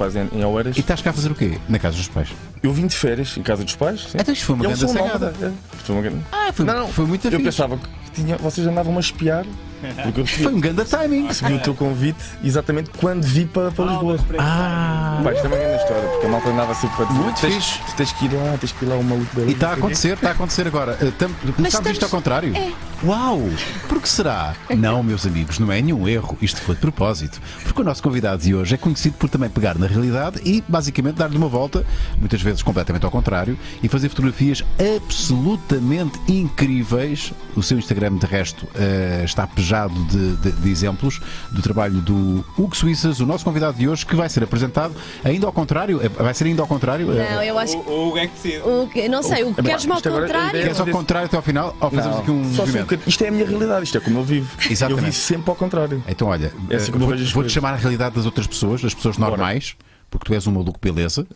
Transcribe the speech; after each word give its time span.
pais 0.00 0.16
em, 0.16 0.28
em 0.32 0.42
Oeiras. 0.44 0.76
E 0.76 0.80
estás 0.80 1.02
cá 1.02 1.10
a 1.10 1.12
fazer 1.12 1.30
o 1.30 1.34
quê? 1.34 1.58
Na 1.68 1.78
casa 1.78 1.94
dos 1.96 2.08
pais? 2.08 2.28
Eu 2.62 2.72
vim 2.72 2.86
de 2.86 2.96
férias 2.96 3.36
em 3.36 3.42
casa 3.42 3.62
dos 3.62 3.76
pais. 3.76 4.00
Sim. 4.10 4.18
Então 4.18 4.32
isto 4.32 4.46
foi 4.46 4.54
uma 4.54 4.64
grande 4.64 4.80
sacada. 4.80 5.34
é. 5.42 5.50
Foi 5.84 5.94
uma 5.94 6.02
grande- 6.02 6.24
Ah, 6.32 6.50
foi, 6.52 6.64
Não, 6.64 6.78
não, 6.80 6.88
foi 6.88 7.04
muito 7.06 7.28
Eu 7.28 7.40
pensava 7.40 7.76
que 7.76 7.86
tinha, 8.20 8.36
vocês 8.36 8.66
andavam 8.66 8.96
a 8.96 9.00
espiar. 9.00 9.44
Porque 10.02 10.20
eu 10.20 10.26
Foi 10.26 10.52
um 10.54 10.60
grande 10.60 10.84
timing. 10.84 11.26
recebi 11.28 11.54
o 11.54 11.58
teu 11.58 11.74
convite 11.74 12.18
exatamente 12.44 12.90
quando 12.98 13.22
vi 13.24 13.46
para, 13.46 13.70
para 13.70 13.86
Lisboa. 13.86 14.18
Ah, 14.38 15.22
Pá, 15.24 15.32
isto 15.32 15.46
é 15.46 15.48
uma 15.48 15.56
grande 15.56 15.82
história, 15.82 16.08
porque 16.10 16.26
a 16.26 16.28
malta 16.28 16.48
andava 16.50 16.74
sempre 16.74 16.96
para 16.96 17.06
dizer 17.06 17.18
Muito 17.20 17.40
tens, 17.40 17.54
fixe. 17.54 17.78
tu 17.86 17.96
tens 17.96 18.12
que 18.12 18.24
ir 18.26 18.32
lá, 18.34 18.58
tens 18.60 18.72
que 18.72 18.84
ir 18.84 18.88
lá 18.88 18.94
ao 18.96 19.02
maluco 19.02 19.34
da 19.36 19.42
e 19.46 19.52
está 19.52 19.70
a 19.70 19.72
acontecer, 19.72 20.12
está 20.12 20.28
a 20.28 20.32
acontecer 20.32 20.66
agora. 20.66 20.98
Uh, 21.00 21.10
tam- 21.12 21.30
Começámos 21.32 21.66
estamos- 21.68 21.92
isto 21.92 22.02
ao 22.04 22.10
contrário? 22.10 22.54
É. 22.54 22.72
Uau! 23.02 23.40
Por 23.88 24.02
que 24.02 24.08
será? 24.10 24.54
Não, 24.76 25.02
meus 25.02 25.24
amigos, 25.26 25.58
não 25.58 25.72
é 25.72 25.80
nenhum 25.80 26.06
erro. 26.06 26.36
Isto 26.42 26.60
foi 26.60 26.74
de 26.74 26.82
propósito. 26.82 27.40
Porque 27.64 27.80
o 27.80 27.84
nosso 27.84 28.02
convidado 28.02 28.42
de 28.42 28.54
hoje 28.54 28.74
é 28.74 28.76
conhecido 28.76 29.16
por 29.16 29.30
também 29.30 29.48
pegar 29.48 29.78
na 29.78 29.86
realidade 29.86 30.38
e 30.44 30.62
basicamente 30.68 31.14
dar-lhe 31.16 31.38
uma 31.38 31.48
volta, 31.48 31.86
muitas 32.18 32.42
vezes 32.42 32.62
completamente 32.62 33.06
ao 33.06 33.10
contrário, 33.10 33.58
e 33.82 33.88
fazer 33.88 34.10
fotografias 34.10 34.62
absolutamente 34.78 36.18
incríveis. 36.28 37.32
O 37.56 37.62
seu 37.62 37.78
Instagram, 37.78 38.09
de 38.18 38.26
resto, 38.26 38.64
uh, 38.64 39.24
está 39.24 39.46
pejado 39.46 39.94
de, 40.06 40.36
de- 40.36 40.52
de 40.52 40.70
exemplos 40.70 41.20
do 41.50 41.62
trabalho 41.62 42.00
do 42.00 42.44
Hugo 42.58 42.76
Suíças, 42.76 43.20
o 43.20 43.26
nosso 43.26 43.44
convidado 43.44 43.76
de 43.78 43.88
hoje, 43.88 44.04
que 44.06 44.14
vai 44.14 44.28
ser 44.28 44.42
apresentado 44.44 44.94
ainda 45.24 45.46
ao 45.46 45.52
contrário. 45.52 46.00
Eh, 46.02 46.08
Vai 46.08 46.34
ser 46.34 46.44
ainda 46.44 46.62
ao 46.62 46.68
contrário? 46.68 47.06
Não, 47.06 47.14
Eh, 47.14 47.50
eu 47.50 47.58
acho 47.58 47.80
que. 47.80 47.90
O 47.90 48.08
Hugo 48.08 48.18
é 48.18 48.26
que 48.26 48.34
decide. 48.34 48.62
O 48.68 48.88
que, 48.88 49.08
não 49.08 49.22
sei, 49.22 49.42
o 49.44 49.54
que 49.54 49.62
queres-me 49.62 49.92
ao 49.92 49.96
isto 49.98 50.08
agora- 50.08 50.24
a 50.24 50.28
contrário? 50.28 50.60
Queres 50.62 50.80
ao 50.80 50.86
contrário 50.86 51.26
até 51.26 51.36
ao 51.36 51.42
final 51.42 51.76
ou 51.80 51.90
fazemos 51.90 52.18
aqui 52.18 52.30
um 52.30 52.44
Só 52.44 52.50
se 52.50 52.56
movimento? 52.60 52.82
bocadinho- 52.84 53.08
isto 53.08 53.24
é 53.24 53.28
a 53.28 53.30
minha 53.30 53.46
realidade, 53.46 53.84
isto 53.84 53.96
é 53.98 54.00
como 54.00 54.18
eu 54.18 54.24
vivo. 54.24 54.50
Exatamente. 54.70 54.98
Eu 55.06 55.12
vivo 55.12 55.16
sempre 55.16 55.50
ao 55.50 55.56
contrário. 55.56 56.02
Então, 56.08 56.28
olha, 56.28 56.52
É 56.68 56.76
assim 56.76 56.92
vou- 56.92 57.08
vou-te 57.16 57.50
chamar 57.50 57.72
a 57.74 57.76
realidade 57.76 58.14
das 58.14 58.26
outras 58.26 58.46
pessoas, 58.46 58.80
das 58.82 58.94
pessoas 58.94 59.16
normais, 59.18 59.76
porque 60.10 60.26
tu 60.26 60.34
és 60.34 60.46
um 60.46 60.52
maluco 60.52 60.78
beleza, 60.82 61.26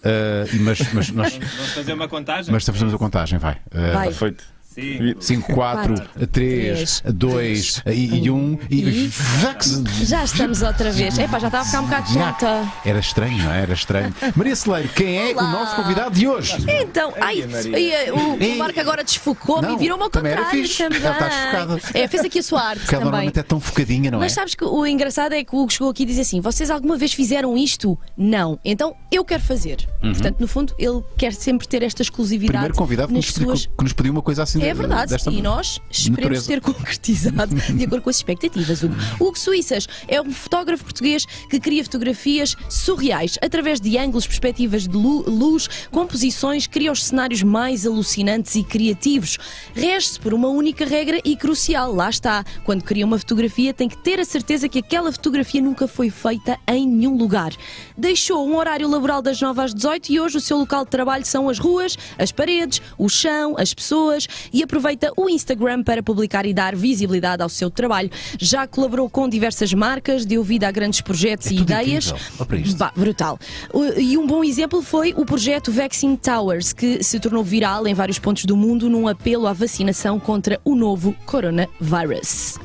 e 0.52 0.58
mas, 0.58 0.78
mas 0.92 1.10
nós 1.10 1.32
Vamos 1.36 1.72
fazer 1.74 1.92
uma 1.92 2.08
contagem? 2.08 2.52
mas 2.52 2.64
fazemos 2.64 2.92
a 2.94 2.98
contagem, 2.98 3.38
vai. 3.38 3.56
Eh, 3.72 3.92
Vai. 3.92 4.08
Está 4.08 4.18
feito. 4.18 4.42
Sim. 4.42 4.48
5, 5.20 5.52
4, 5.54 5.94
3, 5.94 6.28
três, 6.32 7.02
2 7.06 7.82
e 7.86 8.30
1 8.30 8.58
e. 8.70 9.10
Já 10.04 10.24
estamos 10.24 10.62
outra 10.62 10.90
vez. 10.90 11.16
Epá, 11.18 11.38
já 11.38 11.46
estava 11.46 11.62
a 11.62 11.66
ficar 11.66 11.80
um 11.80 11.84
bocado 11.84 12.12
chata. 12.12 12.72
Era 12.84 12.98
estranho, 12.98 13.38
não 13.44 13.52
é? 13.52 13.62
Era 13.62 13.72
estranho. 13.74 14.14
Maria 14.34 14.56
Celeiro, 14.56 14.88
quem 14.88 15.16
é 15.30 15.32
Olá. 15.32 15.44
o 15.44 15.52
nosso 15.52 15.76
convidado 15.76 16.14
de 16.14 16.26
hoje? 16.26 16.56
Então, 16.68 17.12
ai, 17.20 17.42
ai, 17.42 18.10
o, 18.10 18.42
Ei. 18.42 18.54
o 18.54 18.58
Marco 18.58 18.80
agora 18.80 19.04
desfocou-me 19.04 19.74
e 19.74 19.76
virou-me 19.76 20.02
ao 20.02 20.10
também 20.10 20.32
era 20.32 20.42
contrário 20.42 20.66
fixe. 20.66 20.82
também. 20.82 21.00
Ela 21.02 21.12
está 21.12 21.28
desfocada. 21.28 21.80
É, 21.98 22.08
fez 22.08 22.24
aqui 22.24 22.38
a 22.40 22.42
sua 22.42 22.62
arte 22.62 22.80
Porque 22.80 22.94
ela 22.94 23.04
também. 23.04 23.12
normalmente 23.12 23.38
é 23.38 23.42
tão 23.42 23.60
focadinha, 23.60 24.10
não 24.10 24.18
é? 24.18 24.22
Mas 24.22 24.32
sabes 24.32 24.54
que 24.54 24.64
o 24.64 24.86
engraçado 24.86 25.32
é 25.34 25.44
que 25.44 25.54
o 25.54 25.60
Hugo 25.60 25.72
chegou 25.72 25.90
aqui 25.90 26.02
e 26.02 26.06
disse 26.06 26.20
assim: 26.20 26.40
vocês 26.40 26.68
alguma 26.70 26.96
vez 26.96 27.12
fizeram 27.12 27.56
isto? 27.56 27.96
Não. 28.16 28.58
Então 28.64 28.94
eu 29.10 29.24
quero 29.24 29.42
fazer. 29.42 29.86
Portanto, 30.00 30.36
no 30.40 30.48
fundo, 30.48 30.74
ele 30.78 31.02
quer 31.16 31.32
sempre 31.32 31.66
ter 31.68 31.82
esta 31.82 32.02
exclusividade 32.02 32.34
Uhum. 32.44 32.48
Primeiro 32.54 32.74
convidado 32.74 33.08
que 33.08 33.14
nos, 33.14 33.26
suas. 33.26 33.66
que 33.66 33.82
nos 33.82 33.92
pediu 33.92 34.12
uma 34.12 34.22
coisa 34.22 34.42
assim 34.42 34.60
É 34.64 34.72
de- 34.72 34.78
verdade, 34.78 35.10
desta 35.10 35.30
e 35.30 35.42
nós 35.42 35.80
esperemos 35.90 36.18
natureza. 36.44 36.46
ter 36.48 36.60
concretizado 36.60 37.54
de 37.54 37.84
acordo 37.84 38.02
com 38.02 38.10
as 38.10 38.16
expectativas. 38.16 38.82
Hugo. 38.82 38.94
Hugo 39.20 39.38
Suíças 39.38 39.86
é 40.08 40.20
um 40.20 40.30
fotógrafo 40.32 40.84
português 40.84 41.26
que 41.50 41.58
cria 41.60 41.82
fotografias 41.84 42.56
surreais 42.68 43.38
através 43.42 43.80
de 43.80 43.96
ângulos, 43.98 44.26
perspectivas 44.26 44.86
de 44.88 44.96
lu- 44.96 45.24
luz, 45.28 45.68
composições, 45.90 46.66
cria 46.66 46.90
os 46.92 47.04
cenários 47.04 47.42
mais 47.42 47.86
alucinantes 47.86 48.54
e 48.56 48.62
criativos. 48.64 49.38
Rege-se 49.74 50.18
por 50.20 50.32
uma 50.34 50.48
única 50.48 50.84
regra 50.84 51.20
e 51.24 51.36
crucial, 51.36 51.92
lá 51.94 52.08
está. 52.10 52.44
Quando 52.64 52.82
cria 52.82 53.04
uma 53.04 53.18
fotografia, 53.18 53.72
tem 53.74 53.88
que 53.88 53.96
ter 53.98 54.18
a 54.20 54.24
certeza 54.24 54.68
que 54.68 54.78
aquela 54.78 55.12
fotografia 55.12 55.60
nunca 55.60 55.86
foi 55.86 56.10
feita 56.10 56.58
em 56.68 56.86
nenhum 56.86 57.16
lugar. 57.16 57.52
Deixou 57.96 58.46
um 58.48 58.56
horário 58.56 58.88
laboral 58.88 59.20
das 59.22 59.40
9 59.40 59.60
às 59.62 59.74
18 59.74 60.10
e 60.12 60.20
hoje 60.20 60.36
o 60.36 60.40
seu 60.40 60.56
local 60.58 60.84
de 60.84 60.90
trabalho 60.90 61.24
são 61.24 61.48
as 61.48 61.58
ruas, 61.58 61.96
as 62.18 62.32
paredes, 62.32 62.80
o 62.98 63.08
chão, 63.08 63.54
as 63.58 63.72
pessoas 63.74 64.26
e 64.54 64.62
aproveita 64.62 65.12
o 65.16 65.28
Instagram 65.28 65.82
para 65.82 66.00
publicar 66.02 66.46
e 66.46 66.54
dar 66.54 66.76
visibilidade 66.76 67.42
ao 67.42 67.48
seu 67.48 67.68
trabalho. 67.68 68.08
Já 68.38 68.66
colaborou 68.68 69.10
com 69.10 69.28
diversas 69.28 69.74
marcas, 69.74 70.24
deu 70.24 70.44
vida 70.44 70.68
a 70.68 70.70
grandes 70.70 71.00
projetos 71.00 71.48
e 71.48 71.56
tudo 71.56 71.62
ideias. 71.64 72.14
Bah, 72.78 72.92
brutal. 72.94 73.36
E 73.98 74.16
um 74.16 74.26
bom 74.26 74.44
exemplo 74.44 74.80
foi 74.80 75.12
o 75.16 75.26
projeto 75.26 75.72
Vaccine 75.72 76.16
Towers, 76.16 76.72
que 76.72 77.02
se 77.02 77.18
tornou 77.18 77.42
viral 77.42 77.86
em 77.88 77.94
vários 77.94 78.18
pontos 78.20 78.44
do 78.44 78.56
mundo 78.56 78.88
num 78.88 79.08
apelo 79.08 79.48
à 79.48 79.52
vacinação 79.52 80.20
contra 80.20 80.60
o 80.64 80.76
novo 80.76 81.14
coronavírus. 81.26 82.56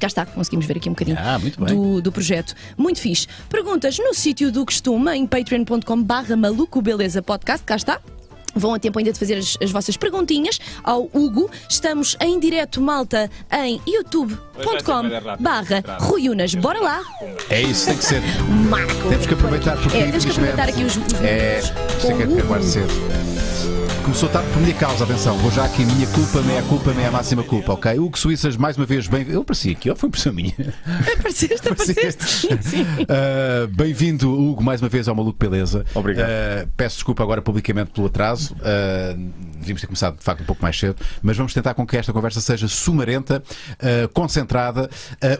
Cá 0.00 0.06
está, 0.08 0.26
conseguimos 0.26 0.66
ver 0.66 0.78
aqui 0.78 0.88
um 0.88 0.92
bocadinho 0.92 1.16
Ah, 1.20 1.38
do, 1.38 2.00
do 2.00 2.10
projeto. 2.10 2.54
Muito 2.76 3.00
fixe. 3.00 3.26
Perguntas 3.48 3.98
no 3.98 4.14
sítio 4.14 4.50
do 4.50 4.64
costume, 4.64 5.12
em 5.14 5.26
patreon.com 5.26 6.02
barra 6.02 6.36
maluco 6.36 6.80
beleza 6.82 7.22
podcast, 7.22 7.64
cá 7.64 7.76
está. 7.76 8.00
Vão 8.54 8.74
a 8.74 8.78
tempo 8.78 8.98
ainda 8.98 9.12
de 9.12 9.18
fazer 9.18 9.34
as, 9.34 9.56
as 9.62 9.70
vossas 9.70 9.96
perguntinhas 9.96 10.58
ao 10.82 11.08
Hugo. 11.12 11.50
Estamos 11.68 12.16
em 12.20 12.38
direto, 12.38 12.80
malta, 12.80 13.30
em 13.52 13.80
youtube.com 13.86 15.02
barra 15.40 15.82
Rui 16.00 16.28
Unas. 16.28 16.54
Bora 16.54 16.80
lá! 16.80 17.02
É 17.50 17.62
isso, 17.62 17.86
tem 17.86 17.96
que 17.96 18.04
ser. 18.04 18.22
Marco! 18.68 19.08
Temos 19.08 19.26
que 19.26 19.34
aproveitar 19.34 19.76
porque 19.76 19.96
É, 19.96 20.06
temos 20.06 20.24
que 20.24 20.30
aproveitar 20.30 20.68
aqui 20.68 20.84
os, 20.84 20.96
os 20.96 21.12
É, 21.14 21.60
minutos 21.60 21.70
isto 21.98 22.06
é 22.06 22.10
com 22.10 22.16
que 22.18 22.22
Começou 24.04 24.28
tarde 24.28 24.48
por 24.52 24.60
minha 24.60 24.74
causa, 24.74 25.02
atenção. 25.04 25.36
Vou 25.38 25.50
já 25.50 25.64
aqui, 25.64 25.84
minha 25.84 26.06
culpa, 26.08 26.40
meia 26.42 26.62
culpa, 26.64 26.92
meia 26.92 27.10
máxima 27.10 27.42
culpa, 27.42 27.72
ok? 27.72 27.98
Hugo 27.98 28.18
Suíças, 28.18 28.54
mais 28.56 28.76
uma 28.76 28.84
vez, 28.84 29.08
bem. 29.08 29.26
Eu 29.28 29.40
apareci 29.40 29.70
aqui, 29.70 29.90
ó, 29.90 29.96
foi 29.96 30.08
impressão 30.08 30.32
minha. 30.32 30.52
Apareceste, 31.18 31.68
apareceste. 31.68 32.24
Sim, 32.24 32.58
sim. 32.60 32.82
Uh, 32.82 33.66
Bem-vindo, 33.68 34.30
Hugo, 34.30 34.62
mais 34.62 34.82
uma 34.82 34.88
vez 34.90 35.08
ao 35.08 35.14
Maluco 35.14 35.38
Beleza. 35.38 35.84
Obrigado. 35.94 36.28
Uh, 36.28 36.68
peço 36.76 36.96
desculpa 36.96 37.22
agora 37.22 37.40
publicamente 37.40 37.90
pelo 37.92 38.06
atraso. 38.06 38.54
Uh, 38.56 39.16
devíamos 39.56 39.80
ter 39.80 39.86
começado 39.86 40.18
de 40.18 40.22
facto 40.24 40.42
um 40.42 40.44
pouco 40.46 40.62
mais 40.62 40.78
cedo, 40.78 40.96
mas 41.22 41.36
vamos 41.36 41.54
tentar 41.54 41.72
com 41.72 41.86
que 41.86 41.96
esta 41.96 42.12
conversa 42.12 42.40
seja 42.42 42.68
sumarenta, 42.68 43.42
uh, 43.72 44.08
concentrada. 44.12 44.90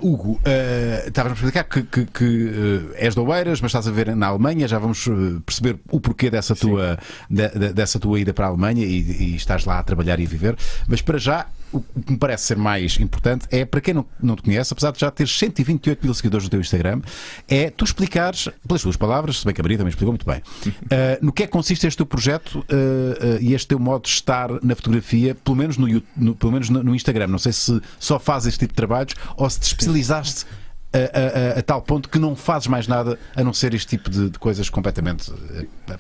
Uh, 0.01 0.11
Hugo, 0.11 0.33
uh, 0.33 1.07
estávamos 1.09 1.39
a 1.39 1.41
explicar 1.47 1.65
que, 1.65 1.83
que, 1.83 2.07
que, 2.07 2.25
uh, 2.25 2.93
és 2.97 3.15
de 3.15 3.21
Oeiras, 3.21 3.61
mas 3.61 3.69
estás 3.71 3.87
a 3.87 3.91
ver 3.91 4.17
na 4.17 4.29
Alemanha. 4.29 4.67
Já 4.67 4.79
vamos 4.79 5.07
uh, 5.07 5.41
perceber 5.45 5.77
o 5.91 6.01
porquê 6.01 6.31
dessa 6.31 6.57
tua, 6.57 6.99
de- 7.29 7.49
de- 7.51 7.73
dessa 7.75 8.01
tua 8.01 8.14
ida 8.19 8.33
para 8.35 8.47
a 8.47 8.49
Alemanha 8.49 8.85
e, 8.85 9.01
e 9.33 9.37
estás 9.37 9.65
lá 9.65 9.79
a 9.79 9.83
trabalhar 9.83 10.19
e 10.21 10.25
a 10.25 10.29
viver. 10.29 10.57
Mas 10.87 11.01
para 11.03 11.19
já. 11.19 11.47
O 11.73 11.81
que 11.81 12.13
me 12.13 12.17
parece 12.19 12.45
ser 12.45 12.57
mais 12.57 13.01
importante 13.01 13.49
é, 13.51 13.65
para 13.65 13.81
quem 13.81 13.93
não, 13.93 14.07
não 14.23 14.37
te 14.37 14.43
conhece, 14.43 14.73
apesar 14.73 14.93
de 14.93 15.01
já 15.01 15.11
ter 15.11 15.27
128 15.27 16.05
mil 16.05 16.15
seguidores 16.15 16.45
no 16.45 16.51
teu 16.51 16.61
Instagram, 16.61 17.01
é 17.49 17.69
tu 17.69 17.85
explicares, 17.85 18.49
pelas 18.69 18.81
tuas 18.83 18.97
palavras, 18.97 19.41
se 19.41 19.45
bem 19.45 19.53
que 19.53 19.61
a 19.61 19.65
Maria 19.65 19.79
também 19.79 19.89
explicou 19.89 20.13
muito 20.13 20.25
bem, 20.25 20.39
uh, 20.39 20.71
no 21.21 21.33
que 21.33 21.43
é 21.43 21.47
que 21.47 21.53
consiste 21.53 21.85
este 21.85 21.97
teu 21.97 22.07
projeto 22.07 22.61
uh, 22.61 22.63
uh, 22.63 23.39
e 23.41 23.55
este 23.55 23.67
teu 23.67 23.81
modo 23.81 24.03
de 24.05 24.11
estar 24.11 24.51
na 24.63 24.77
fotografia, 24.77 25.35
pelo 25.35 25.57
menos 25.57 25.77
no, 25.77 25.89
no- 26.17 26.37
pelo 26.37 26.53
menos 26.53 26.71
no, 26.71 26.81
no 26.81 26.95
Instagram. 26.95 27.27
Não 27.27 27.39
sei 27.41 27.53
se 27.53 27.81
só 27.99 28.21
fazes 28.21 28.51
este 28.51 28.61
tipo 28.61 28.73
de 28.73 28.77
trabalhos 28.77 29.15
ou 29.37 29.51
se 29.51 29.59
te 29.59 29.65
especializaste 29.67 30.47
a, 30.93 30.99
a- 30.99 31.57
a- 31.57 31.59
a 31.59 31.63
tal 31.63 31.83
ponto 31.83 32.09
que 32.09 32.21
não 32.21 32.37
fazes 32.37 32.69
mais 32.69 32.87
nada 32.87 33.19
a 33.35 33.43
não 33.43 33.53
ser 33.53 33.75
este 33.75 33.89
tipo 33.89 34.09
de, 34.11 34.31
de 34.31 34.39
coisas 34.39 34.71
completamente 34.71 35.33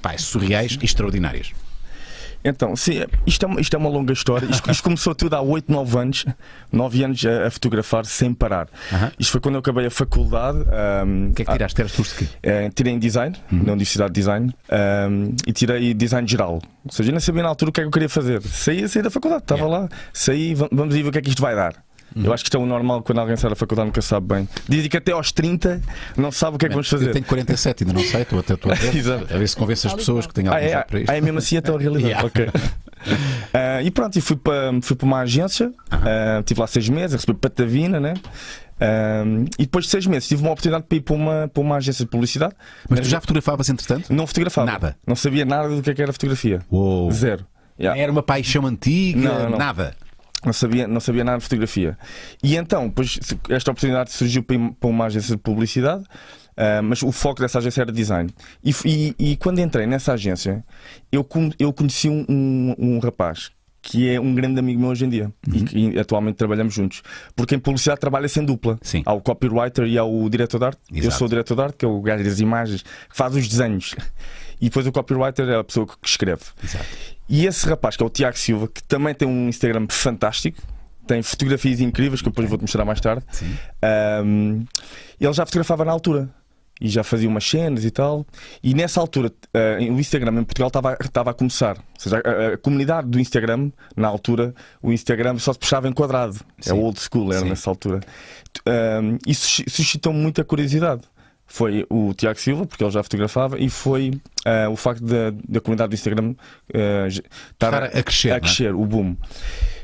pá, 0.01 0.17
surreais 0.19 0.79
e 0.81 0.85
extraordinárias. 0.85 1.51
Então, 2.45 2.77
sim, 2.77 3.03
isto 3.27 3.45
é, 3.45 3.49
uma- 3.49 3.61
isto 3.61 3.75
é 3.75 3.79
uma 3.79 3.89
longa 3.89 4.13
história. 4.13 4.45
Isto, 4.47 4.71
isto 4.71 4.83
começou 4.85 5.15
tudo 5.15 5.35
há 5.35 5.41
8, 5.41 5.73
9 5.73 5.99
anos, 5.99 6.27
9 6.71 7.03
anos 7.05 7.25
a, 7.25 7.47
a 7.47 7.51
fotografar 7.51 8.05
sem 8.05 8.35
parar. 8.35 8.69
Aham. 8.93 9.11
Isto 9.19 9.33
foi 9.33 9.41
quando 9.41 9.55
eu 9.55 9.61
acabei 9.61 9.87
a 9.87 9.91
faculdade. 9.91 10.59
O 10.59 11.33
que 11.35 11.43
é 11.43 11.45
que 11.45 11.53
tiraste? 11.53 11.77
Tiraste 11.77 11.97
curso 11.97 12.19
de 12.19 12.25
quê? 12.27 12.35
eh, 12.43 12.71
tirei 12.75 12.93
em 12.93 12.99
design, 12.99 13.35
na 13.51 13.73
Universidade 13.73 14.13
de 14.13 14.21
Design, 14.21 14.55
ahm, 14.71 15.35
e 15.47 15.53
tirei 15.53 15.95
design 15.95 16.29
geral. 16.29 16.61
Ou 16.85 16.93
seja, 16.93 17.09
eu 17.11 17.13
nem 17.13 17.21
sabia 17.21 17.43
na 17.43 17.49
altura 17.49 17.71
o 17.71 17.73
que 17.73 17.81
é 17.81 17.85
que 17.85 17.89
eu 17.89 17.93
queria 17.93 18.09
fazer. 18.09 18.43
Saí, 18.43 18.87
saí 18.89 19.03
da 19.03 19.11
faculdade, 19.11 19.43
estava 19.45 19.67
lá, 19.67 19.89
saí, 20.13 20.55
va- 20.55 20.69
vamos 20.71 20.95
ver 20.95 21.07
o 21.07 21.11
que 21.13 21.19
é 21.19 21.23
que 21.23 21.29
isto 21.31 21.41
vai 21.41 21.55
dar. 21.55 21.75
Eu 22.17 22.33
acho 22.33 22.45
que 22.45 22.49
isto 22.49 22.57
é 22.57 22.61
o 22.61 22.67
normal 22.67 23.03
quando 23.03 23.19
alguém 23.21 23.37
sai 23.37 23.51
da 23.51 23.57
faculdade 23.57 23.87
nunca 23.87 24.01
sabe 24.03 24.27
bem. 24.35 24.49
Dizem 24.69 24.89
que 24.89 24.97
até 24.97 25.13
aos 25.13 25.33
30 25.33 25.81
não 26.17 26.31
sabe 26.31 26.57
o 26.57 26.59
que 26.59 26.67
é 26.67 26.69
que 26.69 26.75
vamos 26.75 26.89
fazer. 26.89 27.09
Eu 27.09 27.13
tenho 27.13 27.25
47, 27.25 27.85
ainda 27.85 27.93
não 27.95 28.05
sei, 28.05 28.23
estou 28.23 28.39
até 28.39 28.55
estou 28.55 28.71
a 28.71 28.75
ver. 28.75 28.95
Exato. 28.97 29.35
A 29.35 29.39
ver 29.39 29.49
se 29.49 29.57
convence 29.57 29.87
as 29.87 29.95
pessoas 29.95 30.27
que 30.27 30.35
têm 30.35 30.47
Ah, 30.49 30.55
algum 30.55 30.65
é, 30.67 30.83
para 30.85 31.01
isto. 31.01 31.11
ah, 31.11 31.17
é 31.17 31.21
mesmo 31.21 31.39
assim 31.39 31.57
então 31.57 31.77
a 31.77 31.79
realidade. 31.79 32.05
Yeah. 32.15 32.27
Ok. 32.27 32.47
Ah, 33.53 33.83
e 33.83 33.91
pronto, 33.91 34.17
e 34.17 34.21
fui 34.21 34.37
para, 34.37 34.73
fui 34.83 34.97
para 34.97 35.07
uma 35.07 35.19
agência, 35.21 35.73
ah, 35.91 36.39
estive 36.41 36.61
lá 36.61 36.67
seis 36.67 36.89
meses, 36.89 37.15
recebi 37.21 37.35
patavina, 37.39 38.01
né? 38.01 38.15
Ah, 38.81 39.25
e 39.59 39.63
depois 39.63 39.85
de 39.85 39.91
seis 39.91 40.07
meses 40.07 40.29
tive 40.29 40.43
uma 40.43 40.51
oportunidade 40.53 40.85
para 40.89 40.97
ir 40.97 41.01
para 41.01 41.15
uma, 41.15 41.49
para 41.53 41.61
uma 41.63 41.77
agência 41.77 42.05
de 42.05 42.11
publicidade. 42.11 42.55
Mas 42.89 43.01
tu 43.01 43.09
já 43.09 43.21
fotografavas 43.21 43.69
entretanto? 43.69 44.13
Não 44.13 44.27
fotografava. 44.27 44.71
Nada. 44.71 44.97
Não 45.07 45.17
sabia 45.17 45.45
nada 45.45 45.69
do 45.69 45.83
que, 45.83 45.91
é 45.91 45.95
que 45.95 46.03
era 46.03 46.13
fotografia. 46.13 46.61
Uou. 46.71 47.11
Zero. 47.13 47.45
Yeah. 47.79 48.01
Era 48.01 48.13
uma 48.13 48.23
paixão 48.23 48.65
antiga, 48.67 49.19
Não, 49.21 49.51
não. 49.51 49.59
nada. 49.59 49.97
Não 50.45 50.53
sabia, 50.53 50.87
não 50.87 51.01
sabia 51.01 51.25
nada 51.25 51.39
de 51.39 51.45
fotografia. 51.45 51.97
E 52.43 52.57
então, 52.57 52.89
depois, 52.89 53.19
esta 53.49 53.71
oportunidade 53.71 54.13
surgiu 54.13 54.43
para 54.43 54.57
uma 54.89 55.07
agência 55.07 55.35
de 55.37 55.41
publicidade, 55.43 56.05
ah, 56.57 56.83
mas 56.83 57.03
o 57.03 57.11
foco 57.11 57.41
dessa 57.41 57.59
agência 57.59 57.81
era 57.83 57.91
design. 57.93 58.31
E, 58.63 58.75
e- 58.85 59.15
e 59.19 59.37
quando 59.37 59.59
entrei 59.61 59.87
nessa 59.87 60.13
agência, 60.13 60.65
eu, 61.11 61.27
eu 61.59 61.73
conheci 61.73 62.09
um, 62.09 62.25
um- 62.29 62.75
um 62.79 62.99
rapaz 62.99 63.51
que 63.87 64.09
é 64.09 64.19
um 64.19 64.35
grande 64.35 64.59
amigo 64.59 64.81
meu 64.81 64.89
hoje 64.89 65.05
em 65.05 65.11
dia 65.11 65.31
e 65.53 65.61
que 65.63 65.99
atualmente 65.99 66.37
trabalhamos 66.37 66.73
juntos. 66.73 67.03
Porque 67.37 67.55
em 67.55 67.59
publicidade 67.59 68.01
trabalha-se 68.01 68.41
em 68.41 68.45
dupla. 68.45 68.79
Sim. 68.81 69.03
Há 69.05 69.13
o 69.13 69.21
copywriter 69.21 69.85
e 69.87 69.99
há 69.99 70.05
o 70.05 70.27
diretor 70.31 70.59
de 70.59 70.65
arte. 70.65 70.81
Eu 70.91 70.99
Exato. 71.01 71.17
sou 71.17 71.27
o 71.27 71.29
diretor 71.29 71.55
de 71.55 71.61
arte, 71.63 71.77
que 71.77 71.85
é 71.85 71.89
o 71.89 72.01
gajo 72.01 72.25
das 72.25 72.41
imagens, 72.41 72.81
que 72.83 72.89
faz 73.15 73.37
os 73.37 73.47
desenhos. 73.47 73.95
E 74.61 74.67
depois 74.67 74.87
o 74.87 74.93
copywriter 74.93 75.49
é 75.49 75.57
a 75.57 75.65
pessoa 75.65 75.87
que 75.87 75.95
escreve. 76.05 76.43
Exato. 76.63 76.85
E 77.29 77.47
esse 77.47 77.67
rapaz, 77.69 77.97
que 77.97 78.03
é 78.03 78.07
o 78.07 78.11
Tiago 78.11 78.39
Silva, 78.39 78.69
que 78.69 78.83
também 78.83 79.15
tem 79.15 79.27
um 79.27 79.49
Instagram 79.49 79.87
fantástico, 79.91 80.61
tem 81.07 81.23
fotografias 81.23 81.81
incríveis 81.81 82.23
que 82.23 82.29
eu 82.29 82.33
depois 82.33 82.49
vou-te 82.49 82.63
mostrar 82.63 82.85
mais 82.85 83.01
tarde. 83.01 83.25
Um, 84.25 84.65
ele 85.21 85.33
já 85.33 85.45
fotografava 85.45 85.85
na 85.85 85.93
altura 85.93 86.31
e 86.81 86.89
já 86.89 87.05
fazia 87.05 87.29
umas 87.29 87.49
cenas 87.49 87.85
e 87.85 87.91
tal. 87.91 88.27
E 88.63 88.75
nessa 88.75 89.01
altura, 89.01 89.29
uh, 89.29 89.93
o 89.93 90.01
Instagram 90.01 90.41
em 90.41 90.45
Portugal 90.45 90.69
estava 91.01 91.31
a 91.31 91.35
começar. 91.35 91.77
Ou 91.77 91.85
seja, 92.01 92.23
a, 92.25 92.55
a 92.55 92.59
comunidade 92.59 93.09
do 93.09 93.21
Instagram, 93.21 93.71
na 93.97 94.09
altura, 94.09 94.55
o 94.83 94.93
Instagram 94.93 95.39
só 95.39 95.53
se 95.53 95.59
puxava 95.59 95.89
em 95.89 95.93
quadrado. 95.93 96.37
É 96.61 96.71
Sim. 96.71 96.73
old 96.73 96.99
school, 97.01 97.33
era 97.33 97.43
Sim. 97.43 97.49
nessa 97.51 97.71
altura. 97.71 98.01
Um, 98.67 99.19
isso 99.27 99.43
susci- 99.43 99.65
suscitou 99.69 100.13
muita 100.13 100.43
curiosidade. 100.45 101.03
Foi 101.55 101.87
o 101.89 102.13
Tiago 102.15 102.41
Silva, 102.41 102.67
porque 102.67 102.83
ele 102.83 102.91
já 102.91 103.01
fotografava, 103.01 103.61
e 103.61 103.71
foi 103.71 104.11
uh, 104.45 104.73
o 104.73 104.75
facto 104.75 105.05
da, 105.05 105.31
da 105.49 105.61
comunidade 105.61 105.91
do 105.91 105.95
Instagram 105.95 106.31
uh, 106.33 107.07
estar 107.07 107.23
Estar 107.53 107.85
a 107.85 108.03
crescer, 108.03 108.29
não 108.31 108.35
é? 108.35 108.37
a 108.39 108.41
crescer, 108.41 108.75
o 108.75 108.85
boom. 108.85 109.17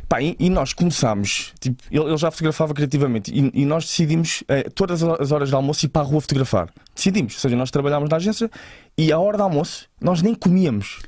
Pá, 0.08 0.20
e, 0.20 0.34
e 0.40 0.50
nós 0.50 0.72
começámos, 0.72 1.54
tipo, 1.60 1.80
ele, 1.88 2.06
ele 2.06 2.16
já 2.16 2.28
fotografava 2.28 2.74
criativamente 2.74 3.32
e, 3.32 3.62
e 3.62 3.64
nós 3.64 3.84
decidimos, 3.84 4.42
eh, 4.48 4.64
todas 4.74 5.00
as 5.04 5.30
horas 5.30 5.50
de 5.50 5.54
almoço, 5.54 5.86
ir 5.86 5.90
para 5.90 6.02
a 6.02 6.04
rua 6.04 6.20
fotografar. 6.20 6.68
Decidimos, 6.92 7.34
ou 7.34 7.40
seja, 7.40 7.54
nós 7.54 7.70
trabalhámos 7.70 8.10
na 8.10 8.16
agência 8.16 8.50
e 8.98 9.12
à 9.12 9.20
hora 9.20 9.36
de 9.36 9.44
almoço 9.44 9.86
nós 10.00 10.22
nem 10.22 10.34
comíamos. 10.34 10.98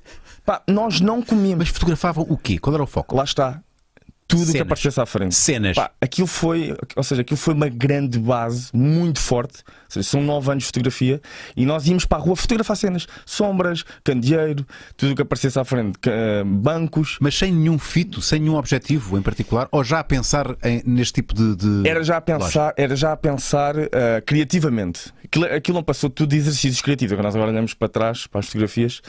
Pá, 0.46 0.62
nós 0.68 1.00
não 1.00 1.20
comíamos. 1.20 1.66
Mas 1.66 1.68
fotografavam 1.70 2.24
o 2.28 2.36
quê? 2.36 2.60
Qual 2.60 2.72
era 2.72 2.84
o 2.84 2.86
foco? 2.86 3.16
Lá 3.16 3.24
está. 3.24 3.60
Tudo 4.32 4.42
o 4.42 4.46
que 4.46 4.52
Cenas. 4.52 4.66
aparecesse 4.66 5.00
à 5.00 5.06
frente. 5.06 5.34
Cenas. 5.34 5.76
Pá, 5.76 5.90
aquilo 6.00 6.26
foi, 6.26 6.74
ou 6.96 7.02
seja, 7.02 7.20
aquilo 7.22 7.36
foi 7.36 7.54
uma 7.54 7.68
grande 7.68 8.18
base, 8.18 8.70
muito 8.74 9.20
forte. 9.20 9.62
Ou 9.66 9.72
seja, 9.88 10.08
são 10.08 10.22
nove 10.22 10.50
anos 10.50 10.62
de 10.64 10.66
fotografia 10.68 11.20
e 11.56 11.64
nós 11.66 11.86
íamos 11.86 12.04
para 12.06 12.18
a 12.18 12.20
rua 12.20 12.34
fotografar 12.34 12.76
cenas, 12.76 13.06
sombras, 13.26 13.84
candeeiro, 14.02 14.66
tudo 14.96 15.12
o 15.12 15.16
que 15.16 15.22
aparecesse 15.22 15.58
à 15.58 15.64
frente, 15.64 15.98
eh, 16.06 16.42
bancos. 16.44 17.18
Mas 17.20 17.36
sem 17.36 17.52
nenhum 17.52 17.78
fito, 17.78 18.20
sem 18.22 18.40
nenhum 18.40 18.56
objetivo 18.56 19.18
em 19.18 19.22
particular, 19.22 19.68
ou 19.70 19.84
já 19.84 19.98
a 20.00 20.04
pensar 20.04 20.56
em- 20.64 20.82
neste 20.86 21.14
tipo 21.14 21.34
de. 21.34 21.54
de- 21.56 21.88
Era 21.88 22.02
já 22.02 22.16
a 22.16 22.20
pensar, 22.20 22.72
era 22.76 22.96
já 22.96 23.12
a 23.12 23.16
pensar 23.16 23.74
eh, 23.76 24.22
criativamente. 24.24 25.12
Aquilo, 25.24 25.44
aquilo 25.46 25.76
não 25.76 25.82
passou 25.84 26.08
tudo 26.10 26.30
de 26.30 26.36
exercícios 26.36 26.80
criativos. 26.82 27.12
Agora 27.12 27.28
nós 27.28 27.34
agora 27.36 27.50
olhamos 27.50 27.74
para 27.74 27.88
trás, 27.88 28.26
para 28.26 28.40
as 28.40 28.46
fotografias. 28.46 29.00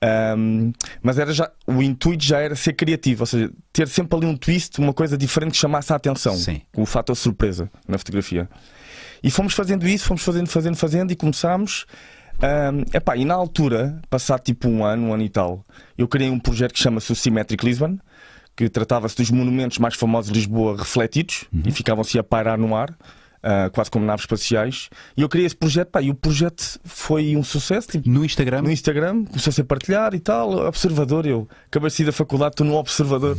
Ahm, 0.00 0.72
mas 1.02 1.18
era 1.18 1.32
já, 1.32 1.50
o 1.66 1.82
intuito 1.82 2.24
já 2.24 2.38
era 2.38 2.54
ser 2.54 2.72
criativo, 2.74 3.22
ou 3.22 3.26
seja, 3.26 3.50
ter 3.72 3.88
sempre 3.88 4.16
ali 4.16 4.26
um 4.26 4.36
twist, 4.36 4.78
uma 4.78 4.92
coisa 4.92 5.18
diferente 5.18 5.52
que 5.52 5.58
chamasse 5.58 5.92
a 5.92 5.96
atenção. 5.96 6.36
Sim. 6.36 6.62
O 6.76 6.86
fator 6.86 7.16
surpresa 7.16 7.70
na 7.86 7.98
fotografia. 7.98 8.48
E 9.22 9.30
fomos 9.30 9.54
fazendo 9.54 9.86
isso, 9.86 10.06
fomos 10.06 10.22
fazendo, 10.22 10.48
fazendo, 10.48 10.76
fazendo 10.76 11.10
e 11.10 11.16
começámos. 11.16 11.86
ahm, 12.40 12.84
epá, 12.94 13.16
e 13.16 13.24
na 13.24 13.34
altura, 13.34 14.00
passado 14.08 14.42
tipo 14.42 14.68
um 14.68 14.84
ano, 14.84 15.08
um 15.08 15.14
ano 15.14 15.24
e 15.24 15.28
tal, 15.28 15.64
eu 15.96 16.06
criei 16.06 16.30
um 16.30 16.38
projeto 16.38 16.72
que 16.72 16.78
chama-se 16.80 17.10
o 17.10 17.16
Symmetric 17.16 17.64
Lisbon, 17.64 17.98
que 18.56 18.68
tratava-se 18.68 19.16
dos 19.16 19.30
monumentos 19.30 19.78
mais 19.78 19.94
famosos 19.94 20.32
de 20.32 20.38
Lisboa 20.38 20.76
refletidos 20.76 21.44
e 21.64 21.72
ficavam-se 21.72 22.18
a 22.18 22.22
pairar 22.22 22.56
no 22.58 22.74
ar. 22.76 22.96
Ah, 23.42 23.70
quase 23.72 23.90
como 23.90 24.04
naves 24.04 24.22
espaciais, 24.24 24.88
e 25.16 25.22
eu 25.22 25.28
criei 25.28 25.46
esse 25.46 25.56
projeto, 25.56 25.88
pá, 25.88 26.02
e 26.02 26.10
o 26.10 26.14
projeto 26.14 26.78
foi 26.84 27.36
um 27.36 27.42
sucesso. 27.44 27.88
Tipo, 27.88 28.08
No 28.08 28.24
Instagram? 28.24 28.62
no 28.62 28.70
Instagram, 28.70 29.24
começou 29.24 29.50
a 29.50 29.54
ser 29.54 29.64
partilhar 29.64 30.14
e 30.14 30.20
tal. 30.20 30.66
Observador, 30.66 31.26
eu 31.26 31.48
acabei 31.66 31.88
de 31.90 31.96
sair 31.96 32.06
da 32.06 32.12
faculdade, 32.12 32.54
estou 32.54 32.66
no 32.66 32.74
Observador. 32.74 33.36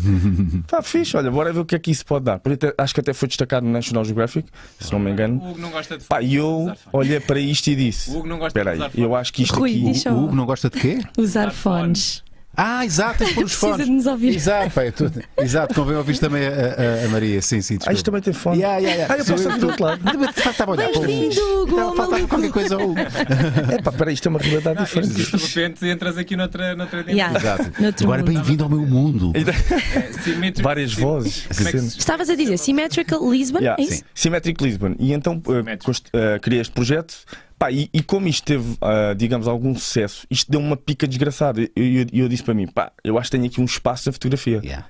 Pá, 0.69 0.81
fixe, 0.83 1.15
olha, 1.17 1.29
bora 1.31 1.51
ver 1.53 1.59
o 1.59 1.65
que 1.65 1.75
é 1.75 1.79
que 1.79 1.91
isso 1.91 2.05
pode 2.05 2.25
dar. 2.25 2.35
Até- 2.43 2.73
acho 2.77 2.93
que 2.93 2.99
até 2.99 3.13
foi 3.13 3.27
destacado 3.27 3.65
no 3.65 3.71
National 3.71 4.03
Geographic, 4.05 4.47
se 4.79 4.91
não 4.91 4.99
me 4.99 5.09
O 5.09 5.13
engano. 5.13 5.35
Hugo 5.51 5.59
não 5.59 5.71
gosta 5.71 5.97
de 5.97 6.03
Pá, 6.05 6.21
e 6.21 6.35
eu 6.35 6.71
olhei 6.93 7.19
para 7.19 7.39
isto 7.39 7.67
e 7.67 7.75
disse: 7.75 8.09
O 8.11 8.17
Hugo 8.19 8.27
não 8.27 8.37
gosta 8.39 8.57
Espera 8.59 8.75
de 8.75 8.81
aí, 8.83 8.87
usar 8.87 8.89
fones. 8.91 9.05
eu 9.05 9.15
acho 9.15 9.33
que 9.33 9.43
isto 9.43 9.55
Rui, 9.59 9.81
aqui. 9.89 9.99
só. 9.99 10.11
O 10.11 10.23
Hugo 10.25 10.35
não 10.35 10.45
gosta 10.45 10.69
de 10.69 10.79
quê? 10.79 10.99
Usar 11.17 11.47
Usar 11.47 11.51
fones. 11.51 12.23
Ah, 12.61 12.83
exato, 12.85 13.19
tens 13.19 13.29
de 13.29 13.35
pôr 13.35 13.43
os 13.45 13.51
Precisa 13.51 13.71
fones. 13.71 13.85
de 13.85 13.91
nos 13.93 14.05
ouvir. 14.05 14.35
Exato, 14.35 14.71
pai, 14.71 14.91
tu- 14.91 15.09
exato, 15.37 15.73
convém 15.73 15.95
ouvir 15.95 16.17
também 16.17 16.45
a, 16.45 16.49
a- 16.49 17.05
a 17.05 17.07
Maria. 17.07 17.41
Sim, 17.41 17.61
sim, 17.61 17.77
Ah, 17.85 17.93
isto 17.93 18.03
também 18.03 18.21
tem 18.21 18.33
fone. 18.33 18.57
Yeah, 18.57 18.77
yeah, 18.79 18.95
yeah. 18.97 19.13
Ah, 19.13 19.17
eu 19.17 19.23
posso 19.25 19.43
estar 19.47 19.57
do 19.57 19.67
outro 19.67 19.83
lado. 19.85 20.03
De 20.03 20.33
facto, 20.33 20.51
estava 20.51 20.71
a 20.71 20.75
olhar 20.75 20.89
para 20.89 20.99
o 20.99 21.03
Hugo, 21.03 21.69
Estava 21.69 21.81
a 21.81 21.95
faltar 21.95 22.07
maluco. 22.09 22.27
qualquer 22.27 22.51
coisa 22.51 22.75
ao 22.75 22.81
Hugo. 22.89 22.99
É 22.99 23.81
pá, 23.81 23.91
peraí, 23.93 24.13
isto 24.13 24.25
é 24.25 24.29
uma 24.29 24.39
realidade 24.39 24.83
diferente. 24.83 25.13
de 25.13 25.37
repente 25.37 25.85
entras 25.87 26.17
aqui 26.17 26.35
noutra, 26.35 26.75
noutra 26.75 27.03
dimensão. 27.03 27.15
Yeah. 27.17 27.39
Exato. 27.39 27.81
Noutro 27.81 28.03
Agora, 28.05 28.23
bem-vindo 28.23 28.63
ao 28.65 28.69
meu 28.69 28.81
mundo. 28.85 29.31
É. 29.39 30.61
Várias 30.61 30.93
vozes. 30.93 31.45
É 31.49 31.77
Estavas 31.77 32.29
a 32.29 32.35
dizer 32.35 32.57
Symmetrical 32.57 33.29
Lisbon, 33.31 33.59
Yeah, 33.59 33.81
é 33.81 33.85
isso? 33.85 33.95
sim. 33.97 34.03
Symmetric 34.13 34.61
Lisbon. 34.63 34.95
E 34.99 35.13
então 35.13 35.37
uh, 35.37 35.83
const- 35.83 36.07
uh, 36.09 36.39
criei 36.41 36.61
este 36.61 36.73
projeto. 36.73 37.13
Pá, 37.59 37.69
e, 37.69 37.89
e 37.93 38.01
como 38.01 38.25
isto 38.29 38.45
teve, 38.45 38.71
uh, 38.75 39.13
digamos, 39.13 39.45
algum 39.45 39.75
sucesso, 39.75 40.25
isto 40.31 40.49
deu 40.49 40.61
uma 40.61 40.77
pica 40.77 41.05
desgraçada. 41.05 41.61
E 41.61 41.69
eu, 41.75 41.83
eu, 41.85 42.07
eu 42.13 42.29
disse 42.29 42.41
para 42.41 42.53
mim: 42.53 42.65
pá, 42.65 42.89
eu 43.03 43.17
acho 43.17 43.29
que 43.29 43.37
tenho 43.37 43.49
aqui 43.49 43.59
um 43.59 43.65
espaço 43.65 44.07
na 44.07 44.13
fotografia. 44.13 44.61
Yeah. 44.63 44.87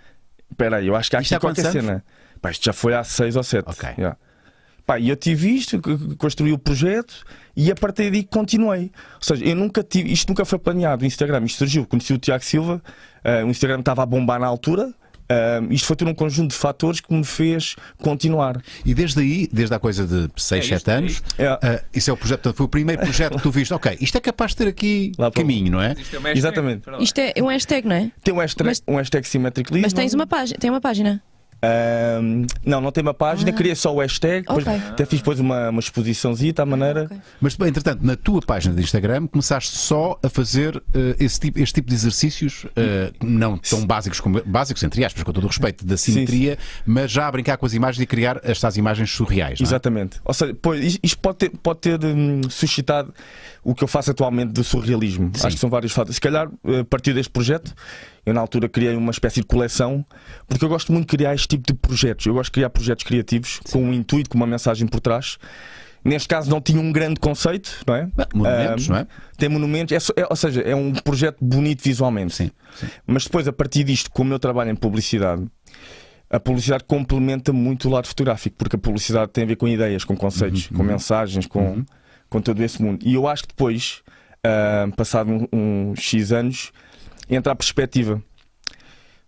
Espera 0.52 0.78
aí, 0.78 0.88
eu 0.88 0.96
acho 0.96 1.10
que 1.10 1.16
há 1.16 1.22
Isto 1.22 1.34
aqui 1.34 1.42
qualquer 1.42 1.66
anos? 1.66 1.74
cena. 1.74 2.06
Pá, 2.40 2.52
isto 2.52 2.64
já 2.64 2.72
foi 2.72 2.94
há 2.94 3.04
seis 3.04 3.36
ou 3.36 3.42
sete. 3.42 3.68
Ok. 3.68 3.90
Yeah. 3.98 4.16
Pá, 4.86 5.00
e 5.00 5.10
eu 5.10 5.16
tive 5.16 5.50
isto, 5.50 5.82
construí 6.18 6.52
o 6.52 6.58
projeto 6.60 7.24
e 7.56 7.72
a 7.72 7.76
partir 7.76 8.12
daí 8.12 8.24
continuei. 8.24 8.92
Ou 9.16 9.22
seja, 9.22 9.46
eu 9.46 9.56
nunca 9.56 9.84
tive, 9.84 10.12
isto 10.12 10.30
nunca 10.30 10.46
foi 10.46 10.60
planeado. 10.60 11.04
O 11.04 11.06
Instagram, 11.06 11.46
isto 11.46 11.58
surgiu. 11.58 11.86
Conheci 11.88 12.14
o 12.14 12.18
Tiago 12.18 12.44
Silva, 12.44 12.82
uh, 13.24 13.46
o 13.46 13.50
Instagram 13.50 13.80
estava 13.80 14.04
a 14.04 14.06
bombar 14.06 14.40
na 14.40 14.48
altura. 14.48 14.94
Uh, 15.32 15.72
isto 15.72 15.86
foi 15.86 15.96
tudo 15.96 16.10
um 16.10 16.16
conjunto 16.16 16.52
de 16.52 16.58
fatores 16.58 17.00
que 17.00 17.14
me 17.14 17.24
fez 17.24 17.76
continuar. 18.02 18.62
E 18.84 18.94
desde 18.96 19.20
aí, 19.22 19.48
desde 19.52 19.76
há 19.76 19.80
coisa 19.80 20.08
de 20.08 20.28
6, 20.36 20.66
É 20.66 20.68
7 20.70 20.78
isto, 20.78 20.90
é 20.90 20.94
anos. 20.96 21.24
É. 21.38 21.48
ah, 21.48 21.82
isso 21.94 22.10
é 22.10 22.14
o 22.14 22.18
projeto, 22.18 22.54
foi 22.54 22.66
o 22.66 22.70
primeiro 22.70 23.02
projeto 23.02 23.38
que 23.38 23.44
tu 23.44 23.52
viste. 23.52 23.72
Ok, 23.74 23.96
isto 24.02 24.18
é 24.18 24.22
capaz 24.22 24.52
de 24.52 24.58
ter 24.58 24.68
aqui 24.68 25.12
caminho, 25.36 25.72
não 25.72 25.82
é? 25.82 25.92
Isto 25.94 26.16
é 26.16 26.20
hashtag. 26.20 26.38
Exatamente. 26.40 26.84
Isto 27.00 27.20
é 27.20 27.34
um 27.44 27.48
hashtag, 27.48 27.88
não 27.88 27.96
é? 27.96 28.12
Tem 28.24 28.34
um 28.34 28.38
hashtag, 28.38 28.68
Mas- 28.68 28.84
um 28.88 28.96
hashtag 28.96 29.28
Symmetric 29.28 29.72
Lisbon. 29.72 29.86
Mas 29.86 29.94
tens 29.94 30.14
uma 30.14 30.26
página. 30.26 30.58
Tem 30.60 30.70
uma 30.70 30.82
página. 30.82 31.22
Ahm, 31.62 32.46
não, 32.66 32.80
não 32.80 32.92
tem 32.92 33.02
uma 33.02 33.14
página, 33.14 33.50
Ah. 33.52 33.54
criei 33.54 33.76
só 33.76 33.94
o 33.94 34.00
hashtag, 34.00 34.48
depois 34.48 34.66
Ok. 34.66 34.82
até 34.92 35.06
fiz 35.06 35.20
depois 35.20 35.40
uma, 35.40 35.70
uma 35.70 35.80
exposiçãozinha 35.80 36.54
à 36.58 36.66
maneira. 36.66 37.04
Ok. 37.06 37.18
Mas, 37.42 37.56
bem, 37.56 37.68
entretanto, 37.70 38.06
na 38.06 38.16
tua 38.16 38.42
página 38.42 38.74
de 38.74 38.82
Instagram 38.82 39.28
começaste 39.28 39.76
só 39.78 40.18
a 40.24 40.30
fazer 40.30 40.82
eh, 40.94 41.16
esse 41.20 41.40
tipo, 41.40 41.60
este 41.60 41.76
tipo 41.76 41.90
de 41.90 41.96
exercícios, 41.96 42.66
eh, 42.76 43.12
não 43.22 43.58
tão 43.58 43.86
básicos 43.86 44.20
como 44.22 44.42
básicos, 44.46 44.82
entre 44.84 45.04
aspas, 45.04 45.22
com 45.24 45.34
todo 45.34 45.44
o 45.44 45.48
respeito, 45.48 45.86
da 45.86 45.98
simetria, 45.98 46.58
mas 46.86 47.12
já 47.12 47.28
a 47.28 47.32
brincar 47.32 47.58
com 47.58 47.66
as 47.66 47.74
imagens 47.74 48.02
e 48.02 48.06
criar 48.06 48.40
estas 48.44 48.78
imagens 48.78 49.12
surreais. 49.12 49.60
não 49.60 49.66
é? 49.66 49.68
Exatamente. 49.68 50.20
Ou 50.24 50.34
seja, 50.34 50.56
pois, 50.62 50.98
isto- 51.04 51.20
pode 51.20 51.38
ter, 51.40 51.50
pode 51.62 51.80
ter 51.80 52.00
hum, 52.06 52.42
suscitado 52.50 53.14
o 53.64 53.76
que 53.76 53.84
eu 53.84 53.88
faço 53.88 54.12
atualmente 54.12 54.54
do 54.54 54.64
surrealismo. 54.64 55.32
Sim. 55.36 55.46
Acho 55.48 55.56
que 55.58 55.60
são 55.60 55.70
vários 55.70 55.92
fatores. 55.92 56.16
Se 56.16 56.22
calhar, 56.22 56.50
eh, 56.66 56.80
a 56.80 56.86
partir 56.86 57.14
deste 57.14 57.30
projeto, 57.32 57.74
eu 58.30 58.34
na 58.34 58.42
altura 58.42 58.70
criei 58.70 58.96
uma 58.96 59.12
espécie 59.12 59.42
de 59.42 59.46
coleção, 59.48 60.06
porque 60.48 60.64
eu 60.64 60.70
gosto 60.70 60.92
muito 60.94 61.10
de 61.10 61.18
criar 61.18 61.34
este 61.34 61.48
tipo 61.48 61.66
de 61.68 61.74
projetos. 61.74 62.26
Eu 62.26 62.34
gosto 62.34 62.46
de 62.50 62.54
criar 62.54 62.70
projetos 62.70 63.04
criativos 63.04 63.60
com 63.72 63.84
um 63.84 63.94
intuito, 63.94 64.30
com 64.30 64.38
uma 64.38 64.48
mensagem 64.48 64.88
por 64.88 65.00
trás. 65.00 65.38
Neste 66.04 66.30
caso 66.30 66.50
não 66.50 66.62
tinha 66.62 66.80
um 66.80 66.94
grande 66.94 67.20
conceito, 67.20 67.84
não 67.86 67.94
é? 67.96 68.08
Monumentos, 68.34 68.90
Ahm, 68.90 68.94
não 68.94 69.00
é? 69.00 69.08
Tem 69.38 69.50
monumentos, 69.50 70.14
é 70.16 70.22
é- 70.22 70.28
ou 70.30 70.36
seja, 70.36 70.62
é 70.62 70.74
um 70.74 70.94
projeto 70.94 71.38
bonito 71.42 71.84
visualmente. 71.84 72.34
Sim, 72.34 72.52
sim. 72.76 72.88
Mas 73.06 73.26
depois, 73.26 73.48
a 73.48 73.52
partir 73.54 73.84
disto, 73.84 74.10
como 74.12 74.34
eu 74.34 74.40
trabalho 74.40 74.70
em 74.72 74.76
publicidade, 74.76 75.46
a 76.30 76.40
publicidade 76.40 76.86
complementa 76.86 77.52
muito 77.52 77.90
o 77.90 77.92
lado 77.92 78.08
fotográfico, 78.08 78.56
porque 78.58 78.76
a 78.78 78.80
publicidade 78.80 79.32
tem 79.32 79.44
a 79.44 79.48
ver 79.48 79.56
com 79.58 79.68
ideias, 79.68 80.06
com 80.06 80.16
conceitos, 80.16 80.68
com 80.68 80.84
mensagens, 80.84 81.46
com, 81.48 81.84
com 82.30 82.42
todo 82.42 82.62
esse 82.64 82.82
mundo. 82.82 83.00
E 83.04 83.16
eu 83.16 83.28
acho 83.28 83.44
que 83.44 83.50
depois, 83.50 84.02
ah, 84.44 84.88
passado 84.96 85.30
um, 85.32 85.48
um 85.92 85.96
X 85.98 86.32
anos, 86.32 86.72
entra 87.30 87.54
a 87.54 87.56
perspectiva. 87.56 88.16
Ou 88.16 88.24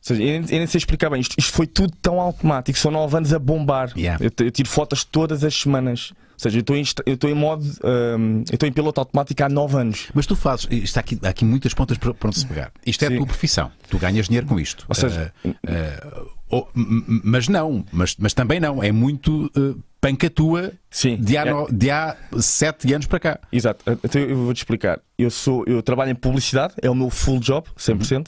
seja, 0.01 0.23
eu 0.23 0.27
nem, 0.27 0.41
eu 0.41 0.57
nem 0.57 0.67
sei 0.67 0.79
explicar 0.79 1.09
bem, 1.09 1.21
isto, 1.21 1.35
isto 1.37 1.53
foi 1.53 1.67
tudo 1.67 1.93
tão 2.01 2.19
automático, 2.19 2.77
são 2.77 2.91
nove 2.91 3.15
anos 3.15 3.33
a 3.33 3.39
bombar. 3.39 3.91
Yeah. 3.95 4.23
Eu, 4.23 4.31
eu 4.45 4.51
tiro 4.51 4.67
fotos 4.67 5.03
todas 5.03 5.43
as 5.43 5.53
semanas. 5.53 6.11
Ou 6.41 6.49
seja, 6.49 6.57
eu 6.57 6.61
estou 6.61 6.75
em, 6.75 6.83
eu 7.05 7.13
estou 7.13 7.29
em 7.29 7.33
modo. 7.35 7.63
ah, 7.83 8.17
eu 8.49 8.53
estou 8.53 8.67
em 8.67 8.71
piloto 8.71 8.99
automático 8.99 9.43
há 9.43 9.47
nove 9.49 9.77
anos. 9.77 10.07
Mas 10.13 10.25
tu 10.25 10.35
fazes, 10.35 10.67
isto 10.71 10.97
há 10.97 10.99
aqui, 11.01 11.19
há 11.23 11.29
aqui 11.29 11.45
muitas 11.45 11.73
pontas 11.73 11.97
para 11.99 12.13
para 12.13 12.27
onde 12.29 12.39
se 12.39 12.45
pegar. 12.47 12.71
Isto 12.85 13.03
é 13.03 13.07
a 13.07 13.11
Sim. 13.11 13.17
tua 13.17 13.25
profissão. 13.27 13.71
Tu 13.89 13.97
ganhas 13.99 14.25
dinheiro 14.27 14.47
com 14.47 14.59
isto. 14.59 14.85
Ou 14.89 14.95
seja, 14.95 15.31
Ah, 15.45 15.49
ah, 15.67 16.21
oh, 16.49 16.65
mas 16.75 17.47
não, 17.47 17.85
mas, 17.91 18.15
mas 18.17 18.33
também 18.33 18.59
não. 18.59 18.81
É 18.81 18.91
muito 18.91 19.51
uh, 19.55 19.79
panca 20.01 20.29
tua 20.31 20.71
Sim. 20.89 21.15
de 21.17 21.37
há, 21.37 21.45
É- 21.45 21.53
no- 21.53 21.67
de 21.71 21.91
há 21.91 22.17
sete 22.39 22.91
anos 22.93 23.05
para 23.05 23.19
cá. 23.19 23.39
Exato, 23.51 23.83
então 24.03 24.19
eu 24.21 24.35
vou-te 24.35 24.57
explicar. 24.57 24.99
Eu, 25.17 25.29
sou, 25.29 25.63
eu 25.67 25.81
trabalho 25.83 26.09
em 26.11 26.15
publicidade, 26.15 26.73
é 26.81 26.89
o 26.89 26.95
meu 26.95 27.11
full 27.11 27.39
job, 27.39 27.67
100%. 27.77 28.27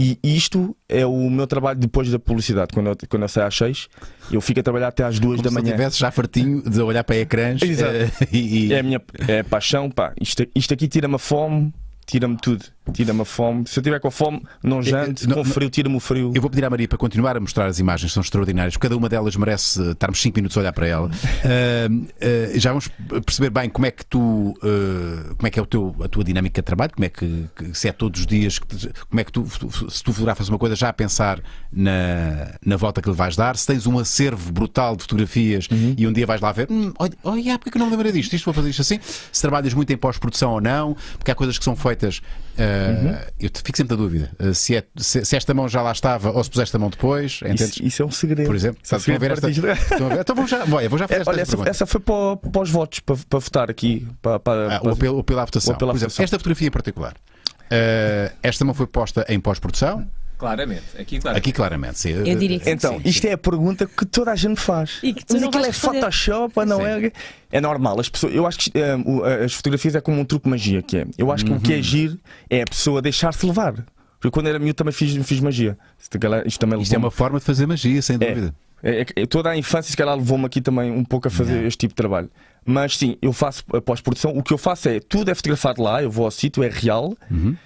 E 0.00 0.36
isto 0.36 0.76
é 0.88 1.04
o 1.04 1.28
meu 1.28 1.46
trabalho 1.46 1.78
depois 1.78 2.08
da 2.10 2.18
publicidade. 2.20 2.68
Quando 2.72 2.86
eu, 2.88 2.96
quando 3.08 3.22
eu 3.22 3.28
saio 3.28 3.46
às 3.48 3.56
6, 3.56 3.88
eu 4.30 4.40
fico 4.40 4.60
a 4.60 4.62
trabalhar 4.62 4.88
até 4.88 5.02
às 5.02 5.18
2 5.18 5.36
Como 5.36 5.42
da 5.42 5.48
se 5.48 5.54
manhã. 5.54 5.66
estivesse 5.70 5.98
já 5.98 6.10
fartinho 6.12 6.62
de 6.62 6.80
olhar 6.80 7.02
para 7.02 7.16
ecrãs 7.16 7.60
Exato. 7.62 7.92
eh, 7.92 8.10
e, 8.30 8.66
e- 8.68 8.72
É 8.72 8.78
a 8.78 8.82
minha 8.84 9.00
é 9.26 9.40
a 9.40 9.44
paixão, 9.44 9.90
pá. 9.90 10.12
Isto, 10.20 10.46
isto 10.54 10.72
aqui 10.72 10.86
tira-me 10.86 11.16
a 11.16 11.18
fome, 11.18 11.72
tira-me 12.06 12.36
tudo. 12.36 12.64
Tira-me 12.92 13.20
a 13.22 13.24
fome. 13.24 13.64
Se 13.66 13.78
eu 13.78 13.82
tiver 13.82 14.00
com 14.00 14.10
fome, 14.10 14.42
não 14.62 14.82
janto. 14.82 15.28
não- 15.28 15.36
com 15.36 15.44
frio, 15.44 15.70
tira-me 15.70 15.96
o 15.96 16.00
frio. 16.00 16.32
Eu 16.34 16.40
vou 16.40 16.50
pedir 16.50 16.64
à 16.64 16.70
Maria 16.70 16.88
para 16.88 16.98
continuar 16.98 17.36
a 17.36 17.40
mostrar 17.40 17.66
as 17.66 17.78
imagens, 17.78 18.12
são 18.12 18.20
extraordinárias. 18.20 18.76
Cada 18.76 18.96
uma 18.96 19.08
delas 19.08 19.36
merece 19.36 19.80
uh, 19.80 19.92
estarmos 19.92 20.20
5 20.20 20.36
minutos 20.36 20.56
a 20.56 20.60
olhar 20.60 20.72
para 20.72 20.86
ela. 20.86 21.10
Uh, 21.38 21.94
uh, 21.94 22.58
já 22.58 22.70
vamos 22.70 22.88
perceber 23.24 23.50
bem 23.50 23.70
como 23.70 23.86
é 23.86 23.90
que 23.90 24.04
tu, 24.04 24.18
uh, 24.18 25.34
como 25.36 25.46
é 25.46 25.50
que 25.50 25.58
é 25.58 25.62
o 25.62 25.66
teu, 25.66 25.94
a 26.02 26.08
tua 26.08 26.24
dinâmica 26.24 26.60
de 26.60 26.64
trabalho, 26.64 26.92
como 26.92 27.04
é 27.04 27.08
que, 27.08 27.46
se 27.72 27.88
é 27.88 27.92
todos 27.92 28.20
os 28.20 28.26
dias, 28.26 28.58
como 28.58 29.20
é 29.20 29.24
que 29.24 29.32
tu, 29.32 29.46
se 29.88 30.02
tu 30.02 30.12
fotografas 30.12 30.48
uma 30.48 30.58
coisa 30.58 30.74
já 30.74 30.88
a 30.88 30.92
pensar 30.92 31.40
na, 31.72 32.54
na 32.64 32.76
volta 32.76 33.00
que 33.00 33.08
lhe 33.08 33.14
vais 33.14 33.36
dar, 33.36 33.56
se 33.56 33.66
tens 33.66 33.86
um 33.86 33.98
acervo 33.98 34.52
brutal 34.52 34.96
de 34.96 35.02
fotografias 35.02 35.68
e 35.96 36.06
um 36.06 36.12
dia 36.12 36.26
vais 36.26 36.40
lá 36.40 36.52
ver, 36.52 36.68
hum, 36.70 36.92
olha, 36.98 37.12
olha, 37.22 37.58
porque 37.58 37.78
é 37.78 37.80
eu 37.80 37.84
não 37.84 37.90
lembrei 37.90 38.12
disto? 38.12 38.34
Isto 38.34 38.44
vou 38.46 38.54
fazer 38.54 38.70
isto 38.70 38.82
assim. 38.82 38.98
Se 39.32 39.40
trabalhas 39.40 39.72
muito 39.74 39.92
em 39.92 39.96
pós-produção 39.96 40.52
ou 40.52 40.60
não, 40.60 40.96
porque 41.16 41.30
há 41.30 41.34
coisas 41.34 41.58
que 41.58 41.64
são 41.64 41.76
feitas. 41.76 42.20
Uh, 42.58 43.32
Eu 43.38 43.50
fico 43.54 43.76
sempre 43.76 43.96
na 43.96 44.02
dúvida 44.02 44.30
uh, 44.40 44.52
se, 44.54 44.76
é- 44.76 44.84
se- 44.96 45.24
se 45.24 45.36
esta 45.36 45.54
mão 45.54 45.68
já 45.68 45.80
lá 45.82 45.92
estava 45.92 46.30
ou 46.30 46.42
se 46.42 46.50
puseste 46.50 46.74
a 46.76 46.78
mão 46.78 46.90
depois. 46.90 47.40
Isso, 47.54 47.82
isso 47.84 48.02
é 48.02 48.06
um 48.06 48.10
segredo. 48.10 48.46
Por 48.46 48.56
exemplo, 48.56 48.80
Isso 48.82 48.94
é 48.94 48.96
um 48.96 49.00
estão 49.00 49.14
a 49.14 49.18
ver 49.18 49.36
segredo 49.40 49.68
esta. 49.70 49.94
a 49.94 50.08
ver? 50.08 50.20
Então 50.20 50.36
vou 50.36 50.46
já, 50.46 50.64
olha, 50.70 50.88
vou 50.88 50.98
já 50.98 51.06
fazer 51.08 51.18
É, 51.18 51.20
esta 51.22 51.30
Olha, 51.30 51.40
essa, 51.42 51.68
essa 51.68 51.86
foi 51.86 52.00
para, 52.00 52.36
para 52.36 52.62
os 52.62 52.70
votos, 52.70 53.00
para, 53.00 53.16
para 53.28 53.38
votar 53.38 53.70
aqui. 53.70 54.06
Para, 54.20 54.38
para, 54.40 54.76
Ah, 54.76 54.80
o, 54.82 54.90
apelo, 54.90 55.16
o 55.16 55.20
apelo 55.20 55.40
à 55.40 55.44
votação. 55.44 55.74
Apelo 55.74 55.90
à 55.90 55.94
Por 55.94 55.98
exemplo, 55.98 56.10
votação. 56.10 56.24
esta 56.24 56.38
fotografia 56.38 56.68
em 56.68 56.70
particular. 56.70 57.12
uh, 57.14 58.36
esta 58.42 58.64
mão 58.64 58.74
foi 58.74 58.86
posta 58.86 59.24
em 59.28 59.38
pós-produção, 59.40 60.08
Claramente. 60.38 60.84
Aqui, 60.98 61.18
claro. 61.18 61.36
aqui 61.36 61.52
claramente. 61.52 61.98
sim. 61.98 62.10
Eu 62.10 62.36
diria 62.36 62.60
que 62.60 62.70
Então, 62.70 62.94
Sim, 62.98 63.02
isto 63.04 63.26
é 63.26 63.32
a 63.32 63.38
pergunta 63.38 63.86
que 63.86 64.06
toda 64.06 64.30
a 64.30 64.36
gente 64.36 64.60
faz. 64.60 64.98
E 65.02 65.12
que 65.12 65.24
tu 65.26 65.32
Mas 65.34 65.42
não 65.42 65.48
aquilo 65.48 65.64
é 65.64 65.66
responder. 65.68 65.98
Photoshop 66.00 66.52
ou 66.60 66.64
não 66.66 66.86
é? 66.86 67.12
É 67.50 67.60
normal. 67.60 67.98
As 67.98 68.08
pessoas, 68.08 68.32
eu 68.34 68.46
acho 68.46 68.58
que 68.58 68.70
eh, 68.74 68.96
o- 69.04 69.24
as 69.24 69.52
fotografias 69.54 69.94
é 69.96 70.00
como 70.00 70.20
um 70.20 70.24
truque 70.24 70.44
de 70.44 70.50
magia 70.50 70.80
que 70.80 70.98
é. 70.98 71.06
Eu 71.18 71.32
acho 71.32 71.44
que 71.44 71.52
o 71.52 71.58
que 71.60 71.72
Uhum. 71.72 71.78
é 71.78 71.82
giro 71.82 72.18
é 72.48 72.62
a 72.62 72.66
pessoa 72.66 73.02
deixar-se 73.02 73.44
levar. 73.44 73.74
Porque 74.20 74.32
quando 74.32 74.46
era 74.48 74.58
miúdo 74.58 74.74
também 74.74 74.92
fiz, 74.92 75.14
fiz 75.26 75.40
magia. 75.40 75.76
Isto, 76.00 76.18
galera, 76.18 76.46
isto 76.46 76.58
também 76.60 76.80
Isto 76.80 76.94
é 76.94 76.98
uma 76.98 77.10
forma 77.10 77.38
de 77.38 77.44
fazer 77.44 77.66
magia, 77.66 78.00
sem 78.00 78.16
dúvida. 78.18 78.54
É, 78.82 79.00
é 79.00 79.04
que 79.04 79.26
toda 79.26 79.50
a 79.50 79.56
infância, 79.56 79.90
se 79.90 79.96
calhar, 79.96 80.14
levou-me 80.16 80.44
aqui 80.46 80.60
também 80.60 80.90
um 80.90 81.04
pouco 81.04 81.26
a 81.26 81.30
fazer 81.30 81.50
Yeah. 81.50 81.68
este 81.68 81.78
tipo 81.78 81.92
de 81.92 81.96
trabalho. 81.96 82.30
Mas 82.64 82.96
sim, 82.96 83.16
eu 83.20 83.32
faço 83.32 83.64
a 83.72 83.80
pós-produção. 83.80 84.36
O 84.36 84.42
que 84.42 84.52
eu 84.52 84.58
faço 84.58 84.88
é 84.88 85.00
tudo 85.00 85.30
é 85.30 85.34
fotografado 85.34 85.82
lá, 85.82 86.02
eu 86.02 86.10
vou 86.10 86.24
ao 86.26 86.30
sítio, 86.30 86.62
é 86.62 86.68
real. 86.68 87.16
Uhum. 87.30 87.56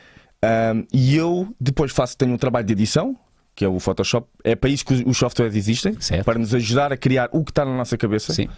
Um, 0.45 0.85
e 0.93 1.17
eu 1.17 1.55
depois 1.61 1.93
faço, 1.93 2.17
tenho 2.17 2.33
um 2.33 2.39
trabalho 2.39 2.67
de 2.67 2.73
edição, 2.73 3.17
que 3.55 3.65
é 3.65 3.69
o 3.69 3.79
Photoshop. 3.79 4.27
É 4.43 4.57
para 4.57 4.71
isso 4.71 4.85
que 4.85 4.95
os, 5.07 5.17
softwares 5.17 5.55
existem, 5.55 5.95
Certo. 6.01 6.25
para 6.25 6.39
nos 6.39 6.55
ajudar 6.55 6.93
a 6.93 6.97
criar 6.97 7.29
o 7.33 7.45
que 7.45 7.51
está 7.51 7.65
na 7.65 7.77
nossa 7.77 7.97
cabeça. 7.97 8.33
Sim. 8.33 8.49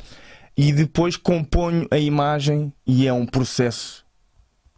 E 0.56 0.72
depois 0.72 1.16
componho 1.16 1.86
a 1.90 1.98
imagem 1.98 2.72
e 2.86 3.06
é 3.06 3.12
um 3.12 3.26
processo 3.26 4.04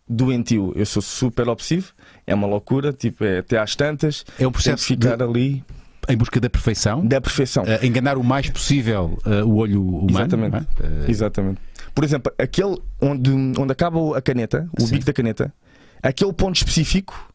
doentio. 0.08 0.72
Eu 0.74 0.86
sou 0.86 1.02
super 1.02 1.48
obsessivo, 1.48 1.92
é 2.26 2.34
uma 2.34 2.46
loucura, 2.46 2.92
tipo, 2.92 3.24
é 3.24 3.38
até 3.38 3.58
às 3.58 3.76
tantas. 3.76 4.24
É 4.38 4.46
um 4.46 4.52
processo 4.52 4.84
ficar 4.84 5.16
de- 5.16 5.22
ali 5.24 5.64
Em 6.08 6.16
busca 6.16 6.40
da 6.40 6.48
perfeição, 6.48 7.04
da 7.06 7.20
perfeição. 7.20 7.64
uh, 7.64 7.84
enganar 7.84 8.16
o 8.16 8.24
mais 8.24 8.48
possível 8.48 9.18
uh, 9.26 9.44
o 9.44 9.56
olho 9.56 9.82
humano. 9.84 10.10
Exatamente. 10.10 10.56
é? 10.56 10.60
Uh, 10.60 11.10
Exatamente. 11.10 11.60
Por 11.94 12.04
exemplo, 12.04 12.32
aquele 12.38 12.76
onde, 13.00 13.30
onde 13.58 13.72
acaba 13.72 14.16
a 14.16 14.22
caneta, 14.22 14.68
o 14.78 14.82
Sim. 14.82 14.94
bico 14.94 15.04
da 15.06 15.12
caneta, 15.12 15.52
aquele 16.08 16.32
ponto 16.32 16.56
específico, 16.56 17.32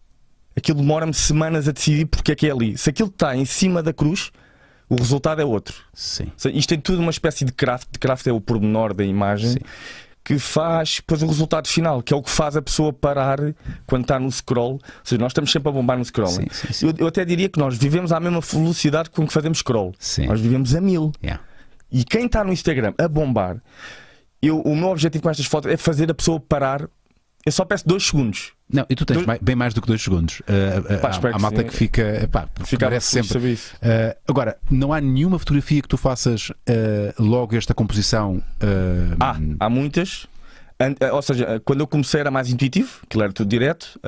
aquilo 0.56 0.80
demora-me 0.80 1.14
semanas 1.14 1.68
a 1.68 1.72
decidir 1.72 2.06
porque 2.06 2.32
é 2.32 2.36
que 2.36 2.48
é 2.48 2.52
ali. 2.52 2.78
Se 2.78 2.90
aquilo 2.90 3.10
está 3.10 3.36
em 3.36 3.46
cima 3.46 3.84
da 3.84 3.94
cruz, 3.94 4.32
o 4.90 4.96
resultado 4.96 5.42
é 5.42 5.46
outro. 5.46 5.76
sim. 5.94 6.32
Isto 6.54 6.70
tem 6.70 6.80
tudo 6.80 7.02
uma 7.02 7.12
espécie 7.12 7.46
de 7.46 7.52
craft. 7.52 7.88
De 7.92 8.00
craft 8.00 8.28
é 8.28 8.32
o 8.34 8.42
pormenor 8.42 8.94
da 8.94 9.04
imagem. 9.04 9.52
Sim. 9.52 9.60
Que 10.24 10.38
faz 10.38 10.98
depois 10.98 11.24
o 11.24 11.28
resultado 11.28 11.68
final, 11.68 12.04
que 12.04 12.14
é 12.14 12.18
o 12.18 12.22
que 12.22 12.30
faz 12.30 12.56
a 12.56 12.62
pessoa 12.62 12.94
parar 12.94 13.40
quando 13.88 14.04
está 14.04 14.20
no 14.20 14.32
scroll. 14.32 14.74
Ou 14.74 14.82
seja, 15.04 15.20
nós 15.20 15.32
estamos 15.32 15.52
sempre 15.52 15.70
a 15.70 15.72
bombar 15.72 15.98
no 15.98 16.06
scroll. 16.06 16.28
Sim, 16.28 16.42
né? 16.42 16.48
sim. 16.52 16.88
Eu, 16.88 16.94
eu 17.00 17.08
até 17.08 17.26
diria 17.26 17.50
que 17.50 17.58
nós 17.58 17.76
vivemos 17.76 18.12
à 18.12 18.20
mesma 18.20 18.40
velocidade 18.40 19.10
com 19.10 19.26
que 19.26 19.34
fazemos 19.34 19.60
scroll. 19.60 19.94
Sim. 19.98 20.28
Nós 20.28 20.40
vivemos 20.40 20.76
a 20.76 20.82
mil. 20.82 21.12
Yeah. 21.24 21.42
E 21.92 22.04
quem 22.04 22.28
está 22.28 22.44
no 22.44 22.54
Instagram 22.54 22.94
a 22.98 23.08
bombar, 23.08 23.58
eu, 24.42 24.62
o 24.62 24.76
meu 24.76 24.90
objetivo 24.90 25.24
com 25.24 25.30
estas 25.30 25.46
fotos 25.46 25.72
é 25.72 25.78
fazer 25.78 26.12
a 26.12 26.14
pessoa 26.14 26.40
parar. 26.40 26.88
Eu 27.46 27.52
só 27.52 27.66
peço 27.66 27.88
dois 27.88 28.06
segundos. 28.06 28.54
Não, 28.72 28.86
e 28.90 28.96
tu 28.96 29.06
tens 29.06 29.16
Dois- 29.16 29.28
mai- 29.28 29.40
bem 29.42 29.56
mais 29.56 29.74
do 29.74 29.82
que 29.82 29.88
dois 29.88 30.02
segundos. 30.02 30.42
Uh, 30.42 30.96
uh, 30.96 31.00
Pá, 31.00 31.10
há, 31.10 31.16
há 31.16 31.34
que 31.34 31.42
malta 31.42 31.62
sim. 31.62 31.68
que 31.68 31.74
fica. 31.76 32.30
Pá, 32.32 32.48
merece 32.80 33.22
de 33.22 33.28
sempre. 33.28 33.54
Uh, 33.54 33.58
agora, 34.28 34.58
não 34.70 34.94
há 34.94 35.02
nenhuma 35.02 35.38
fotografia 35.40 35.82
que 35.82 35.88
tu 35.88 35.98
faças 35.98 36.50
uh, 36.52 36.54
logo 37.20 37.56
esta 37.56 37.74
composição. 37.74 38.36
uh, 38.38 39.16
Ah, 39.20 39.38
há 39.60 39.70
muitas. 39.70 40.28
Ou 41.14 41.22
seja, 41.22 41.62
quando 41.64 41.82
eu 41.82 41.86
comecei 41.88 42.20
era 42.22 42.32
mais 42.32 42.50
intuitivo, 42.50 43.02
aquilo 43.04 43.22
era 43.22 43.32
tudo 43.32 43.48
direto, 43.48 44.00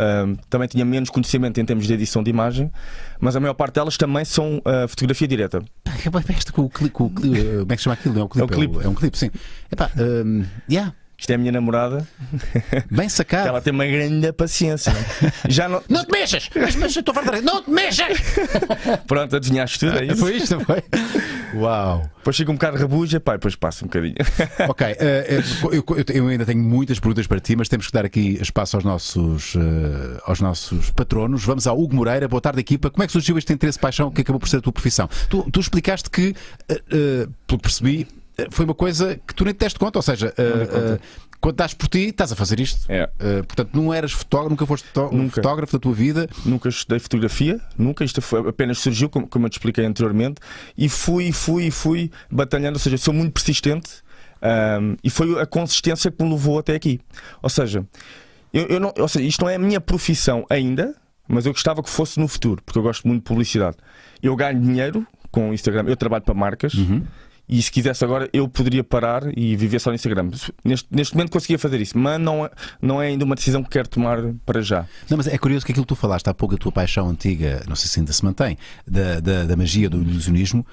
também 0.49 0.67
tinha 0.67 0.83
menos 0.83 1.11
conhecimento 1.11 1.59
em 1.59 1.65
termos 1.65 1.85
de 1.85 1.93
edição 1.93 2.23
de 2.23 2.31
imagem, 2.31 2.71
mas 3.19 3.35
a 3.35 3.39
maior 3.39 3.53
parte 3.53 3.75
delas 3.75 3.95
também 3.95 4.25
são 4.25 4.59
ah, 4.65 4.87
fotografia 4.87 5.27
direta. 5.27 5.61
Pá, 5.83 6.23
Esta 6.29 6.51
com 6.51 6.63
o 6.63 6.69
clipe. 6.71 7.03
Uh, 7.03 7.09
como 7.11 7.71
é 7.71 7.75
que 7.75 7.77
se 7.77 7.83
chama 7.83 7.93
aquilo? 7.93 8.19
É 8.19 8.23
um 8.23 8.27
clipe. 8.27 8.41
É 8.41 8.43
um 8.43 8.47
clipe. 8.47 8.85
É 8.85 8.89
um 8.89 8.93
clipe, 8.95 9.17
sim. 9.19 9.29
Epá, 9.71 9.91
um, 10.25 10.43
yeah, 10.67 10.95
Isto 11.23 11.31
é 11.31 11.35
a 11.35 11.37
minha 11.37 11.53
namorada, 11.53 12.05
bem 12.91 13.07
sacado. 13.07 13.47
ela 13.47 13.61
tem 13.61 13.71
uma 13.71 13.85
grande 13.85 14.29
paciência. 14.33 14.91
Já 15.47 15.69
não. 15.69 15.81
Não 15.87 16.03
te 16.03 16.11
mexas! 16.11 16.49
Mas, 16.53 16.75
mas 16.75 16.93
eu 16.93 16.99
estou 16.99 17.15
rir. 17.15 17.41
Não 17.41 17.63
te 17.63 17.69
mexas! 17.71 18.17
Pronto, 19.07 19.33
adivinhaste 19.33 19.79
tudo, 19.79 19.99
é 19.99 20.05
isso? 20.07 20.17
Foi 20.17 20.35
isto, 20.35 20.59
foi? 20.59 20.83
Uau! 21.55 22.03
Depois 22.17 22.35
fica 22.35 22.51
um 22.51 22.55
bocado 22.55 22.77
rabuja, 22.77 23.21
pá, 23.21 23.33
depois 23.33 23.55
passa 23.55 23.85
um 23.85 23.87
bocadinho. 23.87 24.15
Ok, 24.67 24.85
eh, 24.99 25.39
eu, 25.71 25.73
eu- 25.73 25.85
eu 26.13 26.27
ainda 26.27 26.45
tenho 26.45 26.61
muitas 26.61 26.99
perguntas 26.99 27.25
para 27.25 27.39
ti, 27.39 27.55
mas 27.55 27.69
temos 27.69 27.87
que 27.87 27.93
dar 27.93 28.03
aqui 28.03 28.37
espaço 28.41 28.75
aos 28.75 28.83
nossos, 28.83 29.55
eh, 29.55 30.19
aos 30.25 30.41
nossos 30.41 30.91
patronos. 30.91 31.45
Vamos 31.45 31.67
ao 31.67 31.79
Hugo 31.79 31.95
Moreira, 31.95 32.27
boa 32.27 32.41
tarde, 32.41 32.59
equipa. 32.59 32.89
Como 32.89 33.01
é 33.01 33.07
que 33.07 33.13
surgiu 33.13 33.37
este 33.37 33.53
interesse, 33.53 33.79
paixão 33.79 34.11
que 34.11 34.19
acabou 34.19 34.41
por 34.41 34.49
ser 34.49 34.57
a 34.57 34.61
tua 34.61 34.73
profissão? 34.73 35.09
Tu, 35.29 35.41
tu 35.51 35.61
explicaste 35.61 36.09
que, 36.09 36.35
eh, 36.67 37.27
pelo 37.47 37.59
que 37.59 37.63
percebi, 37.63 38.07
foi 38.51 38.65
uma 38.65 38.73
coisa 38.73 39.19
que 39.27 39.33
tu 39.33 39.45
nem 39.45 39.53
te 39.53 39.59
deste 39.59 39.79
conta, 39.79 39.99
ou 39.99 40.03
seja, 40.03 40.33
eh, 40.37 40.97
eh, 40.97 40.99
quando 41.39 41.55
estás 41.55 41.73
por 41.73 41.87
ti, 41.87 42.09
estás 42.09 42.31
a 42.31 42.35
fazer 42.35 42.59
isto. 42.59 42.79
É. 42.89 43.09
Eh, 43.19 43.43
portanto, 43.43 43.69
não 43.73 43.93
eras 43.93 44.11
fotógrafo, 44.11 44.49
nunca 44.51 44.65
foste 44.65 44.87
Nunca. 45.11 45.35
fotógrafo 45.35 45.73
da 45.73 45.79
tua 45.79 45.93
vida. 45.93 46.29
nunca 46.45 46.69
estudei 46.69 46.99
fotografia, 46.99 47.59
nunca, 47.77 48.03
isto 48.03 48.21
foi, 48.21 48.47
apenas 48.47 48.79
surgiu, 48.79 49.09
como, 49.09 49.27
como 49.27 49.45
eu 49.45 49.49
te 49.49 49.53
expliquei 49.53 49.85
anteriormente, 49.85 50.41
e 50.77 50.87
fui, 50.87 51.31
fui, 51.31 51.69
fui 51.69 52.11
batalhando, 52.31 52.75
ou 52.75 52.79
seja, 52.79 52.97
sou 52.97 53.13
muito 53.13 53.33
persistente 53.33 53.89
ahm, 54.41 54.95
e 55.03 55.09
foi 55.09 55.39
a 55.39 55.45
consistência 55.45 56.09
que 56.09 56.23
me 56.23 56.29
levou 56.29 56.59
até 56.59 56.75
aqui. 56.75 56.99
Ou 57.41 57.49
seja, 57.49 57.85
eu, 58.53 58.67
eu 58.67 58.79
não, 58.79 58.93
ou 58.97 59.07
seja, 59.07 59.25
isto 59.25 59.41
não 59.41 59.49
é 59.49 59.55
a 59.55 59.59
minha 59.59 59.81
profissão 59.81 60.45
ainda, 60.49 60.95
mas 61.27 61.45
eu 61.45 61.51
gostava 61.51 61.83
que 61.83 61.89
fosse 61.89 62.19
no 62.19 62.27
futuro, 62.27 62.61
porque 62.65 62.77
eu 62.79 62.83
gosto 62.83 63.07
muito 63.07 63.21
de 63.21 63.27
publicidade. 63.27 63.77
Eu 64.21 64.35
ganho 64.35 64.59
dinheiro 64.59 65.05
com 65.31 65.49
o 65.49 65.53
Instagram, 65.53 65.85
eu 65.87 65.97
trabalho 65.97 66.23
para 66.23 66.33
marcas. 66.33 66.73
E 67.53 67.61
se 67.61 67.71
quisesse 67.71 68.03
agora, 68.03 68.27
eu 68.33 68.47
poderia 68.47 68.83
parar 68.83 69.21
e 69.37 69.55
viver 69.55 69.77
só 69.77 69.91
no 69.91 69.95
Instagram. 69.95 70.31
Neste, 70.65 70.87
neste 70.89 71.13
momento 71.13 71.29
conseguia 71.29 71.59
fazer 71.59 71.79
isso, 71.79 71.95
mas 71.95 72.19
não 72.19 72.47
é, 72.47 72.49
não 72.81 72.99
é 72.99 73.09
ainda 73.09 73.23
uma 73.23 73.35
decisão 73.35 73.61
que 73.63 73.69
quero 73.69 73.87
tomar 73.87 74.17
para 74.43 74.59
já. 74.63 74.87
Não, 75.07 75.17
mas 75.17 75.27
é 75.27 75.37
curioso 75.37 75.63
que 75.63 75.71
aquilo 75.71 75.85
que 75.85 75.89
tu 75.89 75.95
falaste 75.95 76.27
há 76.27 76.33
pouco, 76.33 76.55
a 76.55 76.57
tua 76.57 76.71
paixão 76.71 77.07
antiga, 77.07 77.61
não 77.67 77.75
sei 77.75 77.87
se 77.87 77.99
ainda 77.99 78.11
se 78.11 78.25
mantém, 78.25 78.57
da, 78.87 79.19
da, 79.19 79.43
da 79.43 79.55
magia, 79.55 79.87
do 79.87 80.01
ilusionismo. 80.01 80.65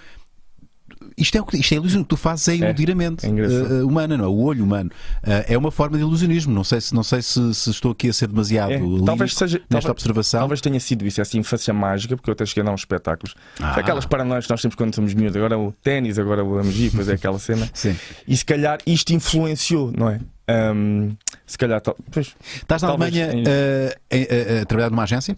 Isto 1.17 1.39
é, 1.39 1.57
isto 1.59 1.73
é 1.73 1.77
ilusão 1.77 2.03
que 2.03 2.09
tu 2.09 2.17
fazes 2.17 2.49
é 2.49 2.57
iludir 2.57 2.91
a 2.91 2.95
mente 2.95 3.27
é 3.27 3.29
engraçado. 3.29 3.75
eh, 3.81 3.83
humana, 3.85 4.17
não 4.17 4.25
é? 4.25 4.29
O 4.29 4.39
olho 4.43 4.65
humano. 4.65 4.91
Eh, 5.23 5.47
é 5.55 5.59
uma 5.59 5.71
forma 5.71 5.97
de 5.97 6.03
ilusionismo. 6.03 6.53
Não 6.55 6.65
sei 6.65 6.81
se, 6.81 6.95
não 6.95 7.03
sei 7.03 7.23
se, 7.23 7.55
se 7.55 7.71
estou 7.71 7.93
aqui 7.93 8.09
a 8.09 8.13
ser 8.13 8.29
demasiado 8.29 8.73
É, 8.73 9.05
talvez 9.05 9.35
seja- 9.35 9.59
nesta 9.59 9.69
talvez- 9.69 9.91
observação. 9.91 10.41
Talvez 10.41 10.61
tenha 10.61 10.81
sido 10.81 11.07
isso, 11.07 11.21
essa 11.21 11.37
infância 11.39 11.73
mágica, 11.75 12.17
porque 12.17 12.31
eu 12.31 12.33
até 12.33 12.45
cheguei 12.47 12.63
a 12.63 12.67
dar 12.67 12.73
uns 12.73 12.81
espetáculos. 12.81 13.35
Ah. 13.61 13.75
Aquelas 13.79 14.07
paranoias 14.07 14.47
que 14.47 14.51
nós 14.53 14.61
temos 14.63 14.75
quando 14.75 14.95
somos 14.95 15.13
miúdos, 15.15 15.37
agora 15.37 15.59
o 15.59 15.73
ténis, 15.83 16.19
agora 16.19 16.43
o 16.45 16.57
magia, 16.65 16.91
depois 16.91 17.09
é 17.09 17.15
aquela 17.15 17.39
cena. 17.39 17.69
Sim. 17.75 17.97
E 18.27 18.37
se 18.37 18.45
calhar 18.45 18.79
isto 18.87 19.13
influenciou, 19.13 19.93
não 19.97 20.09
é? 20.09 20.21
Ahm, 20.49 21.11
se 21.51 21.59
calhar, 21.59 21.81
tal- 21.81 21.97
pois, 22.11 22.35
Estás 22.55 22.81
na 22.83 22.89
talvez 22.89 23.15
Alemanha 23.15 23.35
em- 24.11 24.19
em- 24.19 24.27
eh, 24.31 24.61
a 24.63 24.67
trabalhar 24.67 24.91
numa 24.91 25.03
agência? 25.03 25.37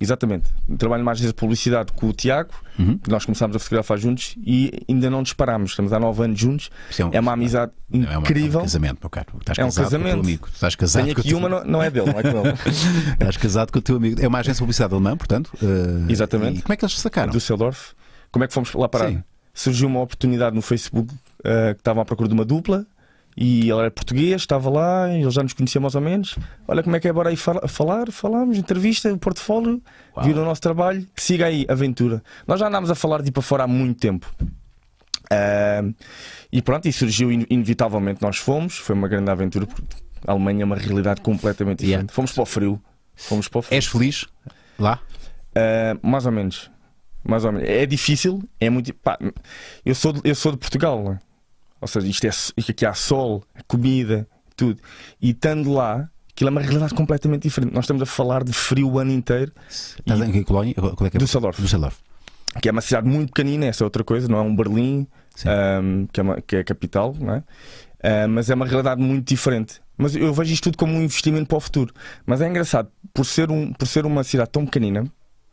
exatamente. 0.00 0.44
Trabalho 0.78 1.02
numa 1.02 1.12
agência 1.12 1.28
de 1.28 1.34
publicidade 1.34 1.92
com 1.92 2.08
o 2.08 2.12
Tiago, 2.12 2.50
Uhum. 2.78 2.98
que 2.98 3.08
nós 3.10 3.24
começámos 3.24 3.54
a 3.56 3.58
fotografar 3.58 3.98
juntos 3.98 4.34
e 4.44 4.72
ainda 4.88 5.08
não 5.10 5.22
disparámos. 5.22 5.70
Estamos 5.70 5.92
há 5.92 6.00
nove 6.00 6.24
anos 6.24 6.38
juntos. 6.38 6.70
Isso 6.90 7.02
É 7.12 7.20
uma 7.20 7.32
amizade 7.32 7.72
Não, 7.90 8.00
é 8.00 8.04
uma- 8.06 8.14
É 8.14 8.18
um 8.18 8.20
incrível. 8.22 8.60
casamento, 8.60 8.98
meu 9.02 9.10
caro. 9.10 9.26
Estás 9.40 9.58
É 9.58 9.62
um 9.62 9.66
casado 9.66 9.82
com 9.84 9.86
o 9.86 9.90
teu 9.90 10.00
casamento. 10.00 10.24
amigo. 10.26 10.48
Estás 10.52 10.74
casado 10.74 11.02
Tenho 11.04 11.18
aqui 11.18 11.28
teu- 11.28 11.38
uma, 11.38 11.48
não, 11.48 11.64
não 11.64 11.82
é 11.82 11.90
dele, 11.90 12.06
não 12.12 12.18
é 12.18 12.22
com 12.22 12.28
ele. 12.28 12.54
Estás 13.14 13.36
casado 13.36 13.70
com 13.72 13.78
o 13.78 13.82
teu 13.82 13.96
amigo. 13.96 14.20
É 14.20 14.26
uma 14.28 14.38
agência 14.38 14.54
de 14.54 14.60
publicidade 14.60 14.92
alemã, 14.94 15.16
portanto. 15.16 15.50
eh, 15.62 16.10
Exatamente. 16.12 16.58
E 16.58 16.62
como 16.62 16.72
é 16.72 16.76
que 16.76 16.84
eles 16.84 16.94
se 16.94 17.00
sacaram? 17.00 17.30
Düsseldorf. 17.32 17.92
Como 18.30 18.44
é 18.44 18.48
que 18.48 18.54
fomos 18.54 18.72
lá 18.74 18.88
parar? 18.88 19.08
Sim. 19.10 19.22
Surgiu 19.54 19.86
uma 19.88 20.00
oportunidade 20.00 20.56
no 20.56 20.62
Facebook 20.62 21.12
eh, 21.44 21.74
que 21.74 21.80
estavam 21.80 22.02
à 22.02 22.04
procura 22.06 22.26
de 22.28 22.34
uma 22.34 22.44
dupla 22.44 22.86
e 23.36 23.70
ele 23.70 23.80
era 23.80 23.90
português, 23.90 24.42
estava 24.42 24.68
lá, 24.70 25.08
ele 25.12 25.30
já 25.30 25.42
nos 25.42 25.52
conhecia 25.52 25.80
mais 25.80 25.94
ou 25.94 26.00
menos. 26.00 26.36
Olha 26.68 26.82
como 26.82 26.94
é 26.96 27.00
que 27.00 27.08
é, 27.08 27.12
bora 27.12 27.30
aí 27.30 27.36
fala- 27.36 27.66
falar, 27.68 28.10
falámos, 28.12 28.58
entrevista, 28.58 29.12
o 29.12 29.18
portfólio, 29.18 29.82
Uau. 30.16 30.24
viram 30.26 30.42
o 30.42 30.44
nosso 30.44 30.60
trabalho, 30.60 31.06
siga 31.16 31.46
aí, 31.46 31.64
aventura. 31.68 32.22
Nós 32.46 32.60
já 32.60 32.68
andámos 32.68 32.90
a 32.90 32.94
falar 32.94 33.22
de 33.22 33.28
ir 33.28 33.32
para 33.32 33.42
fora 33.42 33.64
há 33.64 33.66
muito 33.66 33.98
tempo. 33.98 34.26
Ah, 35.30 35.82
e 36.52 36.60
pronto, 36.60 36.86
e 36.86 36.92
surgiu 36.92 37.32
in- 37.32 37.46
inevitavelmente, 37.48 38.20
nós 38.22 38.36
fomos, 38.36 38.76
foi 38.76 38.94
uma 38.94 39.08
grande 39.08 39.30
aventura, 39.30 39.66
porque 39.66 39.82
a 40.26 40.32
Alemanha 40.32 40.62
é 40.62 40.64
uma 40.64 40.76
realidade 40.76 41.20
completamente 41.22 41.78
diferente. 41.78 41.90
Yeah. 42.10 42.12
Fomos 42.12 42.32
para 42.32 42.42
o 42.42 42.46
frio. 42.46 42.82
Fomos 43.14 43.48
para 43.48 43.58
o 43.58 43.62
Futuro. 43.62 43.76
És 43.76 43.86
feliz 43.86 44.26
lá? 44.78 44.98
Uh, 45.56 46.06
mais 46.06 46.26
ou 46.26 46.32
menos. 46.32 46.70
Mais 47.24 47.44
ou 47.44 47.52
menos. 47.52 47.68
É 47.68 47.86
difícil, 47.86 48.42
é 48.60 48.68
muito. 48.68 48.92
Pá, 48.94 49.18
eu, 49.84 49.94
sou 49.94 50.12
de, 50.12 50.20
eu 50.24 50.34
sou 50.34 50.52
de 50.52 50.58
Portugal, 50.58 51.02
né? 51.02 51.18
Ou 51.82 51.88
seja, 51.88 52.06
isto 52.06 52.24
é, 52.24 52.30
isto 52.30 52.70
aqui 52.70 52.86
há 52.86 52.94
sol, 52.94 53.42
comida, 53.66 54.26
tudo. 54.56 54.80
E 55.20 55.30
estando 55.30 55.72
lá, 55.72 56.08
aquilo 56.30 56.48
é 56.48 56.50
uma 56.52 56.60
realidade 56.62 56.94
completamente 56.94 57.42
diferente. 57.42 57.74
Nós 57.74 57.84
estamos 57.84 58.02
a 58.02 58.06
falar 58.06 58.44
de 58.44 58.52
frio 58.52 58.88
o 58.88 58.98
ano 58.98 59.10
inteiro. 59.10 59.52
Estás 59.68 60.20
E- 60.20 60.24
em 60.24 60.32
que 60.32 60.44
colónia? 60.44 60.74
Qual 60.74 61.06
é 61.06 61.10
que 61.10 61.16
é? 61.16 61.20
Düsseldorf. 61.20 61.60
Düsseldorf. 61.60 61.98
que 62.60 62.68
é 62.68 62.72
uma 62.72 62.82
cidade 62.82 63.08
muito 63.08 63.32
pequenina, 63.32 63.64
essa 63.64 63.82
é 63.82 63.86
outra 63.86 64.04
coisa, 64.04 64.28
não 64.28 64.36
é 64.38 64.42
um 64.42 64.54
Berlim, 64.54 65.06
ahm, 65.46 66.04
que, 66.12 66.20
é 66.20 66.22
uma- 66.22 66.40
que 66.42 66.56
é 66.56 66.58
a 66.60 66.64
capital, 66.64 67.16
não 67.18 67.34
é? 67.36 67.42
Ah, 68.04 68.28
mas 68.28 68.50
é 68.50 68.54
uma 68.54 68.66
realidade 68.66 69.00
muito 69.00 69.26
diferente. 69.26 69.80
Mas 69.96 70.14
eu 70.14 70.34
vejo 70.34 70.52
isto 70.52 70.64
tudo 70.64 70.76
como 70.76 70.92
um 70.92 71.02
investimento 71.02 71.46
para 71.46 71.56
o 71.56 71.60
futuro. 71.60 71.94
Mas 72.26 72.42
é 72.42 72.48
engraçado, 72.48 72.90
por 73.14 73.24
ser, 73.24 73.50
um, 73.50 73.72
por 73.72 73.86
ser 73.88 74.04
uma 74.04 74.22
cidade 74.22 74.50
tão 74.50 74.66
pequenina, 74.66 75.04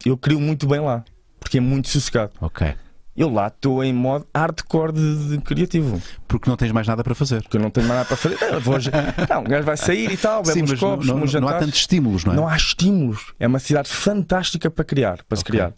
eu 0.06 0.18
crio 0.18 0.42
muito 0.42 0.68
bem 0.68 0.82
lá, 0.82 1.06
porque 1.40 1.60
é 1.60 1.62
muito 1.62 1.88
sossegado. 1.88 2.34
Ok. 2.42 2.76
Eu 3.20 3.30
lá 3.30 3.48
estou 3.48 3.84
em 3.84 3.92
modo 3.92 4.26
hardcore 4.34 4.94
de, 4.94 5.28
de 5.30 5.38
criativo, 5.40 6.02
Porque 6.28 6.50
não 6.50 6.56
tens 6.56 6.72
mais 6.72 6.88
nada 6.88 7.04
para 7.04 7.14
fazer. 7.14 7.42
porque 7.44 7.58
eu 7.58 7.62
não 7.62 7.70
tenho 7.70 7.86
mais 7.88 7.98
nada 8.00 8.08
para 8.08 8.16
fazer. 8.18 8.38
Não, 8.52 8.60
vou, 8.62 8.76
não, 9.30 9.42
o 9.42 9.44
gajo 9.44 9.64
vai 9.66 9.76
sair 9.78 10.10
e 10.12 10.16
tal, 10.18 10.42
bebe 10.42 10.64
uns 10.64 10.74
copos, 10.80 11.06
não, 11.06 11.18
não, 11.20 11.26
não 11.42 11.48
há 11.50 11.54
tantos 11.56 11.80
estímulos, 11.80 12.24
não 12.24 12.32
é? 12.34 12.36
Não 12.38 12.48
há 12.48 12.56
estímulos. 12.56 13.34
É 13.40 13.46
uma 13.46 13.60
cidade 13.60 13.90
fantástica 13.90 14.72
para 14.72 14.86
criar, 14.86 15.20
para 15.28 15.38
se 15.38 15.44
criar. 15.44 15.74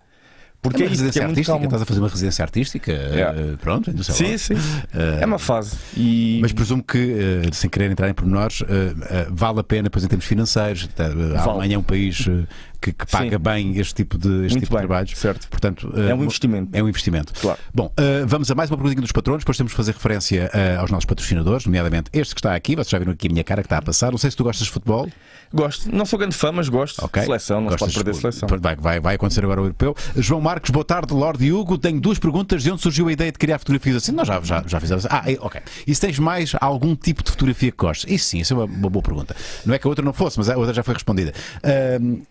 Porque 0.61 0.77
Uma 0.77 0.83
é 0.83 0.85
isso, 0.85 0.97
que 0.97 1.01
residência 1.05 1.19
é 1.21 1.23
artística, 1.23 1.51
calmo. 1.53 1.65
estás 1.65 1.81
a 1.81 1.85
fazer 1.87 1.99
uma 2.01 2.07
residência 2.09 2.43
artística, 2.43 2.91
Yeah. 2.91 3.39
eh, 3.41 3.55
pronto, 3.59 3.89
em 3.89 3.93
Düsseldorf. 3.95 4.37
Sim, 4.37 4.55
sim. 4.55 4.61
Eh, 4.93 5.17
É 5.21 5.25
uma 5.25 5.39
fase. 5.39 5.75
E... 5.97 6.37
Mas 6.39 6.53
presumo 6.53 6.83
que, 6.83 7.17
eh, 7.43 7.49
sem 7.51 7.67
querer 7.67 7.89
entrar 7.89 8.07
em 8.07 8.13
pormenores, 8.13 8.61
eh, 8.69 8.93
eh, 9.09 9.27
vale 9.31 9.59
a 9.59 9.63
pena, 9.63 9.89
pois 9.89 10.05
em 10.05 10.07
termos 10.07 10.23
financeiros. 10.27 10.85
tá, 10.95 11.05
eh, 11.05 11.07
A 11.07 11.13
Vale. 11.39 11.49
Alemanha 11.49 11.75
é 11.77 11.79
um 11.79 11.81
país 11.83 12.27
eh, 12.29 12.43
que, 12.81 12.91
que 12.91 13.05
paga 13.05 13.37
Sim. 13.37 13.43
bem 13.43 13.77
este 13.77 13.93
tipo 13.93 14.17
de, 14.17 14.27
este 14.27 14.33
Muito 14.39 14.49
tipo 14.51 14.65
de 14.65 14.69
bem, 14.69 14.79
trabalhos. 14.79 15.11
certo. 15.17 15.47
Portanto, 15.49 15.93
eh, 15.95 16.09
É 16.09 16.15
um 16.15 16.23
investimento. 16.23 16.69
É 16.75 16.81
um 16.83 16.89
investimento. 16.89 17.33
Claro. 17.39 17.59
Bom, 17.73 17.91
eh, 17.95 18.23
vamos 18.25 18.49
a 18.49 18.55
mais 18.55 18.69
uma 18.71 18.77
perguntinha 18.77 19.01
dos 19.01 19.11
patronos, 19.11 19.43
depois 19.43 19.55
temos 19.57 19.71
de 19.71 19.75
fazer 19.77 19.91
referência 19.93 20.49
eh, 20.53 20.75
aos 20.77 20.89
nossos 20.89 21.05
patrocinadores, 21.05 21.65
nomeadamente 21.65 22.09
este 22.11 22.33
que 22.33 22.39
está 22.39 22.55
aqui. 22.55 22.75
Vocês 22.75 22.89
já 22.89 22.97
viram 22.97 23.11
aqui 23.13 23.27
a 23.27 23.31
minha 23.31 23.43
cara 23.43 23.61
que 23.61 23.67
está 23.67 23.77
a 23.77 23.81
passar. 23.81 24.09
Não 24.11 24.17
sei 24.17 24.31
se 24.31 24.37
tu 24.37 24.43
gostas 24.43 24.65
de 24.65 24.73
futebol. 24.73 25.07
Gosto. 25.53 25.93
Não 25.95 26.05
sou 26.05 26.17
grande 26.17 26.35
fã, 26.35 26.51
mas 26.51 26.69
gosto. 26.69 27.03
Ok. 27.05 27.21
Seleção, 27.23 27.61
não 27.61 27.69
se 27.69 27.73
Gostas 27.77 27.93
pode 27.93 28.05
perder 28.05 28.11
de- 28.11 28.21
seleção. 28.21 28.47
Vai, 28.59 28.75
vai, 28.75 28.99
vai 28.99 29.15
acontecer 29.15 29.43
agora 29.43 29.61
o 29.61 29.65
europeu. 29.65 29.95
João 30.15 30.39
Marcos, 30.41 30.71
boa 30.71 30.85
tarde, 30.85 31.13
Lorde 31.13 31.51
Hugo. 31.51 31.77
Tenho 31.77 31.99
duas 31.99 32.17
perguntas. 32.17 32.63
De 32.63 32.71
onde 32.71 32.81
surgiu 32.81 33.07
a 33.09 33.11
ideia 33.11 33.31
de 33.31 33.37
criar 33.37 33.59
fotografias 33.59 33.97
assim? 33.97 34.11
Nós 34.13 34.27
já, 34.27 34.41
já, 34.41 34.63
já 34.65 34.79
fizemos. 34.79 35.05
Ah, 35.09 35.23
é, 35.29 35.37
ok. 35.39 35.61
E 35.85 35.93
se 35.93 36.01
tens 36.01 36.17
mais 36.17 36.53
algum 36.59 36.95
tipo 36.95 37.21
de 37.23 37.29
fotografia 37.31 37.69
que 37.69 37.77
gostes? 37.77 38.09
Isso 38.11 38.25
sim, 38.29 38.39
isso 38.39 38.53
é 38.53 38.57
uma, 38.57 38.65
uma 38.65 38.89
boa 38.89 39.03
pergunta. 39.03 39.35
Não 39.65 39.75
é 39.75 39.77
que 39.77 39.85
a 39.85 39.89
outra 39.89 40.03
não 40.03 40.13
fosse, 40.13 40.37
mas 40.37 40.49
a 40.49 40.57
outra 40.57 40.73
já 40.73 40.83
foi 40.83 40.93
respondida. 40.93 41.33
Ahm, 41.63 42.21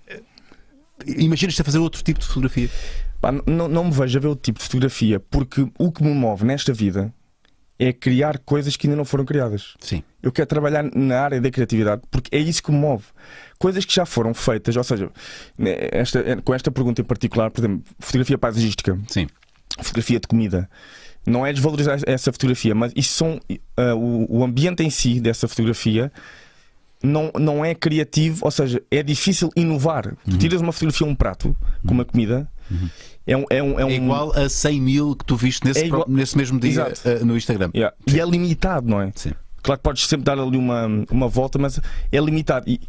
Imaginas-te 1.07 1.63
a 1.63 1.65
fazer 1.65 1.79
outro 1.79 2.03
tipo 2.03 2.21
de 2.21 2.27
fotografia? 2.27 2.71
Pá, 3.21 3.33
não, 3.47 3.69
não 3.69 3.85
me 3.85 3.91
vejo 3.91 4.19
a 4.19 4.21
ver 4.21 4.29
o 4.29 4.37
tipo 4.37 4.59
de 4.59 4.65
fotografia, 4.65 5.21
porque 5.21 5.67
o 5.79 5.93
que 5.93 6.03
me 6.03 6.15
move 6.15 6.45
nesta 6.45 6.73
vida 6.73 7.13
é 7.79 7.93
criar 7.95 8.39
coisas 8.39 8.77
que 8.77 8.87
ainda 8.87 8.97
não 8.97 9.07
foram 9.07 9.25
criadas. 9.25 9.75
Sim. 9.81 10.03
Eu 10.23 10.31
quero 10.31 10.47
trabalhar 10.47 10.85
na 10.95 11.19
área 11.19 11.41
da 11.41 11.51
criatividade 11.51 12.03
porque 12.11 12.37
é 12.37 12.39
isso 12.39 12.63
que 12.63 12.71
me 12.71 12.77
move. 12.77 13.05
Coisas 13.59 13.87
que 13.87 13.95
já 13.95 14.05
foram 14.05 14.35
feitas, 14.35 14.77
ou 14.77 14.85
seja, 14.85 15.11
né, 15.57 15.89
esta, 15.91 16.23
com 16.43 16.53
esta 16.53 16.71
pergunta 16.71 17.01
em 17.01 17.05
particular, 17.05 17.51
por 17.51 17.61
exemplo, 17.61 17.83
fotografia 17.99 18.37
paisagística, 18.37 18.99
Sim. 19.09 19.27
fotografia 19.79 20.21
de 20.21 20.29
comida. 20.29 20.69
Não 21.27 21.47
é 21.47 21.53
desvalorizar 21.53 21.99
essa 22.07 22.31
fotografia, 22.33 22.75
mas 22.75 22.93
isso 22.95 23.15
são 23.15 23.41
ah, 23.77 23.95
o, 23.95 24.41
o 24.41 24.45
ambiente 24.45 24.83
em 24.83 24.91
si 24.91 25.19
dessa 25.19 25.49
fotografia 25.49 26.13
não, 27.03 27.31
não 27.39 27.65
é 27.65 27.75
criativo, 27.75 28.45
ou 28.45 28.51
seja, 28.51 28.83
é 28.91 29.03
difícil 29.03 29.51
inovar. 29.57 30.07
Uhum. 30.07 30.15
Tu 30.33 30.39
tiras 30.39 30.61
uma 30.61 30.73
fotografia 30.73 31.07
a 31.07 31.11
um 31.11 31.15
prato 31.15 31.57
com 31.87 31.95
uma 31.95 32.05
comida, 32.05 32.51
é 33.27 33.37
um. 33.37 33.45
É, 33.51 33.63
um, 33.63 33.81
é 33.81 33.85
um 33.85 33.91
É 33.91 33.95
igual 33.97 34.33
a 34.37 34.49
100 34.49 34.81
mil 34.81 35.17
que 35.17 35.25
tu 35.25 35.37
viste 35.37 35.65
nesse, 35.67 35.81
É 35.81 35.87
igual- 35.87 36.05
pro- 36.05 36.13
nesse 36.13 36.37
mesmo 36.37 36.59
dia 36.61 36.93
eh, 37.05 37.19
no 37.25 37.37
Instagram. 37.37 37.71
Yeah. 37.75 37.97
E 38.07 38.21
é 38.21 38.25
limitado, 38.25 38.89
não 38.89 39.01
é? 39.01 39.11
Sim. 39.15 39.33
Claro 39.63 39.79
que 39.79 39.83
podes 39.83 40.07
sempre 40.07 40.25
dar 40.25 40.39
ali 40.39 40.57
uma, 40.57 40.87
uma 41.11 41.29
volta, 41.29 41.59
mas 41.59 41.79
é 42.11 42.19
limitado. 42.19 42.65
E, 42.69 42.81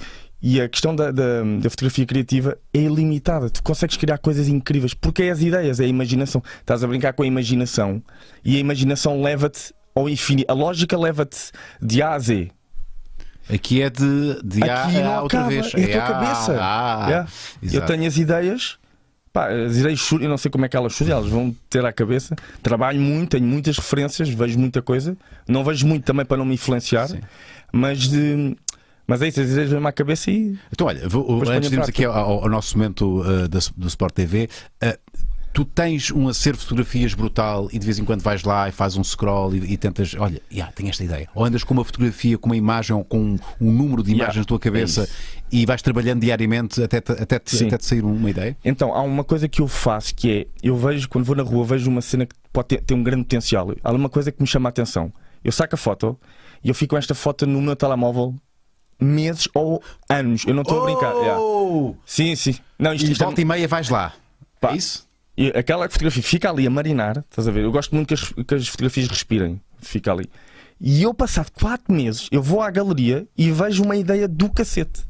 e 0.42 0.60
a 0.62 0.68
questão 0.70 0.96
da, 0.96 1.12
da, 1.12 1.44
da 1.62 1.70
fotografia 1.70 2.06
criativa 2.06 2.58
é 2.74 2.80
ilimitada. 2.80 3.50
Tu 3.50 3.62
consegues 3.62 3.98
criar 3.98 4.18
coisas 4.18 4.48
incríveis 4.48 4.94
porque 4.94 5.24
é 5.24 5.32
as 5.32 5.42
ideias, 5.42 5.80
é 5.80 5.84
a 5.84 5.88
imaginação. 5.88 6.42
Estás 6.60 6.84
a 6.84 6.88
brincar 6.88 7.14
com 7.14 7.24
a 7.24 7.28
imaginação 7.28 8.02
e 8.44 8.56
a 8.56 8.60
imaginação 8.60 9.22
leva-te 9.22 9.74
ao 9.94 10.08
infinito. 10.10 10.50
A 10.50 10.54
lógica 10.54 10.98
leva-te 10.98 11.52
de 11.82 12.02
A 12.02 12.14
a 12.14 12.20
Z. 12.20 12.50
Aqui 13.50 13.82
é 13.82 13.90
de, 13.90 14.42
de 14.44 14.64
A 14.70 14.84
Aqui 14.86 14.98
a 14.98 15.04
não 15.04 15.24
outra 15.24 15.40
acaba, 15.40 15.50
vez. 15.54 15.74
é 15.76 15.84
a 15.84 15.88
tua 15.88 16.04
A, 16.04 16.08
cabeça. 16.08 16.52
A, 16.62 17.08
Yeah. 17.08 17.30
Eu 17.62 17.68
Exato. 17.70 17.88
tenho 17.88 18.08
as 18.08 18.18
ideias. 18.18 18.78
Pá, 19.34 19.48
as 19.50 19.78
ideias 19.78 20.02
surgem, 20.02 20.26
eu 20.26 20.30
não 20.30 20.38
sei 20.38 20.52
como 20.52 20.66
é 20.66 20.70
que 20.70 20.76
elas 20.76 20.94
surgem, 20.94 21.16
elas 21.16 21.30
vão 21.30 21.56
ter 21.70 21.86
à 21.86 21.92
cabeça. 21.94 22.36
Trabalho 22.62 23.00
muito, 23.00 23.30
tenho 23.32 23.46
muitas 23.46 23.78
referências, 23.78 24.28
vejo 24.30 24.60
muita 24.60 24.82
coisa. 24.82 25.16
Não 25.48 25.64
vejo 25.64 25.88
muito 25.88 26.04
também 26.04 26.26
para 26.26 26.38
não 26.38 26.46
me 26.46 26.54
influenciar, 26.56 27.08
Sim. 27.08 27.20
mas 27.72 28.00
de. 28.10 28.56
Mas 29.08 29.22
é 29.22 29.28
isso, 29.28 29.42
as 29.42 29.50
ideias 29.50 29.70
vêm-me 29.70 29.88
à 29.88 29.92
cabeça 29.92 30.32
e. 30.32 30.58
Então, 30.72 30.88
olha, 30.88 31.08
vou, 31.10 31.42
antes 31.50 31.70
de 31.70 31.76
irmos 31.76 31.90
aqui 31.90 32.06
ao, 32.06 32.14
ao 32.44 32.50
nosso 32.50 32.78
momento 32.78 33.22
uh, 33.22 33.48
da- 33.48 33.60
do 33.76 33.88
Sport 33.88 34.14
TV, 34.14 34.48
uh, 34.84 34.98
tu 35.54 35.66
tens 35.66 36.12
um 36.12 36.28
acervo 36.30 36.58
de 36.60 36.64
fotografias 36.66 37.14
brutal 37.14 37.68
e 37.72 37.78
de 37.80 37.86
vez 37.86 38.00
em 38.00 38.06
quando 38.06 38.22
vais 38.22 38.44
lá 38.44 38.70
e 38.70 38.72
fazes 38.72 38.98
um 38.98 39.04
scroll 39.04 39.54
e, 39.56 39.74
e 39.74 39.78
tentas, 39.78 40.16
olha, 40.18 40.42
yeah, 40.52 40.72
tenho 40.74 40.90
esta 40.90 41.04
ideia. 41.04 41.28
Ou 41.36 41.44
andas 41.44 41.64
com 41.64 41.74
uma 41.74 41.84
fotografia, 41.84 42.38
com 42.38 42.48
uma 42.50 42.56
imagem 42.56 42.96
ou 42.96 43.04
com 43.04 43.36
um 43.60 43.72
número 43.72 44.02
de 44.04 44.12
Yeah, 44.12 44.26
imagens 44.26 44.42
na 44.44 44.48
tua 44.48 44.58
é 44.58 44.60
cabeça 44.60 45.04
isso. 45.04 45.14
e 45.52 45.66
vais 45.66 45.82
trabalhando 45.82 46.22
diariamente 46.22 46.82
até, 46.82 47.02
te- 47.02 47.12
até, 47.12 47.38
te- 47.40 47.66
até 47.66 47.78
te 47.78 47.86
sair 47.86 48.04
uma 48.04 48.30
ideia. 48.30 48.56
Então, 48.64 48.94
há 48.94 49.02
uma 49.02 49.24
coisa 49.24 49.48
que 49.50 49.62
eu 49.62 49.68
faço 49.68 50.16
que 50.16 50.32
é: 50.32 50.48
eu 50.64 50.76
vejo, 50.78 51.10
quando 51.10 51.26
vou 51.26 51.36
na 51.36 51.44
rua, 51.44 51.66
vejo 51.66 51.90
uma 51.90 52.02
cena 52.02 52.26
que 52.26 52.36
pode 52.54 52.70
ter, 52.70 52.82
ter 52.82 52.94
um 52.94 53.04
grande 53.04 53.24
potencial. 53.24 53.74
Há 53.84 53.92
uma 53.92 54.10
coisa 54.10 54.32
que 54.32 54.42
me 54.42 54.48
chama 54.48 54.70
a 54.70 54.72
atenção. 54.72 55.12
Eu 55.44 55.52
saco 55.52 55.76
a 55.76 55.78
foto 55.78 56.18
e 56.64 56.70
eu 56.70 56.74
fico 56.76 56.92
com 56.92 56.98
esta 56.98 57.14
foto 57.16 57.46
no 57.48 57.62
meu 57.62 57.76
telemóvel 57.76 58.36
meses 59.00 59.48
ou 59.54 59.82
anos. 60.10 60.46
Eu 60.46 60.54
não 60.54 60.62
estou 60.62 60.82
a 60.82 60.86
brincar. 60.86 61.14
yeah. 61.16 61.40
Oh! 61.40 61.96
Sim, 62.06 62.36
sim. 62.36 62.56
Não, 62.78 62.94
isto, 62.94 63.08
E 63.08 63.12
isto 63.12 63.22
é- 63.22 63.26
volta 63.26 63.42
e 63.42 63.46
meia 63.46 63.68
vais 63.68 63.90
lá. 63.90 64.14
Pá. 64.60 64.72
É 64.74 64.78
isso? 64.78 65.10
E 65.38 65.48
aquela 65.50 65.90
fotografia 65.90 66.22
fica 66.22 66.50
ali 66.50 66.68
a 66.68 66.70
marinar, 66.70 67.24
estás 67.30 67.48
a 67.48 67.52
ver? 67.52 67.64
Eu 67.64 67.72
gosto 67.72 67.96
muito 67.96 68.10
que 68.10 68.14
as, 68.14 68.30
que 68.30 68.56
as 68.56 68.68
fotografias 68.68 69.08
respirem, 69.08 69.62
fica 69.82 70.12
ali. 70.12 70.30
E 70.80 71.04
eu, 71.04 71.14
passado 71.14 71.52
4 71.52 71.94
meses, 71.94 72.28
eu 72.32 72.42
vou 72.42 72.62
à 72.62 72.70
galeria 72.70 73.28
e 73.38 73.52
vejo 73.52 73.84
uma 73.84 73.96
ideia 73.96 74.28
do 74.28 74.50
cacete. 74.50 75.04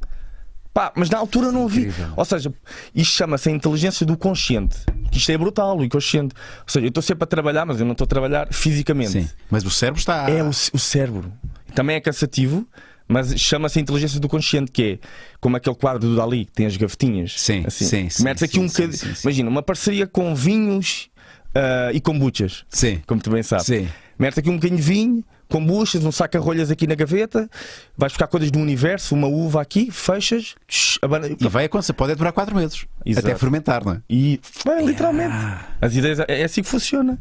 Pá, 0.73 0.91
mas 0.95 1.09
na 1.09 1.17
altura 1.17 1.51
não 1.51 1.67
vi. 1.67 1.81
Incrível. 1.81 2.13
Ou 2.15 2.23
seja, 2.23 2.53
isto 2.95 3.13
chama-se 3.13 3.49
a 3.49 3.51
inteligência 3.51 4.05
do 4.05 4.17
consciente. 4.17 4.77
Isto 5.11 5.31
é 5.31 5.37
brutal, 5.37 5.77
o 5.77 5.83
inconsciente. 5.83 6.33
Ou 6.59 6.67
seja, 6.67 6.85
eu 6.85 6.89
estou 6.89 7.03
sempre 7.03 7.25
a 7.25 7.27
trabalhar, 7.27 7.65
mas 7.65 7.79
eu 7.79 7.85
não 7.85 7.91
estou 7.91 8.05
a 8.05 8.07
trabalhar 8.07 8.47
fisicamente. 8.51 9.11
Sim. 9.11 9.29
Mas 9.49 9.65
o 9.65 9.69
cérebro 9.69 9.99
está. 9.99 10.29
É 10.29 10.41
o, 10.41 10.49
o 10.49 10.79
cérebro. 10.79 11.31
Também 11.75 11.97
é 11.97 11.99
cansativo, 11.99 12.65
mas 13.11 13.39
chama-se 13.39 13.79
inteligência 13.79 14.19
do 14.19 14.27
consciente, 14.29 14.71
que 14.71 14.83
é 14.83 15.07
como 15.39 15.57
aquele 15.57 15.75
quadro 15.75 15.99
do 16.07 16.15
Dali, 16.15 16.45
que 16.45 16.51
tem 16.53 16.65
as 16.65 16.77
gavetinhas. 16.77 17.33
Sim, 17.39 17.63
assim. 17.65 17.85
sim, 17.85 18.09
sim, 18.09 18.23
Metes 18.23 18.43
aqui 18.43 18.53
sim, 18.53 18.59
um 18.61 18.67
bocadinho. 18.67 19.15
Imagina, 19.23 19.49
uma 19.49 19.61
parceria 19.61 20.07
com 20.07 20.33
vinhos 20.33 21.09
ah, 21.53 21.89
e 21.93 21.99
kombuchas, 21.99 22.63
Sim. 22.69 23.01
como 23.05 23.21
tu 23.21 23.29
bem 23.29 23.43
sabes. 23.43 23.65
Sim. 23.65 23.87
Metes 24.17 24.37
aqui 24.37 24.49
um 24.49 24.55
bocadinho 24.55 24.77
de 24.79 24.83
vinho, 24.85 25.23
kombuchas, 25.49 26.05
um 26.05 26.11
saca-rolhas 26.11 26.71
aqui 26.71 26.87
na 26.87 26.95
gaveta, 26.95 27.49
vais 27.97 28.13
buscar 28.13 28.27
coisas 28.27 28.49
do 28.51 28.59
universo, 28.59 29.13
uma 29.15 29.27
uva 29.27 29.61
aqui, 29.61 29.91
fechas, 29.91 30.55
tsh, 30.67 30.99
abana- 31.01 31.27
E 31.27 31.47
vai 31.49 31.65
acontecer, 31.65 31.91
pode 31.93 32.15
durar 32.15 32.31
4 32.31 32.55
meses. 32.55 32.85
Exato. 33.05 33.27
Até 33.27 33.35
fermentar, 33.37 33.83
não 33.83 33.93
é? 33.93 34.01
e 34.09 34.39
vai, 34.63 34.85
literalmente. 34.85 35.35
As 35.81 35.95
ideias, 35.95 36.19
é 36.19 36.25
é 36.27 36.43
assim 36.43 36.61
que 36.61 36.69
funciona. 36.69 37.19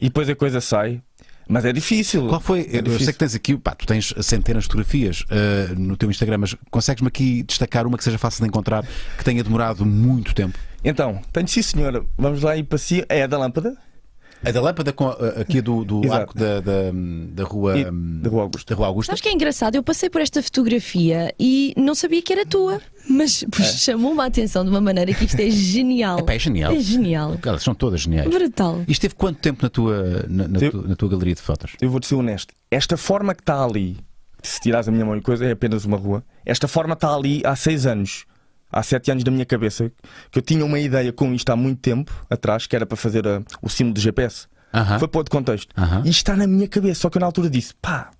E 0.00 0.06
depois 0.06 0.28
a 0.28 0.34
coisa 0.34 0.60
sai. 0.60 1.02
Mas 1.48 1.64
é 1.64 1.72
difícil. 1.72 2.28
Qual 2.28 2.40
foi? 2.40 2.68
É 2.70 2.78
eu 2.78 2.98
sei 2.98 3.12
que 3.12 3.18
tens 3.18 3.34
aqui, 3.34 3.56
pá, 3.56 3.74
tu 3.74 3.86
tens 3.86 4.12
centenas 4.20 4.64
de 4.64 4.66
fotografias 4.68 5.22
uh, 5.22 5.78
no 5.78 5.96
teu 5.96 6.10
Instagram, 6.10 6.38
mas 6.38 6.54
consegues-me 6.70 7.08
aqui 7.08 7.42
destacar 7.42 7.86
uma 7.86 7.96
que 7.96 8.04
seja 8.04 8.18
fácil 8.18 8.42
de 8.42 8.48
encontrar, 8.48 8.84
que 9.16 9.24
tenha 9.24 9.42
demorado 9.42 9.86
muito 9.86 10.34
tempo? 10.34 10.58
Então, 10.84 11.20
tenho 11.32 11.48
sim, 11.48 11.62
senhora. 11.62 12.04
Vamos 12.16 12.42
lá 12.42 12.56
e 12.56 12.62
passeio. 12.62 13.04
É 13.08 13.22
a 13.22 13.26
da 13.26 13.38
lâmpada. 13.38 13.76
A 14.44 14.52
da 14.52 14.60
lâmpada 14.60 14.92
com, 14.92 15.08
aqui 15.40 15.60
do, 15.60 15.84
do 15.84 16.04
Exato. 16.04 16.20
arco 16.20 16.38
da, 16.38 16.60
da, 16.60 16.72
da 17.32 17.44
rua 17.44 17.76
E- 17.78 17.90
hum, 17.90 18.20
da 18.22 18.30
Rua 18.30 18.42
Augusta. 18.42 18.72
da 18.74 18.78
Rua 18.78 18.86
Augusta. 18.86 19.10
Sabes 19.10 19.20
que 19.20 19.28
é 19.28 19.32
engraçado? 19.32 19.74
Eu 19.74 19.82
passei 19.82 20.08
por 20.08 20.20
esta 20.20 20.40
fotografia 20.42 21.34
e 21.38 21.74
não 21.76 21.94
sabia 21.94 22.22
que 22.22 22.32
era 22.32 22.46
tua, 22.46 22.80
mas 23.10 23.44
chamou-me 23.78 24.20
a 24.20 24.26
atenção 24.26 24.62
de 24.64 24.70
uma 24.70 24.80
maneira 24.80 25.12
que 25.12 25.24
isto 25.24 25.40
é 25.40 25.50
genial. 25.50 26.20
Epá, 26.20 26.34
é 26.34 26.38
genial. 26.38 26.72
É 26.72 26.78
genial. 26.78 27.36
Elas 27.44 27.62
são 27.62 27.74
todas 27.74 28.02
geniais. 28.02 28.28
Brutal. 28.30 28.82
Isto 28.86 29.02
teve 29.02 29.14
quanto 29.16 29.40
tempo 29.40 29.62
na 29.62 29.68
tua, 29.68 30.24
na, 30.28 30.46
na 30.46 30.58
Eu- 30.60 30.70
tu- 30.70 30.88
na 30.88 30.94
tua 30.96 31.08
galeria 31.08 31.34
de 31.34 31.42
fotos? 31.42 31.72
Eu 31.80 31.90
vou-te 31.90 32.06
ser 32.06 32.14
honesto. 32.14 32.54
Esta 32.70 32.96
forma 32.96 33.34
que 33.34 33.42
está 33.42 33.64
ali, 33.64 33.96
se 34.42 34.60
tirares 34.60 34.86
a 34.88 34.92
minha 34.92 35.04
mão 35.04 35.16
e 35.16 35.20
coisa, 35.20 35.44
é 35.44 35.50
apenas 35.50 35.84
uma 35.84 35.96
rua. 35.96 36.22
Esta 36.46 36.68
forma 36.68 36.94
está 36.94 37.12
ali 37.14 37.42
há 37.44 37.56
seis 37.56 37.86
anos. 37.86 38.24
Há 38.70 38.82
sete 38.82 39.10
anos 39.10 39.24
da 39.24 39.30
minha 39.30 39.46
cabeça. 39.46 39.90
Que 40.30 40.38
eu 40.38 40.42
tinha 40.42 40.64
uma 40.64 40.78
ideia 40.78 41.12
com 41.12 41.32
isto 41.32 41.50
há 41.50 41.56
muito 41.56 41.80
tempo 41.80 42.12
atrás, 42.28 42.66
que 42.66 42.76
era 42.76 42.84
para 42.84 42.96
fazer 42.96 43.26
ah, 43.26 43.42
o 43.62 43.68
símbolo 43.68 43.94
do 43.94 44.00
GPS. 44.00 44.46
Foi 44.98 45.08
para 45.08 45.18
outro 45.18 45.30
contexto. 45.30 45.72
Aham. 45.76 46.02
E 46.04 46.10
está 46.10 46.36
na 46.36 46.46
minha 46.46 46.68
cabeça. 46.68 47.00
Só 47.00 47.10
que 47.10 47.16
eu 47.16 47.20
na 47.20 47.26
altura 47.26 47.48
disse: 47.48 47.74
pá, 47.80 48.10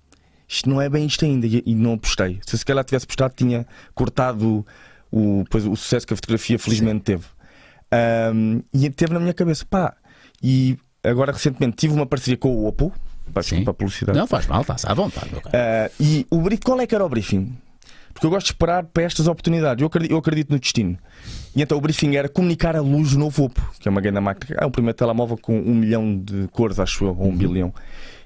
isto 0.47 0.69
não 0.69 0.81
é 0.81 0.89
bem 0.89 1.05
isto 1.05 1.23
ainda. 1.23 1.45
E, 1.45 1.61
e 1.65 1.75
não 1.75 1.93
apostei. 1.93 2.39
Se 2.45 2.55
eu 2.55 2.59
se 2.59 2.65
calhar 2.65 2.83
tivesse 2.83 3.05
apostado, 3.05 3.33
tinha 3.35 3.67
cortado 3.93 4.65
o, 5.11 5.43
depois, 5.43 5.65
o 5.65 5.75
sucesso 5.75 6.07
que 6.07 6.13
a 6.13 6.17
fotografia 6.17 6.57
felizmente 6.57 7.01
teve. 7.01 7.25
Um, 8.33 8.61
e 8.73 8.89
teve 8.89 9.13
na 9.13 9.19
minha 9.19 9.33
cabeça, 9.33 9.65
pá, 9.65 9.95
e 10.43 10.77
agora 11.03 11.31
recentemente 11.31 11.75
tive 11.75 11.93
uma 11.93 12.05
parceria 12.05 12.37
com 12.37 12.49
o 12.49 12.67
Oppo, 12.67 12.93
para, 13.33 13.43
Sim. 13.43 13.63
a 13.67 13.73
publicidade. 13.73 14.17
Não 14.17 14.27
faz 14.27 14.47
mal, 14.47 14.61
está-se 14.61 14.87
à 14.87 14.93
vontade, 14.93 15.29
meu 15.31 15.41
caro. 15.41 15.55
Uh, 15.55 15.91
e 15.99 16.27
o 16.29 16.41
brief, 16.41 16.61
qual 16.61 16.79
é 16.79 16.87
que 16.87 16.93
era 16.93 17.05
o 17.05 17.09
briefing? 17.09 17.57
Porque 18.19 18.25
eu 18.27 18.31
gosto 18.31 18.47
de 18.47 18.51
esperar 18.51 18.83
para 18.83 19.03
estas 19.03 19.27
oportunidades. 19.27 19.81
Eu 19.81 19.87
acredito, 19.87 20.11
eu 20.11 20.17
acredito 20.17 20.49
no 20.51 20.59
destino. 20.59 20.97
E 21.55 21.61
então 21.61 21.77
o 21.77 21.81
briefing 21.81 22.17
era 22.17 22.27
comunicar 22.27 22.75
a 22.75 22.81
luz 22.81 23.11
do 23.13 23.19
novo 23.19 23.45
Oppo, 23.45 23.61
que 23.79 23.87
é 23.87 23.91
uma 23.91 24.01
grande 24.01 24.19
máquina. 24.19 24.57
É 24.59 24.65
o 24.65 24.69
primeiro 24.71 24.97
telemóvel 24.97 25.37
com 25.37 25.57
um 25.57 25.73
milhão 25.73 26.19
de 26.19 26.47
cores, 26.51 26.79
acho 26.79 27.05
eu, 27.05 27.15
ou 27.17 27.29
um 27.29 27.35
bilhão. 27.37 27.73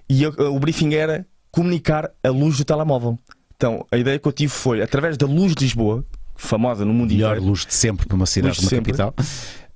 E 0.09 0.23
eu- 0.23 0.33
o 0.51 0.59
briefing 0.59 0.95
era 0.95 1.27
comunicar 1.51 2.09
a 2.23 2.29
luz 2.29 2.57
do 2.57 2.65
telemóvel. 2.65 3.19
Então 3.55 3.85
a 3.91 3.97
ideia 3.97 4.17
que 4.17 4.27
eu 4.27 4.31
tive 4.31 4.51
foi, 4.51 4.81
através 4.81 5.15
da 5.15 5.27
luz 5.27 5.53
de 5.53 5.63
Lisboa, 5.63 6.03
famosa 6.35 6.83
no 6.83 6.91
mundo 6.93 7.11
Melhor 7.13 7.33
inteiro, 7.35 7.45
luz 7.49 7.63
de 7.63 7.73
sempre 7.75 8.07
para 8.07 8.15
uma 8.15 8.25
cidade, 8.25 8.59
uma 8.59 8.69
sempre. 8.69 8.91
capital. 8.93 9.13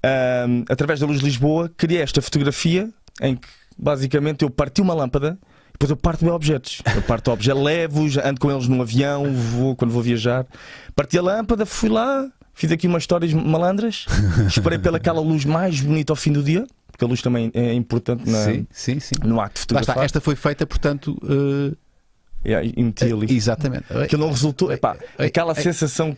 Ahm, 0.03 0.63
através 0.67 0.99
da 0.99 1.05
luz 1.05 1.19
de 1.19 1.25
Lisboa, 1.25 1.71
criei 1.77 2.01
esta 2.01 2.21
fotografia 2.21 2.89
em 3.21 3.35
que 3.35 3.47
basicamente 3.77 4.41
eu 4.43 4.49
parti 4.49 4.81
uma 4.81 4.93
lâmpada 4.95 5.37
depois 5.77 5.89
eu 5.91 5.95
parto 5.97 6.25
bem 6.25 6.33
objetos. 6.33 6.81
Eu 6.95 7.01
parto 7.03 7.29
objetos, 7.31 7.61
levo-os, 7.63 8.17
ando 8.17 8.39
com 8.39 8.49
eles 8.51 8.67
num 8.67 8.81
avião, 8.81 9.31
vou 9.33 9.75
quando 9.75 9.91
vou 9.91 10.01
viajar. 10.01 10.45
Parti 10.95 11.17
a 11.17 11.21
lâmpada, 11.21 11.65
fui 11.65 11.87
lá, 11.89 12.27
fiz 12.53 12.71
aqui 12.71 12.87
umas 12.87 13.03
histórias 13.03 13.31
malandras, 13.33 14.05
esperei 14.47 14.79
pelaquela 14.79 15.21
luz 15.21 15.45
mais 15.45 15.79
bonita 15.79 16.11
ao 16.11 16.15
fim 16.17 16.31
do 16.31 16.41
dia, 16.41 16.65
porque 16.91 17.05
a 17.05 17.07
luz 17.07 17.21
também 17.21 17.51
é 17.53 17.73
importante 17.73 18.27
na- 18.29 18.43
Sim, 18.43 18.67
sim, 18.71 18.99
sim. 18.99 19.15
no 19.23 19.35
de 19.53 19.59
fotografar. 19.59 19.95
está, 19.97 20.03
esta 20.05 20.19
foi 20.19 20.35
feita, 20.35 20.65
portanto. 20.65 21.15
eh, 21.23 21.75
Yeah, 22.45 22.71
e 22.77 22.81
meti 22.83 23.03
ali. 23.03 23.35
exatamente. 23.35 23.85
Aquilo 23.91 24.21
não 24.23 24.29
resultou. 24.31 24.71
Epá, 24.71 24.95
aquela 25.17 25.53
sensação 25.55 26.15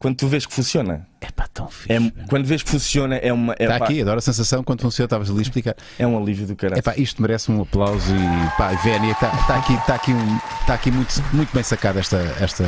quando 0.00 0.16
tu 0.16 0.26
vês 0.26 0.46
que 0.46 0.52
funciona. 0.52 1.06
É 1.20 1.30
pá, 1.30 1.46
tão 1.52 1.68
fixe. 1.68 1.92
É, 1.92 2.26
quando 2.26 2.46
vês 2.46 2.62
que 2.62 2.70
funciona, 2.70 3.16
é, 3.16 3.30
uma, 3.30 3.52
é, 3.58 3.64
Está 3.64 3.78
pá, 3.78 3.84
aqui, 3.84 4.00
adoro 4.00 4.18
a 4.18 4.22
sensação 4.22 4.64
quando 4.64 4.80
funciona, 4.80 5.04
estavas 5.04 5.28
ali 5.28 5.40
a 5.40 5.42
explicar. 5.42 5.76
é 5.98 6.06
um 6.06 6.16
alívio 6.20 6.46
do 6.46 6.56
caralho. 6.56 6.78
Epá, 6.78 6.94
isto 6.96 7.20
merece 7.20 7.52
um 7.52 7.60
aplauso 7.60 8.10
e 8.10 8.56
pá, 8.56 8.68
Vénia, 8.82 9.12
está 9.12 9.30
está 9.34 9.58
aqui, 9.58 9.74
está 9.74 9.94
aqui, 9.94 10.12
um, 10.12 10.36
está 10.62 10.74
aqui 10.74 10.90
muito, 10.90 11.22
muito 11.34 11.52
bem 11.52 11.62
sacada 11.62 12.00
esta, 12.00 12.16
esta, 12.40 12.64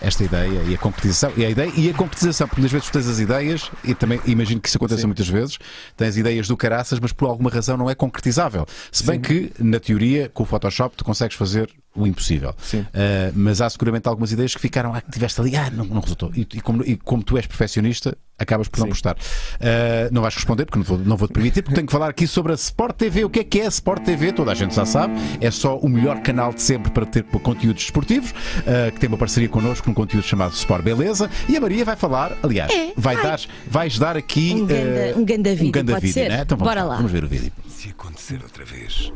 esta 0.00 0.24
ideia 0.24 0.62
e 0.62 0.74
a 0.74 0.78
concretização. 0.78 1.30
E 1.36 1.44
a 1.44 1.50
ideia 1.50 1.70
e 1.76 1.90
a 1.90 1.92
concretização, 1.92 2.48
porque 2.48 2.64
às 2.64 2.72
vezes 2.72 2.86
tu 2.86 2.92
tens 2.92 3.06
as 3.06 3.18
ideias, 3.20 3.70
e 3.84 3.94
também 3.94 4.18
imagino 4.24 4.58
que 4.58 4.68
isso 4.68 4.78
aconteça 4.78 5.02
Sim. 5.02 5.06
muitas 5.08 5.28
vezes, 5.28 5.58
tens 5.98 6.16
ideias 6.16 6.48
do 6.48 6.56
caraças, 6.56 6.98
mas 6.98 7.12
por 7.12 7.28
alguma 7.28 7.50
razão 7.50 7.76
não 7.76 7.90
é 7.90 7.94
concretizável. 7.94 8.64
Se 8.90 9.04
bem 9.04 9.16
Sim. 9.16 9.20
que, 9.20 9.52
na 9.62 9.78
teoria, 9.78 10.30
com 10.32 10.44
o 10.44 10.46
Photoshop 10.46 10.96
tu 10.96 11.04
consegues 11.04 11.36
fazer 11.36 11.68
o 12.02 12.06
impossível. 12.06 12.54
Sim. 12.62 12.80
Uh, 12.80 12.86
mas 13.34 13.60
há 13.60 13.68
seguramente 13.70 14.08
algumas 14.08 14.32
ideias 14.32 14.54
que 14.54 14.60
ficaram, 14.60 14.94
ah, 14.94 15.00
que 15.00 15.10
tiveste 15.10 15.40
ali, 15.40 15.56
ah, 15.56 15.70
não, 15.70 15.84
não 15.84 16.00
resultou. 16.00 16.30
E, 16.34 16.40
e 16.54 16.60
como, 16.60 16.82
e 16.84 16.96
como 16.96 17.22
tu 17.22 17.36
és 17.36 17.46
perfeccionista, 17.46 18.16
acabas 18.38 18.68
por 18.68 18.78
não 18.78 18.86
Sim. 18.86 18.90
gostar. 18.90 19.16
Uh, 19.16 20.12
não 20.12 20.22
vais 20.22 20.34
responder, 20.34 20.64
porque 20.64 20.78
não 20.78 20.84
vou, 20.84 20.98
não 20.98 21.16
vou 21.16 21.26
te 21.28 21.32
permitir, 21.34 21.62
porque 21.62 21.74
tenho 21.74 21.86
que 21.86 21.92
falar 21.92 22.08
aqui 22.08 22.26
sobre 22.26 22.52
a 22.52 22.54
Sport 22.54 22.96
TV. 22.96 23.24
O 23.24 23.30
que 23.30 23.40
é 23.40 23.44
que 23.44 23.60
é 23.60 23.64
a 23.66 23.68
Sport 23.68 24.04
TV? 24.04 24.32
Toda 24.32 24.52
a 24.52 24.54
gente 24.54 24.74
já 24.74 24.86
sabe. 24.86 25.14
É 25.40 25.50
só 25.50 25.76
o 25.78 25.88
melhor 25.88 26.20
canal 26.20 26.52
de 26.52 26.62
sempre 26.62 26.90
para 26.92 27.04
ter 27.04 27.24
conteúdos 27.24 27.82
desportivos, 27.82 28.30
uh, 28.30 28.92
que 28.92 29.00
tem 29.00 29.08
uma 29.08 29.18
parceria 29.18 29.48
connosco 29.48 29.88
num 29.88 29.94
conteúdo 29.94 30.24
chamado 30.24 30.52
Sport 30.54 30.82
Beleza. 30.84 31.28
E 31.48 31.56
a 31.56 31.60
Maria 31.60 31.84
vai 31.84 31.96
falar, 31.96 32.36
aliás, 32.42 32.70
É, 32.72 32.92
vai 32.96 33.16
dar, 33.20 33.40
vais 33.68 33.98
dar 33.98 34.16
aqui 34.16 34.52
Um 34.54 34.66
ganda- 34.66 35.16
uh, 35.16 35.18
um 35.20 35.24
ganda 35.24 35.54
vídeo, 35.54 35.72
ganda 35.72 35.92
pode 35.94 36.06
vídeo, 36.06 36.14
ser? 36.22 36.28
né? 36.28 36.40
Então 36.42 36.56
vamos, 36.56 36.70
Bora 36.72 36.84
lá. 36.84 36.96
vamos 36.96 37.10
ver 37.12 37.24
o 37.24 37.28
vídeo. 37.28 37.52
Se 37.68 37.88
acontecer 37.90 38.40
outra 38.42 38.64
vez, 38.64 39.12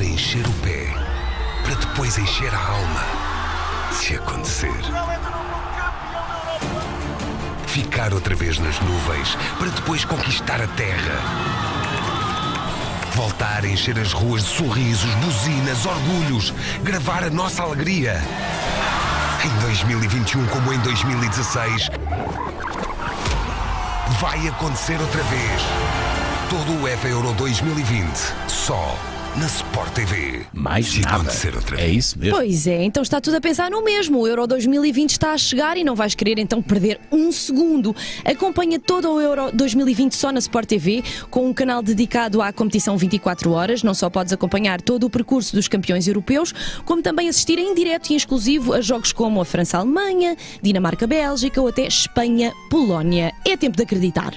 encher 0.00 0.46
o 0.46 0.52
pé 0.62 0.86
para 1.64 1.74
depois 1.74 2.16
encher 2.16 2.54
a 2.54 2.58
alma. 2.58 3.04
Se 3.92 4.14
acontecer, 4.14 4.72
ficar 7.66 8.14
outra 8.14 8.34
vez 8.34 8.58
nas 8.58 8.78
nuvens 8.80 9.36
para 9.58 9.68
depois 9.68 10.04
conquistar 10.04 10.62
a 10.62 10.66
terra. 10.68 11.20
Voltar 13.14 13.64
a 13.64 13.68
encher 13.68 13.98
as 13.98 14.12
ruas 14.12 14.44
de 14.44 14.50
sorrisos, 14.50 15.12
buzinas, 15.16 15.84
orgulhos, 15.84 16.54
gravar 16.82 17.24
a 17.24 17.30
nossa 17.30 17.62
alegria. 17.62 18.22
Em 19.44 19.60
2021, 19.66 20.46
como 20.46 20.72
em 20.72 20.78
2016, 20.78 21.90
vai 24.20 24.48
acontecer 24.48 24.98
outra 25.00 25.22
vez. 25.24 25.62
Todo 26.48 26.72
o 26.72 26.82
UEFA 26.84 27.08
Euro 27.08 27.32
2020, 27.34 28.08
só 28.48 28.96
na 29.36 29.46
Sport 29.46 29.94
TV. 29.94 30.42
Mais 30.52 30.86
Se 30.88 31.00
nada. 31.00 31.16
acontecer 31.16 31.54
outra 31.54 31.76
É 31.80 31.86
vez. 31.86 31.96
isso 32.06 32.18
mesmo. 32.18 32.36
Pois 32.36 32.66
é, 32.66 32.82
então 32.84 33.02
está 33.02 33.18
tudo 33.20 33.36
a 33.38 33.40
pensar 33.40 33.70
no 33.70 33.82
mesmo. 33.82 34.18
O 34.18 34.26
Euro 34.28 34.46
2020 34.46 35.10
está 35.12 35.32
a 35.32 35.38
chegar 35.38 35.76
e 35.78 35.84
não 35.84 35.94
vais 35.94 36.14
querer 36.14 36.38
então 36.38 36.60
perder 36.60 37.00
um 37.10 37.32
segundo. 37.32 37.96
Acompanha 38.26 38.78
todo 38.78 39.10
o 39.10 39.20
Euro 39.20 39.50
2020 39.52 40.14
só 40.14 40.30
na 40.30 40.38
Sport 40.38 40.68
TV, 40.68 41.02
com 41.30 41.48
um 41.48 41.54
canal 41.54 41.82
dedicado 41.82 42.42
à 42.42 42.52
competição 42.52 42.96
24 42.98 43.50
horas. 43.52 43.82
Não 43.82 43.94
só 43.94 44.10
podes 44.10 44.34
acompanhar 44.34 44.82
todo 44.82 45.04
o 45.04 45.10
percurso 45.10 45.56
dos 45.56 45.66
campeões 45.66 46.06
europeus, 46.06 46.52
como 46.84 47.00
também 47.00 47.28
assistir 47.28 47.58
em 47.58 47.74
direto 47.74 48.10
e 48.10 48.12
em 48.12 48.16
exclusivo 48.16 48.74
a 48.74 48.82
jogos 48.82 49.12
como 49.12 49.40
a 49.40 49.44
França-Alemanha, 49.46 50.36
Dinamarca-Bélgica 50.60 51.58
ou 51.60 51.68
até 51.68 51.86
Espanha-Polónia. 51.86 53.32
É 53.46 53.56
tempo 53.56 53.78
de 53.78 53.82
acreditar. 53.82 54.34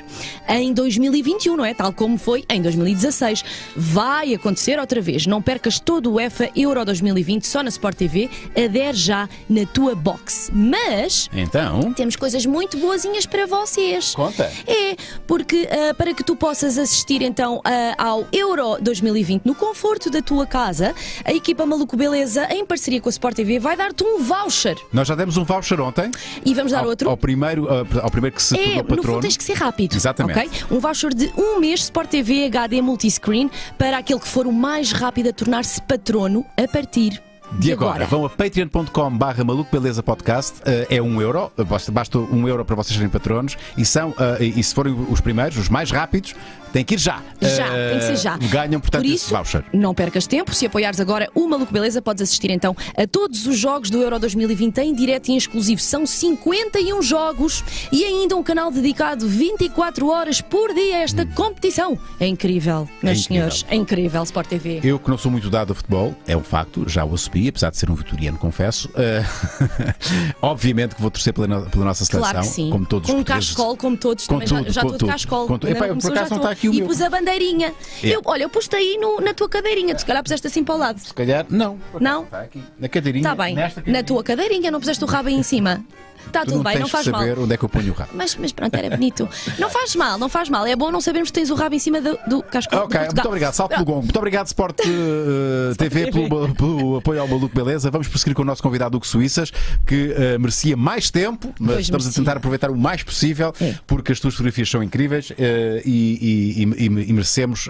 Em 0.47 0.73
2021, 0.73 1.57
não 1.57 1.65
é? 1.65 1.73
Tal 1.73 1.91
como 1.91 2.17
foi 2.17 2.45
em 2.49 2.61
2016. 2.61 3.43
Vai 3.75 4.33
acontecer 4.33 4.79
outra 4.85 5.01
vez. 5.01 5.25
Não 5.25 5.41
percas 5.41 5.79
todo 5.79 6.11
o 6.11 6.13
UEFA 6.15 6.49
Euro 6.55 6.85
2020 6.85 7.45
só 7.45 7.61
na 7.63 7.69
Sport 7.69 7.97
TV. 7.97 8.29
Adere 8.55 8.95
já 8.95 9.27
na 9.49 9.65
tua 9.65 9.95
box. 9.95 10.51
Mas 10.53 11.29
Então, 11.33 11.91
temos 11.93 12.15
coisas 12.15 12.45
muito 12.45 12.77
boazinhas 12.77 13.25
para 13.25 13.45
vocês. 13.47 14.13
Conta. 14.15 14.51
É, 14.67 14.95
porque 15.27 15.67
ah, 15.71 15.93
para 15.95 16.13
que 16.13 16.23
tu 16.23 16.35
possas 16.35 16.77
assistir 16.77 17.21
então 17.21 17.61
ah, 17.65 17.95
ao 17.97 18.27
Euro 18.31 18.77
2020 18.81 19.43
no 19.45 19.55
conforto 19.55 20.09
da 20.09 20.21
tua 20.21 20.45
casa, 20.45 20.93
a 21.23 21.33
equipa 21.33 21.65
Maluco 21.65 21.97
Beleza, 21.97 22.47
em 22.51 22.65
parceria 22.65 23.01
com 23.01 23.09
a 23.09 23.11
Sport 23.11 23.35
TV, 23.35 23.57
vai 23.59 23.75
dar-te 23.75 24.03
um 24.03 24.19
voucher. 24.23 24.77
nós 24.93 25.07
já 25.07 25.15
demos 25.15 25.35
um 25.37 25.43
voucher 25.43 25.79
ontem. 25.81 26.11
E 26.45 26.53
vamos 26.53 26.71
dar 26.71 26.79
ao, 26.81 26.87
outro. 26.89 27.09
Ao 27.09 27.17
primeiro, 27.17 27.65
uh, 27.65 27.85
ao 28.01 28.11
primeiro 28.11 28.35
que 28.35 28.43
se 28.43 28.55
É, 28.55 28.57
tornou 28.57 28.75
no 28.75 28.83
fundo 28.89 28.95
patrono. 28.97 29.21
tens 29.21 29.37
que 29.37 29.43
ser 29.43 29.53
rápido. 29.53 29.95
Exatamente. 29.95 30.37
ok? 30.39 30.51
Um 30.69 30.79
voucher 30.79 31.13
de 31.13 31.31
um 31.37 31.59
mês 31.59 31.81
Sport 31.81 32.09
TV 32.09 32.45
HD 32.45 32.81
Multiscreen 32.81 33.49
para 33.77 33.97
aquele 33.97 34.19
que 34.19 34.27
for 34.27 34.45
o 34.45 34.51
mais 34.51 34.74
rápido 34.83 35.29
a 35.29 35.33
tornar-se 35.33 35.81
patrono 35.81 36.45
a 36.57 36.67
partir 36.67 37.21
De 37.53 37.71
agora, 37.71 38.05
vão 38.05 38.25
a 38.25 38.29
patreon.com 38.29 39.17
barra 39.17 39.43
maluco 39.43 39.69
beleza 39.71 40.01
podcast, 40.03 40.59
uh, 40.61 40.87
é 40.89 41.01
um 41.01 41.21
euro, 41.21 41.51
basta, 41.67 41.91
basta 41.91 42.17
um 42.17 42.47
euro 42.47 42.65
para 42.65 42.75
vocês 42.75 42.95
serem 42.95 43.09
patronos 43.09 43.57
e 43.77 43.85
são, 43.85 44.09
uh, 44.09 44.41
e 44.41 44.61
se 44.61 44.73
forem 44.73 44.93
os 45.09 45.21
primeiros, 45.21 45.57
os 45.57 45.69
mais 45.69 45.91
rápidos, 45.91 46.35
têm 46.75 46.83
que 46.83 46.95
ir 46.95 46.97
já. 46.99 47.21
Já, 47.41 47.65
Uh, 47.67 47.89
tem 47.89 47.99
que 47.99 48.05
ser 48.05 48.15
já. 48.17 48.37
Ganham, 48.37 48.79
portanto, 48.81 49.01
Por 49.01 49.07
isso, 49.09 49.33
voucher. 49.33 49.63
não 49.73 49.93
percas 49.93 50.27
tempo. 50.27 50.53
Se 50.53 50.65
apoiares 50.65 50.99
agora 50.99 51.29
o 51.33 51.47
Maluco 51.47 51.71
Beleza, 51.71 52.01
podes 52.01 52.21
assistir 52.23 52.51
então 52.51 52.75
a 52.97 53.07
todos 53.07 53.45
os 53.47 53.57
jogos 53.57 53.89
do 53.89 54.01
Euro 54.01 54.19
2020 54.19 54.77
em 54.79 54.93
direto 54.93 55.29
e 55.29 55.31
em 55.33 55.37
exclusivo. 55.37 55.79
São 55.81 56.05
51 56.05 57.01
jogos 57.01 57.63
e 57.91 58.03
ainda 58.03 58.35
um 58.35 58.43
canal 58.43 58.69
dedicado 58.71 59.27
24 59.27 60.07
horas 60.09 60.41
por 60.41 60.73
dia 60.73 60.97
a 60.97 60.99
esta 60.99 61.25
competição. 61.27 61.97
É 62.19 62.27
incrível, 62.27 62.87
meus 63.01 63.19
Hum. 63.19 63.21
incrível. 63.21 63.51
senhores. 63.51 63.65
É 63.69 63.75
incrível, 63.75 64.23
Sport 64.23 64.47
TV. 64.47 64.79
Eu 64.83 64.99
que 64.99 65.09
não 65.09 65.17
sou 65.17 65.31
muito 65.31 65.49
dado 65.49 65.71
a 65.71 65.75
futebol, 65.75 66.13
é 66.27 66.35
um 66.35 66.43
facto, 66.43 66.87
já 66.89 67.05
o 67.05 67.13
assumi, 67.13 67.47
apesar 67.47 67.69
de 67.69 67.77
ser 67.77 67.89
um 67.89 67.95
vitoriano, 67.95 68.37
confesso. 68.37 68.89
Uh, 68.89 69.75
obviamente 70.41 70.95
que 70.95 71.01
vou 71.01 71.11
torcer 71.11 71.33
pela, 71.33 71.61
pela 71.63 71.85
nossa 71.85 72.03
seleção, 72.05 72.31
Claro 72.31 72.47
que 72.47 72.53
sim. 72.53 72.69
como 72.69 72.85
todos 72.85 73.09
com 73.09 73.15
os 73.15 73.21
um 73.21 73.23
cascol, 73.23 73.77
como 73.77 73.97
todos. 73.97 74.27
Com 74.27 74.33
também 74.39 74.47
já- 74.47 74.57
tudo, 74.59 74.71
já 74.73 74.81
estou 74.81 74.97
de 74.97 75.05
cascol. 75.05 75.45
Epá, 75.45 75.87
por 75.87 76.11
acaso 76.11 76.29
não 76.31 76.37
está 76.37 76.51
estou. 76.53 76.64
Aqui 76.69 76.69
o 76.69 76.73
E 76.73 76.77
meu. 76.79 76.87
pus 76.87 77.01
a 77.01 77.09
bandeirinha. 77.09 77.73
É. 78.03 78.07
Eu, 78.07 78.21
olha, 78.25 78.43
eu 78.43 78.49
pus-te 78.49 78.75
aí 78.75 78.97
no- 78.99 79.19
na 79.21 79.33
tua 79.33 79.47
cadeirinha. 79.49 79.95
Tu 79.95 79.99
se 79.99 80.05
calhar 80.05 80.21
puseste 80.23 80.47
assim 80.47 80.63
para 80.63 80.75
o 80.75 80.77
lado. 80.77 80.99
Se 80.99 81.13
calhar, 81.13 81.45
não. 81.49 81.79
Não? 81.99 82.23
Está 82.23 82.41
aqui, 82.41 82.63
na 82.79 82.87
cadeirinha. 82.89 83.21
Está 83.31 83.43
bem. 83.43 83.55
nesta 83.55 83.79
Na 83.79 83.85
cadeirinha. 83.85 84.03
tua 84.03 84.23
cadeirinha, 84.23 84.71
não 84.71 84.79
puseste 84.79 85.03
o 85.03 85.07
rabo 85.07 85.29
aí 85.29 85.35
em 85.35 85.43
cima. 85.43 85.83
Está 86.27 86.41
Tu 86.41 86.47
tudo 86.47 86.55
não 86.57 86.63
bem, 86.63 86.73
tens 86.73 86.81
não 86.81 86.87
faz 86.89 87.05
que 87.05 87.11
mal. 87.11 87.21
saber 87.21 87.39
onde 87.39 87.53
é 87.53 87.57
que 87.57 87.63
eu 87.65 87.69
ponho 87.69 87.91
o 87.91 87.95
rabo. 87.95 88.11
Mas, 88.13 88.35
mas 88.35 88.51
pronto, 88.51 88.75
era 88.75 88.89
bonito. 88.89 89.27
Não 89.59 89.69
faz 89.69 89.95
mal, 89.95 90.17
não 90.17 90.27
faz 90.29 90.49
mal. 90.49 90.65
É 90.65 90.75
bom 90.75 90.91
não 90.91 90.99
sabermos 91.01 91.29
que 91.29 91.33
tens 91.33 91.49
o 91.49 91.55
rabo 91.55 91.75
em 91.75 91.79
cima 91.79 92.01
do, 92.01 92.17
do 92.27 92.43
casco 92.43 92.75
Ok, 92.75 92.99
muito 92.99 93.27
obrigado. 93.27 93.53
Salve 93.53 93.75
pelo. 93.75 94.01
Muito 94.01 94.17
obrigado, 94.17 94.47
Sport 94.47 94.79
eh, 94.81 95.75
TV, 95.77 96.11
pelo, 96.11 96.53
pelo 96.55 96.97
apoio 96.97 97.21
ao 97.21 97.27
Maluco 97.27 97.55
Beleza. 97.55 97.89
Vamos 97.91 98.07
prosseguir 98.07 98.35
com 98.35 98.41
o 98.41 98.45
nosso 98.45 98.61
convidado 98.61 98.97
Hugo 98.97 99.05
Suíças, 99.07 99.51
que 99.85 100.13
eh, 100.17 100.37
merecia 100.37 100.75
mais 100.75 101.09
tempo, 101.09 101.53
mas 101.59 101.75
Pois 101.75 101.79
estamos 101.85 102.05
merecia. 102.05 102.21
a 102.21 102.25
tentar 102.25 102.37
aproveitar 102.37 102.69
o 102.71 102.75
mais 102.77 103.03
possível, 103.03 103.53
É. 103.61 103.75
porque 103.87 104.11
as 104.11 104.19
tuas 104.19 104.33
fotografias 104.33 104.69
são 104.69 104.83
incríveis 104.83 105.31
eh, 105.37 105.81
e, 105.85 106.55
e- 106.63 106.83
e- 106.85 107.09
e 107.09 107.13
merecemos, 107.13 107.69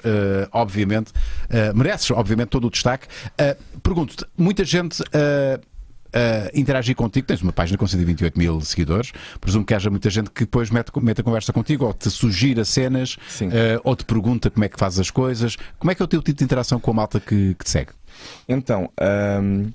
obviamente, 0.52 1.12
mereces, 1.74 2.10
obviamente, 2.12 2.50
todo 2.50 2.68
o 2.68 2.70
destaque. 2.72 3.08
Pergunto-te, 3.84 4.26
muita 4.38 4.64
gente. 4.64 5.04
Eh, 6.16 6.50
interagir 6.54 6.96
contigo, 6.96 7.28
tens 7.28 7.42
uma 7.42 7.52
página 7.52 7.78
com 7.78 7.86
128 7.86 8.40
mil 8.40 8.62
seguidores. 8.62 9.12
Presumo 9.42 9.66
que 9.66 9.74
haja 9.74 9.90
muita 9.90 10.10
gente 10.10 10.32
que 10.32 10.46
depois 10.46 10.70
mete, 10.70 10.90
mete 11.02 11.20
a 11.20 11.24
conversa 11.24 11.52
contigo 11.52 11.86
ou 11.86 11.94
te 11.94 12.10
sugira 12.10 12.64
cenas 12.64 13.18
eh, 13.42 13.78
ou 13.84 13.96
te 13.98 14.06
pergunta 14.06 14.50
como 14.50 14.64
é 14.64 14.70
que 14.70 14.80
fazes 14.80 15.00
as 15.00 15.12
coisas. 15.12 15.58
Como 15.78 15.92
é 15.92 15.96
que 15.96 16.02
é 16.02 16.06
o 16.06 16.08
teu 16.08 16.22
tipo 16.22 16.38
de 16.38 16.44
interação 16.46 16.80
com 16.80 16.92
a 16.92 16.94
malta 16.94 17.20
que, 17.20 17.54
que 17.56 17.66
te 17.66 17.70
segue? 17.70 17.92
Então, 18.48 18.90
ahm, 18.98 19.72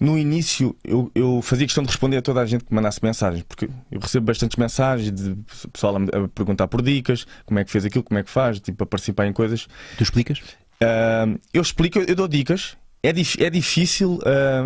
no 0.00 0.18
início 0.18 0.74
eu, 0.82 1.08
eu 1.14 1.40
fazia 1.40 1.66
questão 1.66 1.84
de 1.84 1.88
responder 1.88 2.16
a 2.16 2.22
toda 2.22 2.40
a 2.40 2.46
gente 2.46 2.64
que 2.64 2.74
mandasse 2.74 2.98
mensagens, 3.00 3.44
porque 3.44 3.68
eu 3.90 4.00
recebo 4.00 4.26
bastantes 4.26 4.56
mensagens 4.56 5.12
de 5.12 5.36
pessoal 5.72 5.96
a, 5.96 6.24
a 6.24 6.28
perguntar 6.28 6.66
por 6.66 6.82
dicas, 6.82 7.26
como 7.44 7.60
é 7.60 7.64
que 7.64 7.70
fez 7.70 7.84
aquilo, 7.84 8.02
como 8.02 8.18
é 8.18 8.24
que 8.24 8.30
faz, 8.30 8.58
tipo, 8.58 8.82
a 8.82 8.86
participar 8.86 9.26
em 9.26 9.32
coisas. 9.32 9.68
Tu 9.96 10.02
explicas? 10.02 10.42
Ah, 10.80 11.26
eu 11.52 11.62
explico, 11.62 11.98
eu 11.98 12.14
dou 12.14 12.28
dicas. 12.28 12.76
É, 13.08 13.12
dif- 13.12 13.42
é 13.42 13.48
difícil 13.50 14.18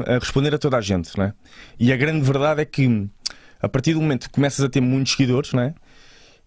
a 0.07 0.19
responder 0.19 0.55
a 0.55 0.59
toda 0.59 0.77
a 0.77 0.81
gente, 0.81 1.17
não 1.19 1.25
é? 1.27 1.33
E 1.79 1.93
a 1.93 1.97
grande 1.97 2.21
verdade 2.25 2.63
é 2.63 2.65
que 2.65 3.09
a 3.61 3.69
partir 3.69 3.95
do 3.95 4.01
momento 4.01 4.27
que 4.29 4.35
começas 4.35 4.65
a 4.65 4.69
ter 4.69 4.81
muitos 4.81 5.13
seguidores, 5.13 5.53
não 5.53 5.63
é? 5.63 5.75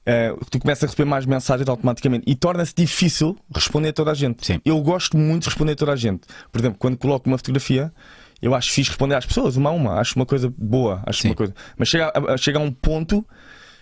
Ah, 0.06 0.36
tu 0.49 0.60
começas 0.60 0.84
a 0.84 0.88
receber 0.88 1.06
mais 1.06 1.25
mensagens 1.25 1.69
automaticamente 1.69 2.23
e 2.27 2.36
torna-se 2.36 2.73
difícil 2.75 3.38
responder 3.56 3.89
a 3.89 3.93
toda 3.93 4.12
a 4.12 4.13
gente. 4.13 4.45
Sim. 4.45 4.60
Eu 4.65 4.82
gosto 4.82 5.15
muito 5.17 5.43
de 5.43 5.49
responder 5.49 5.73
a 5.73 5.75
toda 5.75 5.93
a 5.93 5.95
gente. 5.95 6.21
Por 6.51 6.60
exemplo, 6.60 6.77
quando 6.77 6.97
coloco 6.97 7.29
uma 7.29 7.38
fotografia, 7.38 7.91
eu 8.41 8.53
acho 8.53 8.71
fixe 8.71 8.89
responder 8.89 9.15
às 9.15 9.25
pessoas, 9.25 9.56
uma 9.56 9.69
a 9.69 9.73
uma. 9.73 9.93
Acho 9.99 10.15
uma 10.17 10.25
coisa 10.25 10.53
boa, 10.58 11.01
acho 11.06 11.21
Sim. 11.21 11.29
uma 11.29 11.36
coisa. 11.36 11.53
Mas 11.77 11.88
chega 11.88 12.12
a- 12.13 12.36
chega 12.38 12.60
a 12.60 12.62
um 12.62 12.71
ponto 12.71 13.25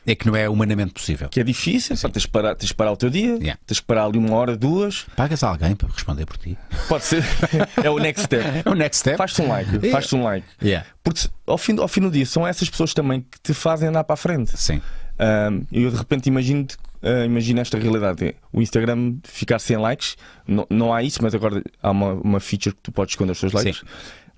É 0.06 0.16
que 0.16 0.26
não 0.26 0.36
é 0.36 0.50
humanamente 0.50 0.94
possível. 0.94 1.30
que 1.30 1.40
é 1.40 1.44
difícil, 1.44 1.96
pá, 1.96 2.10
tens, 2.10 2.24
de 2.24 2.28
parar, 2.28 2.56
tens 2.56 2.68
de 2.70 2.74
parar 2.74 2.92
o 2.92 2.98
teu 2.98 3.10
dia, 3.10 3.36
Yeah. 3.36 3.60
tens 3.68 3.76
de 3.78 3.84
parar 3.84 4.06
ali 4.06 4.18
uma 4.18 4.34
hora, 4.36 4.58
duas. 4.58 5.06
Pagas 5.16 5.44
alguém 5.44 5.76
para 5.76 5.90
responder 5.90 6.26
por 6.26 6.38
ti? 6.38 6.58
Pode 6.88 7.04
ser. 7.04 7.24
é 7.84 7.90
o 7.90 8.00
next 8.00 8.24
step. 8.26 8.44
É 8.66 8.70
o 8.70 8.74
next 8.74 9.00
step. 9.00 9.18
Faz-te 9.18 9.42
um 9.42 9.48
like, 9.48 9.70
Yeah. 9.70 9.92
faz-te 9.92 10.16
um 10.16 10.24
like. 10.24 10.48
Yeah. 10.62 10.88
Porque 11.04 11.28
ao 11.46 11.58
fim, 11.58 11.80
ao 11.80 11.88
fim 11.88 12.02
do 12.02 12.10
dia 12.10 12.26
são 12.26 12.48
essas 12.48 12.70
pessoas 12.70 12.94
também 12.94 13.22
que 13.22 13.40
te 13.44 13.54
fazem 13.54 13.90
andar 13.90 14.04
para 14.04 14.16
a 14.16 14.18
frente. 14.18 14.58
Sim. 14.58 14.82
Ahm, 15.20 15.62
eu 15.72 15.92
de 15.92 15.98
repente 15.98 16.26
imagino, 16.28 16.66
ah, 17.04 17.24
imagino 17.26 17.60
esta 17.62 17.78
realidade: 17.78 18.36
o 18.52 18.60
Instagram 18.62 19.18
ficar 19.24 19.60
sem 19.60 19.78
likes, 19.78 20.16
não, 20.48 20.66
não 20.68 20.92
há 20.94 21.04
isso, 21.04 21.20
mas 21.22 21.36
agora 21.36 21.62
há 21.82 21.92
uma, 21.92 22.14
uma 22.14 22.40
feature 22.40 22.76
que 22.76 22.82
tu 22.82 22.92
podes 22.92 23.12
esconder 23.14 23.34
os 23.34 23.40
teus 23.40 23.54
likes. 23.54 23.78
Sim. 23.80 23.86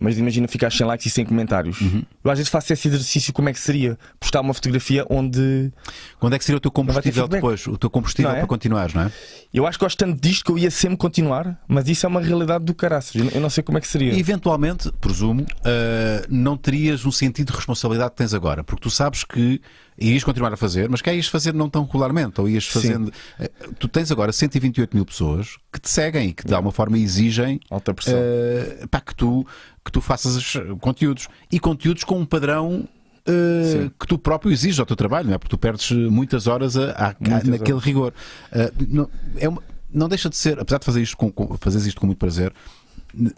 Uhum. 0.04 0.10
Mas 0.10 0.18
imagina 0.18 0.48
ficar 0.48 0.72
sem 0.72 0.86
likes 0.86 1.06
e 1.08 1.10
sem 1.10 1.26
comentários. 1.26 1.78
Eu 2.24 2.32
às 2.32 2.38
vezes 2.38 2.50
faço 2.52 2.74
esse 2.74 2.88
exercício: 2.88 3.32
como 3.34 3.50
é 3.50 3.54
que 3.54 3.60
seria 3.60 3.98
postar 4.20 4.42
uma 4.42 4.54
fotografia 4.54 5.06
onde 5.10 5.72
Quando 6.20 6.34
é 6.34 6.38
que 6.40 6.44
seria 6.46 6.58
o 6.58 6.60
teu 6.60 6.72
combustível 6.72 7.28
depois? 7.28 7.66
O 7.68 7.78
teu 7.78 7.90
combustível 7.90 8.32
é? 8.32 8.38
para 8.40 8.48
continuares, 8.48 8.94
não 8.94 9.04
é? 9.04 9.12
eu 9.54 9.66
acho 9.68 9.78
que 9.78 9.86
gosto 9.86 9.98
tanto 9.98 10.20
disto 10.20 10.44
que 10.46 10.52
eu 10.52 10.58
ia 10.58 10.72
sempre 10.72 10.98
continuar, 10.98 11.60
mas 11.68 11.88
isso 11.88 12.06
é 12.06 12.10
uma 12.10 12.20
realidade 12.22 12.66
do 12.66 12.74
caraças. 12.74 13.16
Eu 13.16 13.40
não- 13.42 13.50
sei 13.50 13.64
como 13.64 13.78
é 13.78 13.82
que 13.82 13.88
seria. 13.88 14.12
E 14.14 14.20
eventualmente, 14.20 14.92
presumo, 15.00 15.46
ah, 15.64 16.26
não 16.30 16.58
terias 16.58 17.06
um 17.06 17.12
sentido 17.12 17.52
de 17.52 17.56
responsabilidade 17.58 18.12
que 18.12 18.18
tens 18.18 18.34
agora, 18.34 18.64
porque 18.64 18.82
tu 18.82 18.90
sabes 18.90 19.24
que 19.24 19.62
irias 19.96 20.24
continuar 20.24 20.52
a 20.52 20.58
fazer, 20.58 20.90
mas 20.90 21.02
que 21.04 21.14
ias 21.14 21.28
fazer 21.28 21.54
não 21.54 21.70
tão 21.70 21.86
regularmente, 21.86 22.42
ou 22.42 22.50
ias 22.50 22.66
fazendo. 22.68 23.14
Ah, 23.40 23.48
Tu 23.80 23.88
tens 23.88 24.12
agora 24.12 24.32
128 24.32 24.96
mil 24.96 25.06
pessoas 25.06 25.58
que 25.72 25.80
te 25.80 25.90
seguem 25.90 26.30
e 26.30 26.34
que 26.34 26.46
de 26.46 26.54
alguma 26.56 26.72
forma 26.72 26.98
exigem 26.98 27.60
Alta 27.70 27.94
pressão. 27.94 28.16
ah, 28.18 28.88
pá, 28.90 29.00
que, 29.02 29.14
tu, 29.14 29.46
que 29.84 29.92
tu 29.92 30.02
faças 30.02 30.36
os 30.36 30.54
conteúdos 30.80 31.28
e 31.52 31.60
conteúdos 31.60 32.04
com 32.04 32.20
um 32.20 32.26
padrão. 32.26 32.88
Sim. 33.26 33.90
que 33.98 34.06
tu 34.06 34.18
próprio 34.18 34.52
exiges 34.52 34.82
ao 34.82 34.86
teu 34.86 34.98
trabalho, 34.98 35.28
não 35.30 35.36
é? 35.36 35.38
Porque 35.38 35.50
tu 35.50 35.58
perdes 35.58 35.90
muitas 35.92 36.46
horas 36.46 36.76
a- 36.76 36.92
a- 36.92 37.16
Muitas 37.18 37.48
naquele 37.48 37.72
horas. 37.72 37.84
rigor. 37.86 38.14
Ah, 38.52 38.70
não, 38.90 39.10
é 39.38 39.48
uma- 39.48 39.64
não 39.94 40.10
deixa 40.10 40.30
de 40.30 40.36
ser, 40.36 40.60
apesar 40.60 40.78
de 40.80 40.86
fazer 40.86 41.02
isto 41.02 41.16
com, 41.16 41.32
com, 41.32 41.56
fazeres 41.58 41.88
isto 41.88 42.02
com 42.02 42.06
muito 42.06 42.18
prazer, 42.20 42.52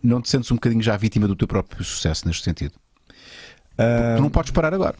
não 0.01 0.21
te 0.23 0.29
sentes 0.31 0.49
um 0.49 0.55
bocadinho 0.55 0.81
já 0.81 0.97
vítima 0.97 1.27
do 1.27 1.35
teu 1.35 1.47
próprio 1.47 1.83
sucesso 1.83 2.25
neste 2.27 2.43
sentido? 2.43 2.73
Ah, 3.77 4.15
Tu 4.17 4.23
não 4.23 4.29
podes 4.31 4.49
parar 4.51 4.73
agora. 4.73 4.95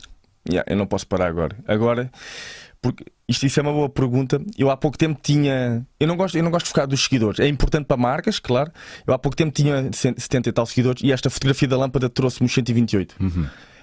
Yeah, 0.47 0.71
eu 0.71 0.77
não 0.77 0.85
posso 0.85 1.07
parar 1.07 1.29
agora. 1.29 1.55
Agora, 1.67 2.11
porque 2.85 3.03
isto 3.27 3.47
isso 3.47 3.59
é 3.59 3.63
uma 3.63 3.73
boa 3.73 3.89
pergunta. 3.89 4.39
Eu 4.55 4.69
há 4.69 4.77
pouco 4.77 4.95
tempo 4.95 5.19
tinha. 5.19 5.83
Eu 5.99 6.07
não 6.07 6.15
gosto, 6.15 6.37
eu 6.37 6.43
não 6.43 6.51
gosto 6.51 6.65
de 6.65 6.69
focar 6.69 6.85
dos 6.85 7.03
seguidores. 7.03 7.39
É 7.39 7.47
importante 7.47 7.87
para 7.87 7.97
marcas, 7.97 8.37
claro. 8.37 8.71
Eu 9.07 9.11
há 9.11 9.17
pouco 9.17 9.35
tempo 9.35 9.51
tinha 9.51 9.89
70 9.91 10.49
e 10.49 10.51
tal 10.51 10.67
seguidores 10.67 11.01
e 11.03 11.11
esta 11.11 11.27
fotografia 11.27 11.67
da 11.67 11.75
lâmpada 11.77 12.07
trouxe-me 12.07 12.45
os 12.45 12.53
128. 12.53 13.15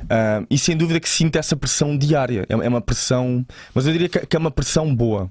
Ah, 0.08 0.44
e 0.48 0.56
sem 0.56 0.76
dúvida 0.76 1.00
que 1.00 1.08
sinto 1.08 1.34
essa 1.34 1.56
pressão 1.56 1.98
diária. 1.98 2.46
É 2.48 2.52
é 2.52 2.68
uma 2.68 2.80
pressão. 2.80 3.44
Mas 3.74 3.86
eu 3.86 3.92
diria 3.92 4.08
que 4.08 4.24
que 4.24 4.36
é 4.36 4.38
uma 4.38 4.52
pressão 4.52 4.94
boa. 4.94 5.28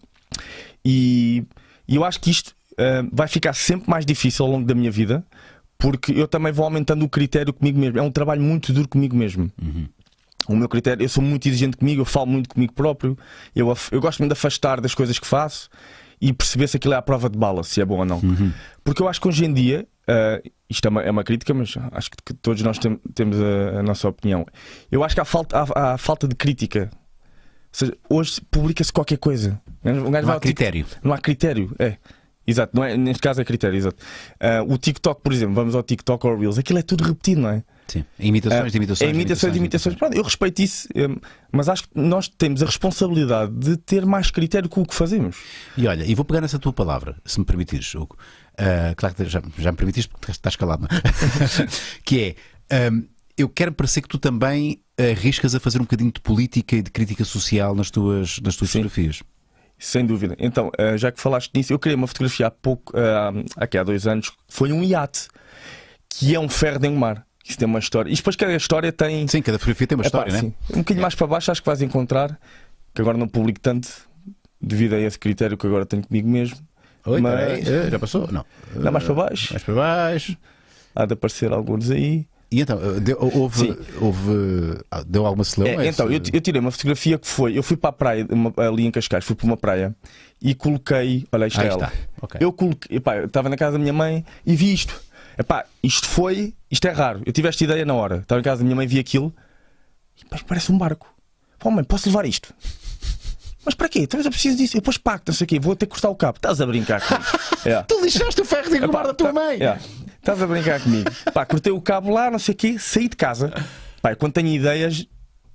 E, 0.84 1.46
e 1.88 1.96
eu 1.96 2.04
acho 2.04 2.20
que 2.20 2.30
isto 2.30 2.54
ah, 2.78 3.08
vai 3.10 3.30
ficar 3.30 3.54
sempre 3.54 3.90
mais 3.90 4.06
difícil 4.06 4.44
ao 4.44 4.52
longo 4.52 4.68
da 4.68 4.76
minha 4.76 4.92
vida. 4.92 5.26
Porque 5.78 6.12
eu 6.12 6.28
também 6.28 6.52
vou 6.52 6.66
aumentando 6.66 7.06
o 7.06 7.10
critério 7.10 7.54
comigo 7.54 7.80
mesmo. 7.80 7.98
É 7.98 8.02
um 8.02 8.12
trabalho 8.12 8.42
muito 8.42 8.74
duro 8.74 8.90
comigo 8.90 9.16
mesmo. 9.16 9.50
O 10.52 10.56
meu 10.56 10.70
critério, 10.70 11.04
eu 11.04 11.10
sou 11.10 11.24
muito 11.24 11.48
exigente 11.48 11.78
comigo, 11.78 12.02
eu 12.02 12.06
falo 12.06 12.28
muito 12.28 12.50
comigo 12.50 12.74
próprio, 12.74 13.18
eu, 13.56 13.74
eu 13.92 14.02
gosto 14.02 14.20
muito 14.20 14.30
de 14.32 14.34
afastar 14.34 14.80
das 14.82 14.94
coisas 14.96 15.18
que 15.20 15.26
faço 15.28 15.70
e 16.20 16.32
perceber 16.34 16.68
se 16.68 16.78
aquilo 16.78 16.94
é 16.94 16.98
a 16.98 17.02
prova 17.02 17.30
de 17.30 17.38
bala, 17.38 17.64
se 17.64 17.82
é 17.82 17.86
bom 17.86 18.00
ou 18.00 18.06
não. 18.06 18.20
Porque 18.84 19.02
eu 19.02 19.08
acho 19.08 19.20
que 19.20 19.28
hoje 19.28 19.44
em 19.46 19.54
dia, 19.54 19.88
ah, 20.08 20.42
isto 20.70 20.86
é 20.86 20.90
uma, 20.90 21.02
é 21.02 21.10
uma 21.12 21.24
crítica, 21.24 21.54
mas 21.54 21.74
acho 21.92 22.12
que, 22.12 22.18
que 22.26 22.34
todos 22.34 22.62
nós 22.62 22.78
tem- 22.78 23.00
temos 23.16 23.38
a, 23.42 23.80
a 23.80 23.84
nossa 23.84 24.08
opinião. 24.08 24.46
Eu 24.92 25.04
acho 25.04 25.16
que 25.16 25.22
há 25.22 25.26
falta, 25.26 25.58
há, 25.58 25.94
há 25.94 25.98
falta 25.98 26.28
de 26.28 26.36
crítica. 26.36 26.90
Ou 26.94 27.00
seja, 27.72 27.98
hoje 28.10 28.42
publica-se 28.52 28.92
qualquer 28.92 29.18
coisa. 29.18 29.60
Um 29.84 30.12
Não 30.28 30.34
há 30.36 30.40
critério. 30.40 30.86
Não 31.04 31.14
há 31.14 31.18
critério, 31.18 31.76
é. 31.80 31.98
Exato, 32.46 32.76
não 32.76 32.84
é, 32.84 32.98
neste 32.98 33.22
caso 33.22 33.40
é 33.40 33.46
critério, 33.46 33.78
exato. 33.78 33.96
Ah, 34.40 34.62
o 34.68 34.78
TikTok, 34.78 35.22
por 35.22 35.32
exemplo, 35.32 35.56
vamos 35.56 35.74
ao 35.76 35.82
TikTok 35.84 36.28
ou 36.28 36.38
Reels, 36.38 36.58
aquilo 36.58 36.80
é 36.80 36.82
tudo 36.82 37.04
repetido, 37.04 37.42
não 37.42 37.50
é? 37.50 37.64
Sim. 37.88 38.06
Imitações 38.20 38.72
de 38.72 38.78
imitações. 38.78 39.10
É 39.10 39.14
imitações 39.14 39.54
de 39.54 39.60
imitações. 39.60 39.96
Pronto, 39.96 40.16
eu 40.16 40.24
respeito 40.24 40.62
isso, 40.62 40.88
hum, 40.96 41.18
mas 41.52 41.68
acho 41.68 41.84
que 41.84 41.90
nós 41.96 42.28
temos 42.28 42.64
a 42.64 42.66
responsabilidade 42.66 43.52
de 43.54 43.78
ter 43.78 44.06
mais 44.06 44.32
critério 44.32 44.70
com 44.70 44.82
o 44.82 44.86
que 44.86 44.96
fazemos. 44.96 45.38
E 45.78 45.88
olha, 45.88 46.06
e 46.06 46.16
vou 46.16 46.24
pegar 46.24 46.42
nessa 46.42 46.58
tua 46.58 46.72
palavra, 46.72 47.18
se 47.26 47.40
me 47.40 47.46
permitires, 47.46 47.94
Hugo. 47.94 48.18
Ah, 48.58 48.94
claro 48.96 49.16
que 49.16 49.26
já, 49.26 49.42
já 49.58 49.72
me 49.72 49.78
permitiste 49.78 50.10
porque 50.10 50.32
estás 50.32 50.56
calado, 50.56 50.86
é? 50.86 51.68
que 52.04 52.36
é. 52.70 52.88
ahm, 52.88 53.04
eu 53.38 53.50
quero 53.50 53.72
parecer 53.72 54.02
que 54.02 54.08
tu 54.08 54.20
também 54.20 54.82
arriscas 54.98 55.56
a 55.56 55.60
fazer 55.60 55.80
um 55.80 55.84
bocadinho 55.84 56.12
de 56.12 56.22
política 56.22 56.76
e 56.76 56.82
de 56.82 56.92
crítica 56.92 57.26
social 57.26 57.74
nas 57.74 57.90
tuas, 57.90 58.40
nas 58.40 58.56
tuas 58.56 58.70
Sim. 58.70 58.80
fotografias. 58.80 59.24
Sem 59.80 60.06
dúvida. 60.06 60.36
Então, 60.38 60.72
ah, 60.78 60.96
já 60.96 61.12
que 61.12 61.20
falaste 61.20 61.52
nisso, 61.56 61.74
eu 61.74 61.80
criei 61.80 61.96
uma 61.96 62.06
fotografia 62.06 62.48
há 62.48 62.52
pouco, 62.52 62.94
ah, 62.96 63.32
aqui 63.58 63.78
há 63.78 63.84
dois 63.84 64.06
anos, 64.06 64.32
foi 64.48 64.72
um 64.72 64.84
iate, 64.84 65.28
que 66.08 66.36
é 66.36 66.40
um 66.40 66.48
ferro 66.48 66.80
de 66.80 66.90
mar. 66.90 67.26
Isso 67.44 67.58
tem 67.58 67.66
uma 67.68 67.80
história. 67.80 68.10
E 68.12 68.16
depois 68.16 68.36
cada 68.36 68.56
história 68.56 68.92
tem. 68.92 69.28
Sim, 69.28 69.42
cada 69.42 69.58
fotografia 69.58 69.88
tem 69.88 69.96
uma 69.98 70.02
Epá, 70.06 70.08
história, 70.08 70.32
não 70.34 70.40
é? 70.40 70.42
sim. 70.42 70.54
Um 70.74 70.78
bocadinho 70.80 71.02
mais 71.02 71.16
para 71.16 71.28
baixo, 71.28 71.52
acho 71.52 71.62
que 71.62 71.66
vais 71.68 71.82
encontrar, 71.82 72.40
que 72.94 73.02
agora 73.02 73.18
não 73.18 73.28
publico 73.28 73.60
tanto, 73.60 73.90
devido 74.62 74.94
a 74.94 75.00
esse 75.00 75.18
critério 75.18 75.58
que 75.58 75.66
agora 75.66 75.86
tenho 75.86 76.06
comigo 76.06 76.30
mesmo. 76.30 76.58
Oi, 77.06 77.20
Mas- 77.20 77.40
peraí, 77.40 77.62
eh, 77.88 77.90
já 77.90 77.98
passou? 77.98 78.28
Não. 78.32 78.46
Dá 78.76 78.92
mais 78.92 79.04
para 79.04 79.14
baixo, 79.16 79.54
Mais 79.54 79.64
para 79.64 79.74
baixo. 79.74 80.38
há 80.96 81.06
de 81.06 81.14
aparecer 81.14 81.52
alguns 81.52 81.90
aí. 81.90 82.28
E 82.54 82.60
então, 82.62 82.78
eh, 82.80 83.00
deu, 83.00 83.18
houve, 83.20 83.60
Sim. 83.60 83.78
houve, 84.00 84.78
ah, 84.92 85.02
deu 85.08 85.26
alguma 85.26 85.44
celeuma? 85.46 85.84
É, 85.84 85.88
então, 85.88 86.06
eu, 86.12 86.20
eu 86.34 86.42
tirei 86.42 86.60
uma 86.60 86.70
fotografia 86.70 87.18
que 87.18 87.26
foi. 87.26 87.58
Eu 87.58 87.64
fui 87.64 87.76
para 87.78 87.90
a 87.90 87.94
praia, 87.94 88.28
uma- 88.30 88.54
ali 88.58 88.86
em 88.86 88.92
Cascais, 88.92 89.24
fui 89.26 89.36
para 89.36 89.46
uma 89.48 89.56
praia 89.58 89.96
e 90.42 90.54
coloquei. 90.54 91.26
Olha, 91.32 91.48
isto 91.48 91.60
Aí 91.62 91.68
é 91.68 91.70
ela. 91.72 91.86
está. 91.86 91.92
Ok. 92.22 92.40
Eu 92.44 92.52
coloquei. 92.54 92.98
Epá, 92.98 93.16
eu 93.18 93.26
estava 93.26 93.48
na 93.50 93.56
casa 93.56 93.74
da 93.74 93.80
minha 93.80 93.94
mãe 93.94 94.24
e 94.46 94.56
vi 94.56 94.74
isto. 94.74 95.02
Epá, 95.42 95.66
isto 95.84 96.08
foi. 96.08 96.54
Isto 96.70 96.88
é 96.88 96.92
raro. 96.92 97.22
Eu 97.26 97.34
tive 97.34 97.48
esta 97.48 97.64
ideia 97.64 97.84
na 97.86 97.94
hora. 97.94 98.18
Estava 98.18 98.40
em 98.40 98.44
casa 98.44 98.60
da 98.60 98.64
minha 98.64 98.76
mãe, 98.76 98.88
vi 98.88 99.00
aquilo 99.00 99.34
e 100.18 100.36
isto 100.36 100.46
parece 100.46 100.72
um 100.72 100.78
barco. 100.78 101.14
Pô, 101.60 101.70
mãe, 101.72 101.84
posso 101.84 102.08
levar 102.10 102.26
isto? 102.26 102.54
Mas 103.64 103.76
para 103.76 103.88
quê? 103.90 104.00
Então 104.00 104.20
eu 104.20 104.30
preciso 104.32 104.58
disso. 104.58 104.76
Eu 104.78 104.82
depois 104.82 104.98
pacto, 104.98 105.32
não 105.32 105.36
sei 105.36 105.46
o 105.46 105.48
quê. 105.48 105.60
Vou 105.60 105.76
ter 105.76 105.86
que 105.86 105.92
cortar 105.92 106.10
o 106.10 106.16
cabo. 106.16 106.38
Estás 106.38 106.60
a 106.62 106.66
brincar 106.66 107.02
comigo. 107.02 107.26
É. 107.64 107.84
Tu 107.84 108.04
lixaste 108.04 108.42
o 108.42 108.46
ferro 108.46 108.72
de 108.72 108.78
engomar 108.78 109.06
da 109.06 109.14
tua 109.14 109.28
Tá- 109.28 109.34
mãe! 109.34 109.62
é. 109.62 109.78
Estás 110.18 110.42
a 110.42 110.48
brincar 110.48 110.82
comigo. 110.82 111.12
Pá, 111.32 111.46
cortei 111.46 111.72
o 111.72 111.80
cabo 111.80 112.12
lá, 112.12 112.32
não 112.32 112.40
sei 112.40 112.54
o 112.56 112.58
quê, 112.58 112.80
saí 112.80 113.08
de 113.08 113.16
casa. 113.16 113.54
Pá, 114.02 114.16
quando 114.16 114.34
tenho 114.34 114.48
ideias, 114.48 115.06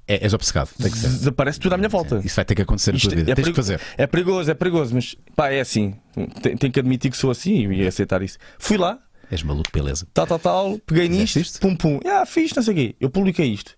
É, 0.06 0.22
és 0.22 0.32
obcecado, 0.32 0.70
tem 0.80 0.88
que 0.88 0.96
ser. 0.96 1.08
desaparece 1.08 1.58
tudo 1.58 1.72
à 1.74 1.76
minha 1.76 1.88
volta. 1.88 2.20
Isso 2.24 2.36
vai 2.36 2.44
ter 2.44 2.54
que 2.54 2.62
acontecer 2.62 2.92
na 2.92 2.98
tua 3.00 3.10
vida. 3.10 3.32
é, 3.32 3.34
Tens 3.34 3.48
que 3.48 3.54
fazer. 3.54 3.80
é 3.98 4.06
perigoso, 4.06 4.48
é 4.48 4.54
perigoso, 4.54 4.94
mas 4.94 5.16
pá, 5.34 5.50
é 5.50 5.58
assim. 5.60 5.96
Tenho 6.42 6.72
que 6.72 6.78
admitir 6.78 7.10
que 7.10 7.16
sou 7.16 7.28
assim 7.32 7.72
e 7.72 7.84
aceitar 7.84 8.22
isso. 8.22 8.38
Fui 8.56 8.76
lá, 8.76 9.00
És 9.30 9.42
maluco, 9.42 9.70
beleza. 9.72 10.06
tal, 10.14 10.26
tal, 10.26 10.38
tal, 10.38 10.78
peguei 10.86 11.08
nisto, 11.08 11.38
isto? 11.40 11.60
pum, 11.60 11.74
pum, 11.74 11.98
ah, 12.06 12.24
fiz, 12.26 12.52
não 12.54 12.62
sei 12.62 12.72
o 12.72 12.76
quê. 12.76 12.96
Eu 13.00 13.10
publiquei 13.10 13.46
isto. 13.52 13.74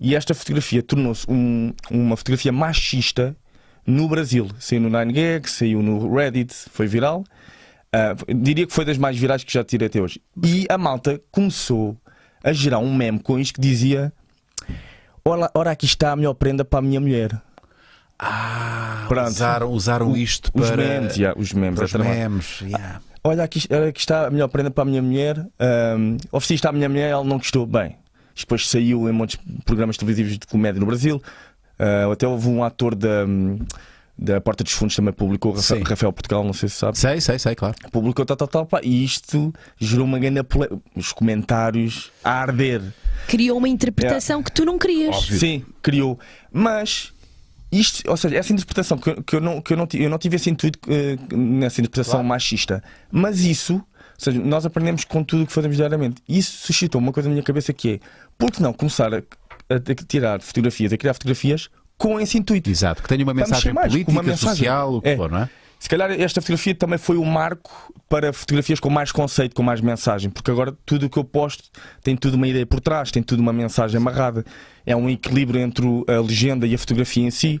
E 0.00 0.14
esta 0.14 0.34
fotografia 0.34 0.82
tornou-se 0.82 1.24
um- 1.28 1.72
uma 1.90 2.16
fotografia 2.16 2.52
machista 2.52 3.36
no 3.86 4.08
Brasil. 4.08 4.48
Saiu 4.58 4.80
no 4.80 4.90
9gag, 4.90 5.46
saiu 5.48 5.82
no 5.82 6.14
Reddit, 6.14 6.52
foi 6.72 6.86
viral. 6.86 7.24
Ah, 7.92 8.14
diria 8.34 8.66
que 8.66 8.72
foi 8.72 8.84
das 8.84 8.98
mais 8.98 9.16
virais 9.18 9.44
que 9.44 9.52
já 9.52 9.62
tirei 9.64 9.86
até 9.86 10.00
hoje. 10.00 10.20
E 10.44 10.66
a 10.68 10.76
malta 10.78 11.20
começou 11.30 11.96
a 12.42 12.52
gerar 12.52 12.78
um 12.78 12.94
meme 12.94 13.18
com 13.20 13.38
isto 13.38 13.54
que 13.54 13.60
dizia: 13.60 14.12
Ora, 15.24 15.50
ora 15.54 15.70
aqui 15.70 15.86
está 15.86 16.12
a 16.12 16.16
melhor 16.16 16.34
prenda 16.34 16.64
para 16.64 16.78
a 16.78 16.82
minha 16.82 17.00
mulher. 17.00 17.40
Ah, 18.18 19.04
Pronto. 19.08 19.28
usaram, 19.28 19.70
usaram 19.70 20.16
isto 20.16 20.50
Os 20.54 20.68
para. 20.70 20.76
memes, 20.76 21.16
já, 21.16 21.34
os 21.36 21.52
memes, 21.52 21.76
para 21.78 21.84
os 21.84 21.92
memes. 21.92 22.60
yeah. 22.62 23.00
Olha, 23.26 23.42
aqui, 23.42 23.58
aqui 23.88 23.98
está 23.98 24.28
a 24.28 24.30
melhor 24.30 24.46
prenda 24.46 24.70
para 24.70 24.82
a 24.82 24.84
minha 24.84 25.02
mulher. 25.02 25.36
Um, 25.98 26.16
ofereci 26.30 26.54
isto 26.54 26.66
à 26.66 26.72
minha 26.72 26.88
mulher, 26.88 27.10
ela 27.10 27.24
não 27.24 27.38
gostou. 27.38 27.66
Bem, 27.66 27.96
depois 28.36 28.68
saiu 28.68 29.08
em 29.08 29.12
muitos 29.12 29.36
programas 29.64 29.96
televisivos 29.96 30.38
de 30.38 30.46
comédia 30.46 30.78
no 30.78 30.86
Brasil. 30.86 31.20
Uh, 31.76 32.12
até 32.12 32.24
houve 32.28 32.48
um 32.48 32.62
ator 32.62 32.94
da, 32.94 33.26
da 34.16 34.40
Porta 34.40 34.62
dos 34.62 34.72
Fundos 34.74 34.94
também 34.94 35.12
publicou, 35.12 35.50
Rafael. 35.50 35.82
Rafael 35.82 36.12
Portugal, 36.12 36.44
não 36.44 36.52
sei 36.52 36.68
se 36.68 36.76
sabe, 36.76 36.96
Sei, 36.96 37.20
sei, 37.20 37.36
sei, 37.40 37.56
claro. 37.56 37.74
publicou 37.90 38.24
tal, 38.24 38.36
tal, 38.36 38.46
tal, 38.46 38.64
pá, 38.64 38.80
e 38.84 39.04
isto 39.04 39.52
gerou 39.76 40.04
uma 40.04 40.20
grande 40.20 40.40
os 40.94 41.12
comentários 41.12 42.12
a 42.22 42.30
arder. 42.30 42.80
Criou 43.26 43.58
uma 43.58 43.68
interpretação 43.68 44.40
que 44.40 44.52
tu 44.52 44.64
não 44.64 44.78
querias. 44.78 45.16
Sim, 45.22 45.64
criou. 45.82 46.16
Mas 46.52 47.12
isto, 47.78 48.08
ou 48.10 48.16
seja, 48.16 48.36
essa 48.36 48.52
interpretação 48.52 48.98
que, 48.98 49.10
eu- 49.10 49.22
que 49.22 49.36
eu, 49.36 49.40
não, 49.40 49.60
que 49.60 49.72
eu, 49.72 49.76
não, 49.76 49.88
eu 49.94 50.10
não 50.10 50.18
tive 50.18 50.36
esse 50.36 50.48
intuito 50.50 50.78
eh, 50.88 51.16
nessa 51.34 51.80
interpretação 51.80 52.22
machista, 52.22 52.82
mas 53.10 53.40
isso, 53.40 53.74
ou 53.74 53.82
seja, 54.18 54.40
nós 54.40 54.64
aprendemos 54.66 55.04
com 55.04 55.22
tudo 55.24 55.42
o 55.42 55.46
que 55.46 55.52
fazemos 55.52 55.76
diariamente. 55.76 56.22
E 56.28 56.38
isso 56.38 56.66
suscitou 56.66 57.00
uma 57.00 57.12
coisa 57.12 57.28
na 57.28 57.34
minha 57.34 57.44
cabeça 57.44 57.72
que 57.72 57.94
é, 57.94 58.00
por 58.38 58.50
que 58.50 58.62
não 58.62 58.72
começar 58.72 59.12
a, 59.14 59.18
a 59.18 59.94
tirar 60.06 60.40
fotografias, 60.40 60.92
a 60.92 60.96
criar 60.96 61.14
fotografias 61.14 61.68
com 61.98 62.20
esse 62.20 62.36
intuito? 62.38 62.68
Exato, 62.70 63.02
que 63.02 63.08
tenha 63.08 63.22
uma 63.24 63.32
Vamos 63.34 63.48
mensagem 63.48 63.72
mais, 63.72 63.88
política, 63.92 64.10
uma 64.12 64.22
mensagem. 64.22 64.48
social, 64.56 64.94
o 64.94 65.02
que 65.02 65.08
É. 65.08 65.16
for, 65.16 65.30
não 65.30 65.38
é? 65.38 65.50
Se 65.78 65.88
calhar 65.88 66.10
esta 66.10 66.40
fotografia 66.40 66.74
também 66.74 66.98
foi 66.98 67.16
o 67.16 67.24
marco 67.24 67.92
para 68.08 68.32
fotografias 68.32 68.80
com 68.80 68.88
mais 68.88 69.12
conceito, 69.12 69.54
com 69.54 69.62
mais 69.62 69.80
mensagem, 69.80 70.30
porque 70.30 70.50
agora 70.50 70.76
tudo 70.84 71.06
o 71.06 71.10
que 71.10 71.18
eu 71.18 71.24
posto 71.24 71.64
tem 72.02 72.16
tudo 72.16 72.34
uma 72.34 72.48
ideia 72.48 72.66
por 72.66 72.80
trás, 72.80 73.10
tem 73.10 73.22
tudo 73.22 73.40
uma 73.40 73.52
mensagem 73.52 73.96
amarrada. 73.98 74.44
É 74.84 74.96
um 74.96 75.08
equilíbrio 75.10 75.60
entre 75.60 75.86
a 76.08 76.20
legenda 76.20 76.66
e 76.66 76.74
a 76.74 76.78
fotografia 76.78 77.24
em 77.26 77.30
si. 77.30 77.60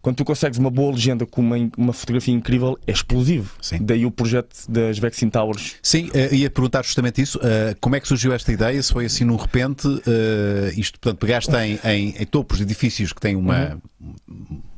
Quando 0.00 0.16
tu 0.16 0.24
consegues 0.24 0.58
uma 0.58 0.70
boa 0.70 0.92
legenda 0.92 1.26
com 1.26 1.40
uma, 1.40 1.56
uma 1.76 1.92
fotografia 1.92 2.32
incrível, 2.32 2.78
é 2.86 2.92
explosivo. 2.92 3.54
Sim. 3.60 3.78
Daí 3.82 4.06
o 4.06 4.10
projeto 4.10 4.56
das 4.68 4.98
Vaccine 4.98 5.30
Towers. 5.30 5.76
Sim, 5.82 6.08
eh, 6.14 6.34
ia 6.34 6.48
perguntar 6.50 6.84
justamente 6.84 7.20
isso. 7.20 7.38
eh, 7.42 7.74
como 7.80 7.96
é 7.96 8.00
que 8.00 8.06
surgiu 8.06 8.32
esta 8.32 8.52
ideia? 8.52 8.80
Se 8.82 8.92
foi 8.92 9.06
assim 9.06 9.24
num 9.24 9.36
repente, 9.36 9.86
eh, 10.06 10.72
isto, 10.76 10.98
portanto, 11.00 11.18
pegaste 11.18 11.54
em, 11.56 11.78
em, 11.84 12.14
em 12.16 12.26
topos 12.26 12.58
de 12.58 12.62
edifícios 12.62 13.12
que 13.12 13.20
têm 13.20 13.34
uma. 13.34 13.80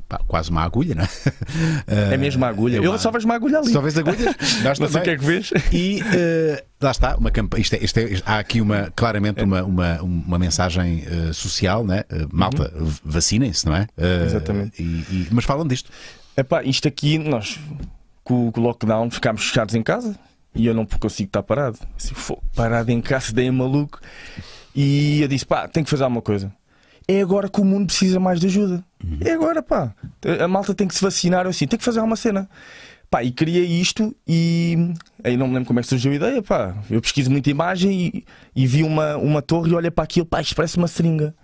quase 0.19 0.49
uma 0.49 0.61
agulha, 0.63 0.95
não 0.95 1.03
é? 1.03 2.13
É 2.13 2.17
mesmo 2.17 2.43
a 2.45 2.47
agulha. 2.47 2.77
Eu 2.77 2.91
uma- 2.91 2.97
só 2.97 3.11
vejo 3.11 3.25
uma 3.25 3.35
agulha 3.35 3.59
ali. 3.59 3.69
Só 3.71 3.81
vês 3.81 3.97
agulhas? 3.97 4.35
Nós 4.63 4.77
Não 4.79 4.87
sei 4.89 5.01
o 5.01 5.03
que 5.03 5.09
é 5.09 5.17
que 5.17 5.23
vês. 5.25 5.51
E 5.71 6.01
eh, 6.15 6.63
lá 6.81 6.91
está, 6.91 7.15
uma 7.17 7.31
campa 7.31 7.59
isto 7.59 7.73
é, 7.75 7.83
isto 7.83 7.97
é- 7.99 8.21
há 8.25 8.39
aqui 8.39 8.61
uma, 8.61 8.91
claramente 8.95 9.43
uma, 9.43 9.63
uma, 9.63 10.01
uma 10.01 10.39
mensagem 10.39 11.03
eh, 11.05 11.33
social, 11.33 11.85
né? 11.85 12.03
Eh, 12.09 12.25
malta, 12.31 12.71
v- 12.75 12.99
vacinem-se, 13.03 13.65
não 13.65 13.75
é? 13.75 13.87
Uhum. 13.97 14.25
Exatamente. 14.25 14.81
e- 14.81 15.05
e- 15.11 15.27
mas 15.31 15.45
falam 15.45 15.65
disto. 15.67 15.89
Epá, 16.37 16.63
isto 16.63 16.87
aqui, 16.87 17.17
nós 17.17 17.59
com, 18.23 18.47
o- 18.47 18.51
com 18.51 18.61
o 18.61 18.63
lockdown 18.63 19.09
ficámos 19.11 19.45
fechados 19.47 19.75
em 19.75 19.83
casa 19.83 20.15
e 20.55 20.65
eu 20.65 20.73
não 20.73 20.85
consigo 20.85 21.27
estar 21.27 21.43
parado. 21.43 21.77
Assim, 21.97 22.13
"Fogo, 22.13 22.43
parado 22.55 22.91
em 22.91 23.01
casa, 23.01 23.33
dei 23.33 23.49
maluco. 23.51 23.99
E 24.75 25.21
eu 25.21 25.27
disse: 25.27 25.45
pá, 25.45 25.67
tenho 25.67 25.83
que 25.83 25.89
fazer 25.89 26.03
alguma 26.03 26.21
coisa. 26.21 26.51
É 27.07 27.21
agora 27.21 27.49
que 27.49 27.59
o 27.59 27.65
mundo 27.65 27.87
precisa 27.87 28.19
mais 28.19 28.39
de 28.39 28.47
ajuda. 28.47 28.83
É 29.21 29.31
agora, 29.31 29.61
pá. 29.61 29.93
A 30.39 30.47
malta 30.47 30.73
tem 30.73 30.87
que 30.87 30.95
se 30.95 31.01
vacinar. 31.01 31.45
Assim, 31.47 31.67
tem 31.67 31.77
que 31.77 31.83
fazer 31.85 31.99
alguma 31.99 32.15
cena. 32.15 32.49
Pá, 33.09 33.23
e 33.23 33.31
criei 33.31 33.65
isto 33.65 34.15
e 34.25 34.93
aí 35.21 35.35
não 35.35 35.45
me 35.47 35.53
lembro 35.55 35.67
como 35.67 35.79
é 35.79 35.83
que 35.83 35.89
surgiu 35.89 36.13
a 36.13 36.15
ideia, 36.15 36.41
pá. 36.41 36.77
Eu 36.89 37.01
pesquiso 37.01 37.29
muita 37.29 37.49
imagem 37.49 37.91
e, 37.91 38.25
e 38.55 38.65
vi 38.65 38.83
uma, 38.83 39.17
uma 39.17 39.41
torre 39.41 39.71
e 39.71 39.73
olhei 39.75 39.91
para 39.91 40.05
aquilo, 40.05 40.25
pá, 40.25 40.39
isto 40.39 40.55
parece 40.55 40.77
uma 40.77 40.87
seringa. 40.87 41.35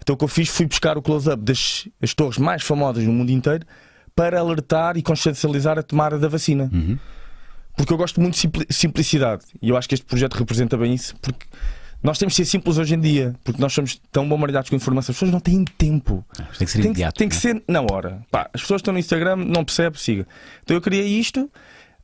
Então 0.00 0.14
o 0.14 0.16
que 0.16 0.22
eu 0.22 0.28
fiz 0.28 0.48
foi 0.48 0.66
buscar 0.66 0.96
o 0.96 1.02
close-up 1.02 1.42
das 1.42 1.88
as 2.00 2.14
torres 2.14 2.38
mais 2.38 2.62
famosas 2.62 3.02
no 3.02 3.12
mundo 3.12 3.30
inteiro 3.30 3.66
para 4.14 4.38
alertar 4.38 4.96
e 4.96 5.02
consciencializar 5.02 5.76
a 5.76 5.82
tomada 5.82 6.16
da 6.16 6.28
vacina. 6.28 6.70
Porque 7.76 7.92
eu 7.92 7.96
gosto 7.96 8.20
muito 8.20 8.34
de 8.34 8.40
simpli- 8.40 8.66
simplicidade 8.70 9.42
e 9.60 9.70
eu 9.70 9.76
acho 9.76 9.88
que 9.88 9.94
este 9.96 10.06
projeto 10.06 10.34
representa 10.34 10.76
bem 10.76 10.94
isso. 10.94 11.16
Porque 11.20 11.44
nós 12.06 12.18
temos 12.18 12.34
de 12.34 12.36
ser 12.36 12.44
simples 12.44 12.78
hoje 12.78 12.94
em 12.94 13.00
dia, 13.00 13.34
porque 13.42 13.60
nós 13.60 13.72
somos 13.72 14.00
tão 14.12 14.28
bombardeados 14.28 14.70
com 14.70 14.76
informação, 14.76 15.10
as 15.12 15.16
pessoas 15.16 15.32
não 15.32 15.40
têm 15.40 15.64
tempo. 15.64 16.24
Tem 16.56 16.64
que 16.64 16.70
ser 16.70 16.72
Tem 16.74 16.82
que, 16.82 16.86
imediato. 16.86 17.18
tem 17.18 17.28
que 17.28 17.34
não 17.34 17.38
é? 17.38 17.40
ser 17.42 17.62
na 17.68 17.80
hora. 17.82 18.22
Pá, 18.30 18.48
as 18.54 18.60
pessoas 18.60 18.78
estão 18.78 18.92
no 18.92 19.00
Instagram, 19.00 19.34
não 19.34 19.64
percebem, 19.64 19.98
siga. 19.98 20.26
Então 20.62 20.76
eu 20.76 20.80
criei 20.80 21.04
isto, 21.04 21.50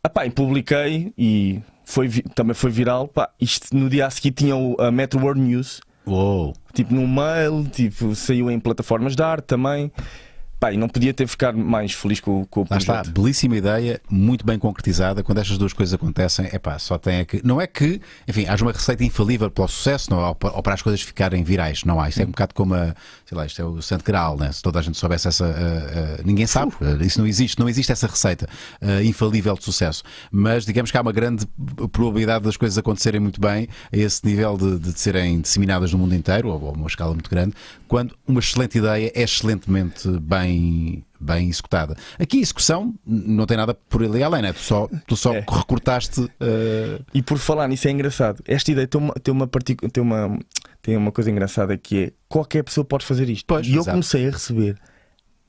ah, 0.03 0.09
pá, 0.09 0.27
e 0.27 0.31
publiquei 0.31 1.13
e 1.17 1.61
foi, 1.85 2.09
também 2.35 2.53
foi 2.53 2.73
viral. 2.73 3.07
Pá, 3.07 3.31
isto 3.41 3.77
no 3.77 3.89
dia 3.89 4.07
a 4.07 4.11
seguir 4.11 4.33
tinha 4.33 4.57
o, 4.57 4.75
a 4.81 4.91
Metro 4.91 5.21
World 5.21 5.41
News, 5.41 5.81
Uou. 6.05 6.53
tipo 6.75 6.93
no 6.93 7.07
mail, 7.07 7.65
tipo, 7.71 8.13
saiu 8.17 8.51
em 8.51 8.59
plataformas 8.59 9.15
de 9.15 9.23
arte 9.23 9.45
também. 9.45 9.93
Pá, 10.63 10.73
e 10.73 10.77
não 10.77 10.89
podia 10.89 11.13
ter 11.13 11.27
ficado 11.27 11.59
mais 11.59 11.93
feliz 11.93 12.21
com, 12.21 12.45
com 12.45 12.61
o 12.61 12.63
Lá 12.63 12.69
projeto. 12.69 13.07
está, 13.07 13.21
belíssima 13.21 13.57
ideia, 13.57 14.01
muito 14.09 14.47
bem 14.47 14.57
concretizada. 14.61 15.21
Quando 15.21 15.39
estas 15.39 15.59
duas 15.59 15.73
coisas 15.73 15.93
acontecem, 15.93 16.49
é 16.53 16.57
pá, 16.57 16.79
só 16.79 16.97
tem 16.97 17.17
é 17.17 17.25
que. 17.25 17.45
Não 17.45 17.61
é 17.61 17.67
que, 17.67 18.01
enfim, 18.29 18.47
haja 18.47 18.65
uma 18.65 18.71
receita 18.71 19.03
infalível 19.03 19.51
para 19.51 19.65
o 19.65 19.67
sucesso 19.67 20.09
não, 20.09 20.21
ou, 20.21 20.37
para, 20.37 20.53
ou 20.53 20.63
para 20.63 20.75
as 20.75 20.81
coisas 20.81 21.03
ficarem 21.03 21.43
virais. 21.43 21.83
Não 21.83 22.01
há. 22.01 22.09
Isto 22.09 22.21
é 22.21 22.25
um 22.27 22.29
bocado 22.29 22.55
como 22.55 22.77
a. 22.77 22.95
Sei 23.33 23.39
lá, 23.39 23.47
isto 23.47 23.63
é 23.63 23.65
o 23.65 23.81
Santo 23.81 24.05
Graal, 24.05 24.37
né? 24.37 24.53
Se 24.53 24.61
toda 24.61 24.79
a 24.79 24.83
gente 24.83 24.99
soubesse 24.99 25.27
essa. 25.27 25.47
ah, 25.47 26.19
ah, 26.19 26.23
ninguém 26.23 26.47
sabe. 26.47 26.75
Ah, 26.83 27.03
Isso 27.03 27.19
não 27.19 27.27
existe. 27.27 27.59
Não 27.59 27.67
existe 27.67 27.91
essa 27.91 28.07
receita 28.07 28.47
ah, 28.79 29.03
infalível 29.03 29.55
de 29.55 29.65
sucesso. 29.65 30.03
Mas 30.31 30.67
digamos 30.67 30.91
que 30.91 30.99
há 30.99 31.01
uma 31.01 31.13
grande 31.13 31.47
probabilidade 31.91 32.45
das 32.45 32.59
coisas 32.59 32.77
acontecerem 32.77 33.19
muito 33.19 33.41
bem 33.41 33.69
a 33.91 33.97
esse 33.97 34.21
nível 34.27 34.59
de, 34.59 34.79
de 34.79 35.01
serem 35.01 35.41
disseminadas 35.41 35.91
no 35.95 35.99
mundo 35.99 36.15
inteiro, 36.15 36.49
ou 36.49 36.69
a 36.69 36.73
uma 36.73 36.87
escala 36.87 37.15
muito 37.15 37.31
grande, 37.31 37.55
quando 37.89 38.15
uma 38.29 38.39
excelente 38.39 38.77
ideia 38.77 39.11
é 39.15 39.23
excelentemente 39.23 40.07
bem, 40.21 41.03
bem 41.23 41.49
executada. 41.49 41.97
Aqui 42.19 42.39
a 42.39 42.41
execução 42.43 42.95
não 43.07 43.47
tem 43.47 43.57
nada 43.57 43.73
por 43.75 44.03
ali 44.03 44.23
além, 44.23 44.43
né? 44.43 44.53
tu 44.53 44.61
só, 44.61 44.89
tu 45.07 45.17
só 45.17 45.33
É. 45.35 45.41
recortaste. 45.49 46.29
ah, 46.41 47.01
E 47.15 47.23
por 47.23 47.39
falar 47.39 47.69
nisso 47.69 47.87
é 47.89 47.91
engraçado. 47.91 48.43
Esta 48.47 48.71
ideia 48.73 48.87
tem 48.87 49.01
uma, 49.01 49.15
tem 49.15 49.33
uma, 49.33 49.47
partic- 49.47 49.81
tem 49.93 50.03
uma, 50.03 50.39
tem 50.83 50.97
uma 50.97 51.13
coisa 51.13 51.31
engraçada 51.31 51.77
que 51.79 52.05
é 52.05 52.13
qualquer 52.29 52.63
pessoa 52.65 52.85
pode 52.85 53.05
fazer 53.07 53.29
isto. 53.31 53.45
Pois, 53.47 53.67
e 53.67 53.71
eu 53.75 53.77
exato. 53.83 53.91
comecei 53.93 54.27
a 54.29 54.31
receber 54.31 54.77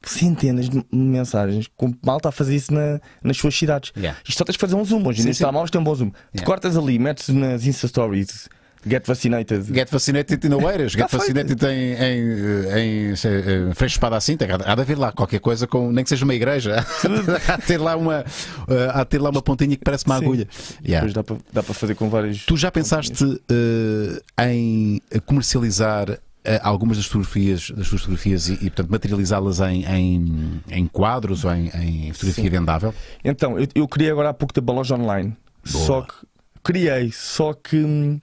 centenas 0.05 0.69
de 0.69 0.83
mensagens 0.91 1.67
com 1.77 1.93
malta 2.05 2.29
a 2.29 2.31
fazer 2.31 2.55
isso 2.55 2.73
na- 2.73 2.99
nas 3.23 3.37
suas 3.37 3.55
cidades. 3.55 3.91
Yeah. 3.95 4.19
Isto 4.27 4.37
só 4.39 4.43
tens 4.43 4.53
de 4.55 4.59
fazer 4.59 4.75
um 4.75 4.83
zoom 4.83 5.05
hoje. 5.07 5.21
Sim. 5.23 5.31
telemóveis 5.31 5.71
tem 5.71 5.79
um 5.79 5.83
bom 5.83 5.95
zoom. 5.95 6.09
Tu 6.09 6.17
Yeah. 6.35 6.45
cortas 6.45 6.75
ali, 6.77 6.99
metes 6.99 7.29
nas 7.29 7.65
Insta 7.65 7.87
Stories, 7.87 8.49
get 8.87 9.05
vaccinated. 9.05 9.73
Get 9.73 9.89
vaccinated 9.89 10.45
in 10.45 10.53
Oeiras, 10.53 10.93
get 10.93 11.09
feito. 11.09 11.17
vaccinated 11.17 11.63
em, 11.63 11.93
em, 11.93 12.79
em, 12.79 13.09
em, 13.09 13.69
em 13.69 13.73
Freixo 13.73 13.95
Espada 13.95 14.15
assim, 14.15 14.37
tem, 14.37 14.47
há 14.51 14.75
de 14.75 14.81
haver 14.81 14.97
lá 14.97 15.11
qualquer 15.11 15.39
coisa, 15.39 15.67
com, 15.67 15.91
nem 15.91 16.03
que 16.03 16.09
seja 16.09 16.25
uma 16.25 16.33
igreja, 16.33 16.85
há 17.47 17.57
de 17.57 17.65
ter 17.65 17.77
lá 17.77 17.95
uma, 17.95 18.25
ah, 18.67 19.01
há 19.01 19.05
ter 19.05 19.21
lá 19.21 19.29
uma 19.29 19.41
pontinha 19.41 19.75
que 19.75 19.83
parece 19.83 20.05
uma 20.05 20.17
Sim. 20.17 20.25
agulha. 20.25 20.47
Yeah. 20.85 21.07
Depois 21.07 21.13
dá 21.13 21.23
para 21.23 21.37
dá 21.51 21.63
para 21.63 21.73
fazer 21.73 21.95
com 21.95 22.09
vários. 22.09 22.45
Tu 22.45 22.57
já 22.57 22.71
pensaste 22.71 23.41
eh, 23.49 24.45
em 24.49 25.01
comercializar 25.25 26.19
eh, 26.43 26.59
algumas 26.61 26.97
das 26.97 27.05
fotografias, 27.05 27.71
das 27.71 27.87
fotografias 27.87 28.49
e, 28.49 28.53
e, 28.53 28.57
portanto, 28.69 28.89
materializá-las 28.89 29.59
em, 29.61 29.85
em, 29.85 30.61
em 30.69 30.87
quadros 30.87 31.45
ou 31.45 31.53
em, 31.53 31.69
em 31.69 32.13
fotografia 32.13 32.43
Sim. 32.43 32.49
vendável? 32.49 32.93
Então, 33.23 33.57
eu, 33.57 33.67
eu 33.73 33.87
criei 33.87 34.11
agora 34.11 34.29
há 34.29 34.33
pouco 34.33 34.53
tempo 34.53 34.71
a 34.71 34.75
loja 34.75 34.95
online. 34.95 35.37
Boa. 35.71 35.85
Só 35.85 36.01
que 36.01 36.13
criei, 36.61 37.11
só 37.13 37.53
que 37.53 37.77
hum, 37.77 38.19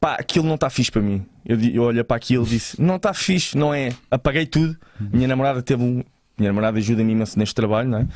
pá, 0.00 0.14
aquilo 0.14 0.46
não 0.46 0.54
está 0.54 0.70
fixe 0.70 0.90
para 0.90 1.02
mim. 1.02 1.24
Eu, 1.44 1.58
eu 1.60 1.82
olhei 1.82 2.04
para 2.04 2.16
aquilo 2.16 2.46
e 2.46 2.50
disse: 2.50 2.80
não 2.80 2.96
está 2.96 3.12
fixe, 3.14 3.56
não 3.56 3.72
é? 3.72 3.90
Apaguei 4.10 4.46
tudo. 4.46 4.76
Minha 5.00 5.28
namorada 5.28 5.62
teve 5.62 5.82
um. 5.82 6.02
Minha 6.36 6.50
namorada 6.50 6.78
ajuda-me 6.78 7.12
imenso 7.12 7.36
neste 7.38 7.54
trabalho, 7.54 7.88
não 7.88 7.98
é? 7.98 8.06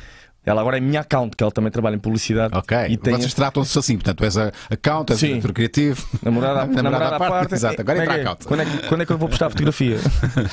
Ela 0.45 0.59
agora 0.61 0.77
é 0.77 0.79
minha 0.79 1.01
account, 1.01 1.35
que 1.37 1.43
ela 1.43 1.51
também 1.51 1.71
trabalha 1.71 1.95
em 1.95 1.99
publicidade. 1.99 2.55
Ok, 2.55 2.77
E 2.89 2.97
tem 2.97 3.15
vocês 3.15 3.33
tratam-se 3.33 3.77
assim, 3.77 3.95
portanto, 3.95 4.23
és 4.25 4.37
a 4.37 4.51
account, 4.69 5.11
és 5.11 5.19
Sim. 5.19 5.25
o 5.25 5.29
diretor 5.29 5.53
criativo. 5.53 6.05
Namorada, 6.21 6.65
namorada, 6.81 7.15
à 7.15 7.19
parte. 7.19 7.53
Exato, 7.53 7.79
agora 7.79 7.99
Como 7.99 8.03
entra 8.03 8.15
é 8.15 8.17
é? 8.17 8.21
account. 8.21 8.45
Quando 8.45 8.59
é, 8.61 8.65
que, 8.65 8.87
quando 8.87 9.01
é 9.01 9.05
que 9.05 9.11
eu 9.11 9.17
vou 9.17 9.29
postar 9.29 9.47
a 9.47 9.49
fotografia? 9.49 9.97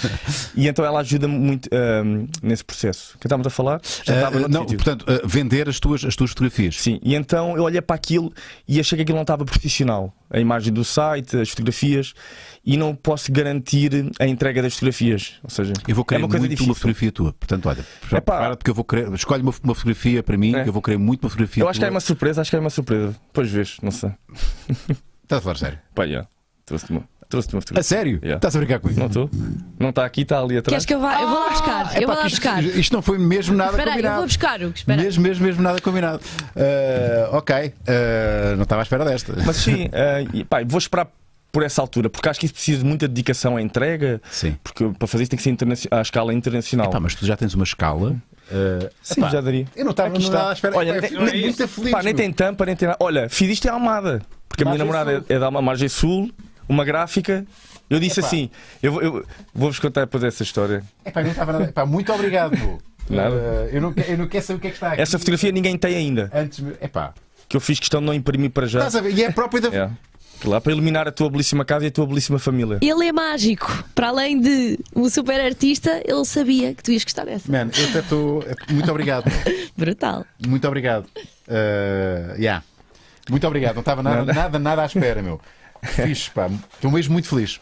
e 0.55 0.69
então 0.69 0.85
ela 0.85 1.01
ajuda-me 1.01 1.37
muito 1.37 1.69
hum, 1.73 2.27
nesse 2.43 2.65
processo. 2.65 3.19
Que 3.19 3.27
estávamos 3.27 3.47
a 3.47 3.51
falar? 3.51 3.81
Já 4.05 4.31
noutro 4.31 4.49
não, 4.49 4.61
sítio. 4.63 4.77
portanto, 4.77 5.05
eh, 5.09 5.23
vender 5.25 5.69
as 5.69 5.81
tuas, 5.81 6.05
as 6.05 6.15
tuas 6.15 6.31
fotografias. 6.31 6.81
Sim, 6.81 7.01
e 7.03 7.15
então 7.15 7.57
eu 7.57 7.65
olhei 7.65 7.81
para 7.81 7.97
aquilo 7.97 8.33
e 8.69 8.79
achei 8.79 8.97
que 8.97 9.03
aquilo 9.03 9.17
não 9.17 9.23
estava 9.23 9.45
profissional. 9.45 10.15
A 10.31 10.39
imagem 10.39 10.73
do 10.73 10.85
site, 10.85 11.37
as 11.37 11.51
fotografias, 11.51 12.15
e 12.65 12.77
não 12.77 12.95
posso 12.95 13.33
garantir 13.33 14.11
a 14.21 14.27
entrega 14.27 14.61
das 14.63 14.75
fotografias. 14.75 15.39
Ou 15.43 15.51
seja, 15.51 15.73
Eu 15.89 15.95
vou 15.95 16.03
é 16.03 16.07
querer 16.09 16.23
uma 16.23 16.29
coisa 16.29 16.41
muito 16.41 16.51
difícil. 16.51 16.67
uma 16.71 16.75
fotografia 16.75 17.13
tua. 17.13 17.33
Portanto, 17.33 17.67
olha, 17.69 17.81
Epá. 17.81 18.09
prepara 18.09 18.57
porque 18.57 18.71
eu 18.71 18.75
vou 18.75 18.85
querer. 18.85 19.13
Escolhe 19.15 19.43
uma, 19.43 19.53
uma 19.65 19.75
fotografia 19.75 20.23
para 20.23 20.37
mim, 20.37 20.55
É. 20.55 20.63
que 20.63 20.69
eu 20.69 20.73
vou 20.73 20.83
querer 20.83 20.99
muito 20.99 21.25
uma 21.25 21.31
fotografia 21.31 21.63
Eu 21.63 21.69
acho 21.69 21.79
que 21.79 21.85
tua. 21.85 21.89
é 21.89 21.91
uma 21.91 22.01
surpresa, 22.01 22.41
acho 22.41 22.51
que 22.51 22.57
é 22.57 22.61
uma 22.61 22.71
surpresa. 22.71 23.17
Depois 23.29 23.51
vês, 23.51 23.77
não 23.83 23.91
sei. 23.91 24.11
Estás 25.23 25.39
a 25.39 25.41
falar 25.41 25.57
sério? 25.57 25.79
Pá, 25.95 26.07
já. 26.07 26.27
Trouxe-te 26.67 26.93
uma, 26.93 27.03
trouxe 27.29 27.49
uma 27.49 27.59
A 27.59 27.63
fotografia. 27.63 27.83
sério? 27.97 28.17
Yeah. 28.23 28.37
Estás 28.37 28.55
a 28.55 28.59
brincar 28.59 28.79
comigo? 28.81 29.01
Não 29.01 29.07
estou? 29.07 29.31
Não 29.79 29.89
está 29.91 30.05
aqui, 30.05 30.21
está 30.23 30.41
ali 30.41 30.57
atrás. 30.59 30.85
Queres 30.85 30.87
que 30.87 30.95
eu 30.95 31.01
vá? 31.01 31.21
Eu 31.23 31.29
vou 31.29 31.39
lá 31.39 31.51
buscar. 31.51 31.97
É 31.97 32.03
eu 32.03 32.07
vou 32.07 32.15
lá 32.17 32.21
que 32.23 32.27
isto, 32.29 32.37
buscar. 32.43 32.63
isto 32.65 32.93
não 32.93 33.03
foi 33.03 33.19
mesmo 33.19 33.57
nada 33.57 33.71
Espera 33.71 33.91
aí, 33.93 33.97
eu 33.97 34.03
combinado. 34.03 34.17
vou 34.19 34.27
buscar, 34.27 34.61
Hugo. 34.63 34.73
Espera. 34.77 35.03
Mesmo, 35.03 35.23
mesmo, 35.23 35.45
mesmo 35.47 35.63
nada 35.63 35.81
combinado. 35.81 36.21
Ah, 36.57 37.37
ok, 37.37 37.75
ah, 37.89 38.55
não 38.57 38.63
estava 38.65 38.83
à 38.83 38.85
espera 38.85 39.05
desta. 39.05 39.35
Mas 39.47 39.57
sim, 39.57 39.89
e, 40.35 40.45
pá, 40.45 40.59
vou 40.65 40.79
esperar 40.79 41.09
por 41.53 41.63
essa 41.63 41.81
altura, 41.83 42.09
porque 42.09 42.29
acho 42.29 42.39
que 42.41 42.47
isso 42.47 42.55
precisa 42.55 42.79
de 42.79 42.85
muita 42.85 43.09
dedicação 43.09 43.57
à 43.57 43.63
entrega, 43.63 44.21
Sim. 44.31 44.57
porque 44.63 44.89
para 44.99 45.09
fazer 45.09 45.25
isso 45.25 45.31
tem 45.31 45.57
que 45.57 45.77
ser 45.77 45.89
à 45.91 46.01
escala 46.01 46.33
internacional. 46.33 46.87
Epá, 46.89 47.01
mas 47.01 47.15
tu 47.15 47.27
já 47.27 47.37
tens 47.37 47.55
uma 47.55 47.65
escala. 47.65 48.15
ah, 48.53 48.89
Sim, 49.03 49.21
epá, 49.21 49.31
já 49.31 49.41
daria. 49.41 49.67
Eu 49.75 49.85
não 49.85 49.91
estava 49.91 50.09
Aqui 50.11 50.23
está. 50.23 50.53
espera. 50.53 50.77
Olha, 50.77 50.99
Epá, 50.99 51.09
nem- 51.25 51.41
muito 51.43 51.67
feliz. 51.69 51.91
Pá, 51.91 52.03
nem 52.03 52.15
meu. 52.15 52.23
tem 52.23 52.33
tampa, 52.33 52.65
nem 52.67 52.77
tem 52.77 52.89
nada. 52.89 52.99
Olha, 53.03 53.29
fiz 53.29 53.51
isto 53.51 53.65
em 53.67 53.71
Almada, 53.71 54.23
porque 54.49 54.63
a 54.63 54.67
minha 54.67 54.79
Margem 54.85 55.05
namorada 55.05 55.25
é, 55.29 55.35
é 55.35 55.39
da 55.39 55.51
Margem 55.51 55.89
Sul, 55.89 56.31
uma 56.69 56.85
gráfica. 56.85 57.45
Eu 57.89 57.99
disse 57.99 58.21
Epá. 58.21 58.29
assim: 58.29 58.51
eu, 58.81 58.93
vou- 58.93 59.03
eu 59.03 59.27
vou-vos 59.53 59.79
contar 59.81 60.03
depois 60.03 60.23
essa 60.23 60.43
história. 60.45 60.85
Epá, 61.05 61.23
não 61.23 61.31
estava 61.31 61.53
nada. 61.53 61.65
Epá, 61.65 61.85
muito 61.85 62.13
obrigado. 62.13 62.53
Nada. 63.09 63.35
Eh, 63.35 63.71
eu, 63.73 63.81
não, 63.81 63.93
que- 63.93 64.09
eu 64.09 64.17
não 64.17 64.29
quero 64.29 64.45
saber 64.45 64.59
o 64.59 64.61
que 64.61 64.67
é 64.69 64.71
que 64.71 64.77
está 64.77 64.93
aqui. 64.93 65.03
Essa 65.03 65.19
fotografia 65.19 65.51
ninguém 65.51 65.77
tem 65.77 65.97
ainda. 65.97 66.31
Antes. 66.33 66.63
Epá. 66.81 67.13
Que 67.49 67.57
eu 67.57 67.61
fiz 67.61 67.81
questão 67.81 67.99
de 68.01 68.07
não 68.07 68.15
imprimir 68.15 68.51
para 68.53 68.69
já. 68.69 68.79
Estás 68.79 68.95
a 68.95 69.01
ver? 69.01 69.13
E 69.19 69.25
é 69.25 69.33
próprio 69.33 69.61
da. 69.61 69.69
É. 69.77 69.91
Lá 70.45 70.61
para 70.61 70.73
eliminar 70.73 71.07
a 71.07 71.13
tua 71.13 71.29
belíssima 71.31 71.65
casa 71.65 71.85
e 71.85 71.89
a 71.89 71.91
tua 71.91 72.07
belíssima 72.07 72.39
família. 72.39 72.79
Ele 72.81 73.07
é 73.07 73.13
mágico. 73.13 73.85
Para 73.95 74.09
além 74.09 74.41
de 74.41 74.79
um 74.95 75.09
super 75.09 75.41
artista, 75.41 76.03
ele 76.05 76.25
sabia 76.25 76.75
que 76.75 76.83
tu 76.83 76.93
ias 76.93 77.05
gostar 77.05 77.25
dessa. 77.25 77.51
Mano, 77.51 77.71
eu 77.77 77.89
até 77.89 77.99
estou. 78.01 78.45
Muito 78.71 78.91
obrigado. 78.91 79.25
Brutal. 79.77 80.25
Muito 80.47 80.67
obrigado. 80.67 81.07
Uh, 81.49 82.37
yeah. 82.39 82.63
Muito 83.29 83.47
obrigado. 83.47 83.75
Não 83.75 83.81
estava 83.81 84.03
nada, 84.03 84.33
nada, 84.33 84.59
nada 84.59 84.83
à 84.83 84.87
espera, 84.87 85.23
meu. 85.23 85.41
Fixe, 85.83 86.31
pá. 86.31 86.49
Estou 86.75 86.91
mesmo 86.91 87.13
muito 87.13 87.29
feliz. 87.29 87.61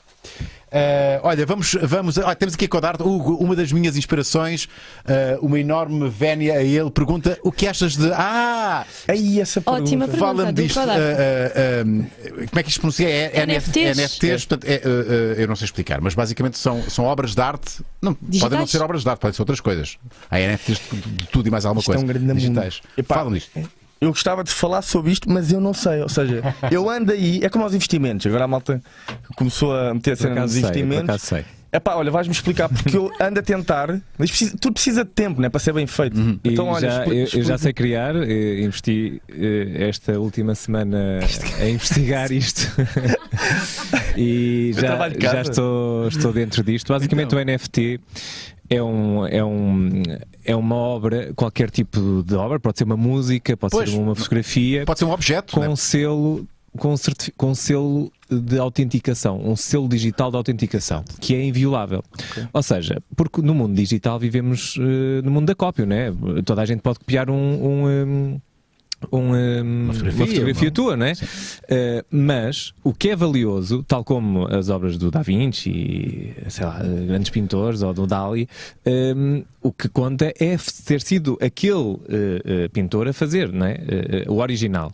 Uh, 0.69 1.21
olha, 1.23 1.47
vamos, 1.47 1.77
vamos 1.83 2.19
olha, 2.19 2.35
temos 2.35 2.55
aqui 2.55 2.67
a 2.67 2.69
Codarte, 2.69 3.03
Hugo, 3.03 3.35
uma 3.37 3.57
das 3.57 3.73
minhas 3.73 3.97
inspirações, 3.97 4.65
uh, 4.65 5.45
uma 5.45 5.59
enorme 5.59 6.09
vénia 6.11 6.55
a 6.55 6.63
ele, 6.63 6.91
pergunta 6.91 7.39
o 7.43 7.51
que 7.51 7.67
achas 7.67 7.97
de. 7.97 8.13
Ah! 8.13 8.85
Aí 9.09 9.41
essa 9.41 9.61
pergunta. 9.63 9.85
Ótima 9.85 10.05
pergunta. 10.05 10.27
Fala-me 10.27 10.53
disto. 10.53 10.79
uh, 10.79 10.83
uh, 10.83 11.89
um, 11.89 12.07
como 12.49 12.61
é 12.61 12.63
que 12.63 12.69
isto 12.69 12.75
se 12.75 12.81
pronuncia? 12.81 13.09
É, 13.09 13.47
NFTs. 13.47 13.97
NFTs, 13.97 14.45
portanto, 14.45 14.71
é, 14.71 14.77
uh, 14.77 14.89
uh, 14.89 15.41
eu 15.41 15.49
não 15.49 15.57
sei 15.57 15.65
explicar, 15.65 16.01
mas 16.03 16.15
basicamente 16.15 16.59
são, 16.59 16.83
são 16.83 17.07
obras 17.07 17.35
de 17.35 17.41
arte. 17.41 17.83
Não, 18.03 18.15
podem 18.15 18.59
não 18.59 18.67
ser 18.67 18.83
obras 18.83 19.03
de 19.03 19.09
arte, 19.09 19.21
podem 19.21 19.35
ser 19.35 19.43
outras 19.43 19.61
coisas. 19.61 19.97
Há 20.31 20.39
NFTs 20.39 20.81
de, 20.91 21.01
de 21.01 21.27
tudo 21.29 21.49
e 21.49 21.51
mais 21.51 21.65
alguma 21.65 21.81
Isto 21.81 21.93
é 21.93 21.95
coisa. 21.95 22.05
um 22.05 22.09
grande 22.09 22.35
digitais. 22.35 22.83
Fala-me 23.07 23.39
disto. 23.39 23.78
Eu 24.01 24.11
gostava 24.11 24.45
de 24.45 24.51
falar 24.51 24.83
sobre 24.83 25.11
isto, 25.13 25.29
mas 25.31 25.51
eu 25.53 25.61
não 25.61 25.75
sei. 25.75 26.01
Ou 26.03 26.09
seja, 26.09 26.43
eu 26.71 26.89
ando 26.89 27.13
aí, 27.13 27.41
é 27.43 27.49
como 27.49 27.65
aos 27.65 27.75
investimentos. 27.75 28.27
Agora 28.27 28.45
a 28.45 28.49
malta 28.49 28.81
começou 29.37 29.75
a 29.77 29.93
meter 29.95 30.13
a 30.13 30.17
cena 30.17 30.41
nos 30.43 30.53
sei, 30.53 30.61
investimentos. 30.61 31.23
sei. 31.23 31.45
É 31.71 31.79
pá, 31.79 31.97
olha, 31.97 32.11
vais-me 32.11 32.33
explicar 32.33 32.67
porque 32.69 32.97
eu 32.97 33.13
ando 33.21 33.41
a 33.41 33.43
tentar. 33.43 34.01
Mas 34.17 34.31
precisa- 34.31 34.57
tudo 34.59 34.73
precisa 34.75 35.05
de 35.05 35.11
tempo, 35.11 35.39
né? 35.41 35.51
Para 35.51 35.61
ser 35.61 35.73
bem 35.75 35.87
feito. 35.87 36.19
E 36.43 36.49
Então, 36.53 36.67
olha, 36.69 36.91
já, 36.91 37.01
expli- 37.03 37.19
eu, 37.19 37.29
eu 37.41 37.43
já 37.45 37.59
sei 37.59 37.73
criar, 37.75 38.17
eh, 38.17 38.61
investi 38.63 39.21
eh, 39.29 39.89
esta 39.89 40.19
última 40.19 40.55
semana 40.55 41.19
a 41.61 41.69
investigar 41.69 42.33
isto 42.33 42.63
e 44.17 44.73
já, 44.75 44.97
já 45.33 45.43
estou, 45.43 46.09
estou 46.09 46.33
dentro 46.33 46.63
disto. 46.63 46.93
Basicamente, 46.93 47.35
Então. 47.35 47.39
o 47.39 47.45
NFT 47.45 48.01
é, 48.71 48.83
um, 48.83 49.27
é, 49.27 49.45
um, 49.45 50.03
é 50.45 50.55
uma 50.57 50.75
obra, 50.77 51.33
qualquer 51.35 51.71
tipo 51.71 52.23
de 52.23 52.35
obra, 52.35 52.61
pode 52.61 52.79
ser 52.79 52.85
uma 52.85 52.97
música, 52.97 53.57
pode 53.57 53.73
Pois, 53.73 53.91
ser 53.91 53.99
uma 53.99 54.15
fotografia, 54.15 54.85
Pode 54.85 54.99
ser 54.99 55.05
um 55.05 55.11
objeto. 55.11 55.55
com 55.55 55.61
né? 55.61 55.69
um 55.69 55.77
selo. 55.77 56.47
Com, 56.77 56.95
com 57.37 57.51
um 57.51 57.55
selo 57.55 58.13
de 58.31 58.59
autenticação, 58.59 59.41
um 59.43 59.57
selo 59.57 59.89
digital 59.89 60.31
de 60.31 60.37
autenticação, 60.37 61.03
que 61.19 61.35
é 61.35 61.43
inviolável. 61.43 62.05
Ou 62.53 62.63
seja, 62.63 63.03
porque 63.17 63.41
no 63.41 63.55
mundo 63.55 63.75
digital 63.75 64.19
vivemos 64.19 64.77
eh, 64.79 65.23
no 65.23 65.31
mundo 65.31 65.47
da 65.47 65.55
cópia, 65.55 65.87
né? 65.87 66.13
Toda 66.45 66.61
a 66.63 66.67
gente 66.67 66.81
pode 66.81 66.99
copiar 66.99 67.31
um. 67.31 67.35
um, 67.35 67.87
um, 67.89 68.41
um, 69.13 69.19
um, 69.35 69.85
uma 69.85 69.93
fotografia, 69.95 70.69
uma- 70.69 70.75
tua, 70.75 70.97
não 70.97 71.07
é? 71.07 71.13
Eh, 71.69 72.05
mas 72.11 72.73
o 72.83 72.93
que 72.93 73.11
é 73.11 73.17
valioso, 73.17 73.85
tal 73.87 74.03
como 74.05 74.47
as 74.47 74.69
obras 74.71 74.99
do 74.99 75.11
Da 75.11 75.23
Vinci, 75.23 75.71
e, 75.71 76.35
sei 76.51 76.67
lá, 76.67 76.81
eh, 76.83 77.07
grandes 77.07 77.31
pintores 77.31 77.83
ou 77.83 77.95
do 77.95 78.07
Dali, 78.07 78.49
eh, 78.85 79.15
o 79.63 79.73
que 79.73 79.89
conta 79.89 80.33
é 80.39 80.57
ter 80.87 81.01
sido 81.01 81.39
aquele 81.41 81.97
eh, 82.09 82.69
pintor 82.73 83.07
a 83.09 83.13
fazer, 83.13 83.53
não 83.53 83.67
é? 83.67 83.73
Eh, 83.89 84.25
o 84.29 84.37
original. 84.39 84.93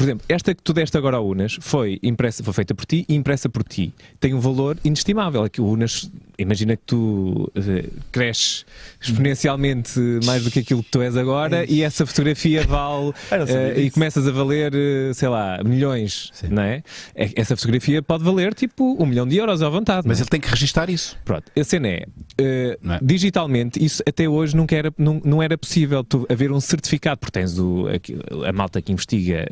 Por 0.00 0.04
exemplo, 0.04 0.24
esta 0.30 0.54
que 0.54 0.62
tu 0.62 0.72
deste 0.72 0.96
agora 0.96 1.18
ao 1.18 1.28
Unas 1.28 1.58
foi, 1.60 1.98
impressa, 2.02 2.42
foi 2.42 2.54
feita 2.54 2.74
por 2.74 2.86
ti 2.86 3.04
e 3.06 3.14
impressa 3.14 3.50
por 3.50 3.62
ti. 3.62 3.92
Tem 4.18 4.32
um 4.32 4.40
valor 4.40 4.78
inestimável. 4.82 5.44
É 5.44 5.50
que 5.50 5.60
o 5.60 5.66
Unas, 5.66 6.10
imagina 6.38 6.74
que 6.74 6.82
tu 6.86 7.52
eh, 7.54 7.84
cresces 8.10 8.64
exponencialmente 8.98 10.00
mais 10.24 10.42
do 10.42 10.50
que 10.50 10.60
aquilo 10.60 10.82
que 10.82 10.90
tu 10.90 11.02
és 11.02 11.14
agora 11.18 11.66
e 11.70 11.82
essa 11.82 12.06
fotografia 12.06 12.62
vale 12.66 13.12
eh, 13.30 13.78
e 13.82 13.90
começas 13.90 14.26
a 14.26 14.30
valer, 14.30 14.72
eh, 14.74 15.12
sei 15.12 15.28
lá, 15.28 15.62
milhões, 15.62 16.32
não 16.48 16.62
é? 16.62 16.82
É- 17.14 17.30
Essa 17.36 17.54
fotografia 17.54 18.00
pode 18.02 18.24
valer 18.24 18.54
tipo 18.54 18.96
um 18.98 19.04
milhão 19.04 19.28
de 19.28 19.36
euros 19.36 19.60
à 19.62 19.68
vontade. 19.68 20.08
Mas 20.08 20.18
é? 20.18 20.22
ele 20.22 20.30
tem 20.30 20.40
que 20.40 20.48
registar 20.48 20.88
isso. 20.88 21.14
Pronto, 21.26 21.44
a 21.54 21.62
cena 21.64 21.88
é, 21.88 22.06
é? 22.38 22.78
digitalmente, 23.02 23.84
isso 23.84 24.02
até 24.08 24.26
hoje 24.26 24.56
nunca 24.56 24.74
era, 24.74 24.90
não, 24.96 25.20
não 25.22 25.42
era 25.42 25.58
possível 25.58 26.02
tu 26.02 26.24
haver 26.30 26.50
um 26.50 26.58
certificado, 26.60 27.18
porque 27.18 27.32
tens 27.38 27.58
o, 27.58 27.86
aqui- 27.88 28.16
a 28.46 28.52
malta 28.54 28.80
que 28.80 28.92
investiga 28.92 29.46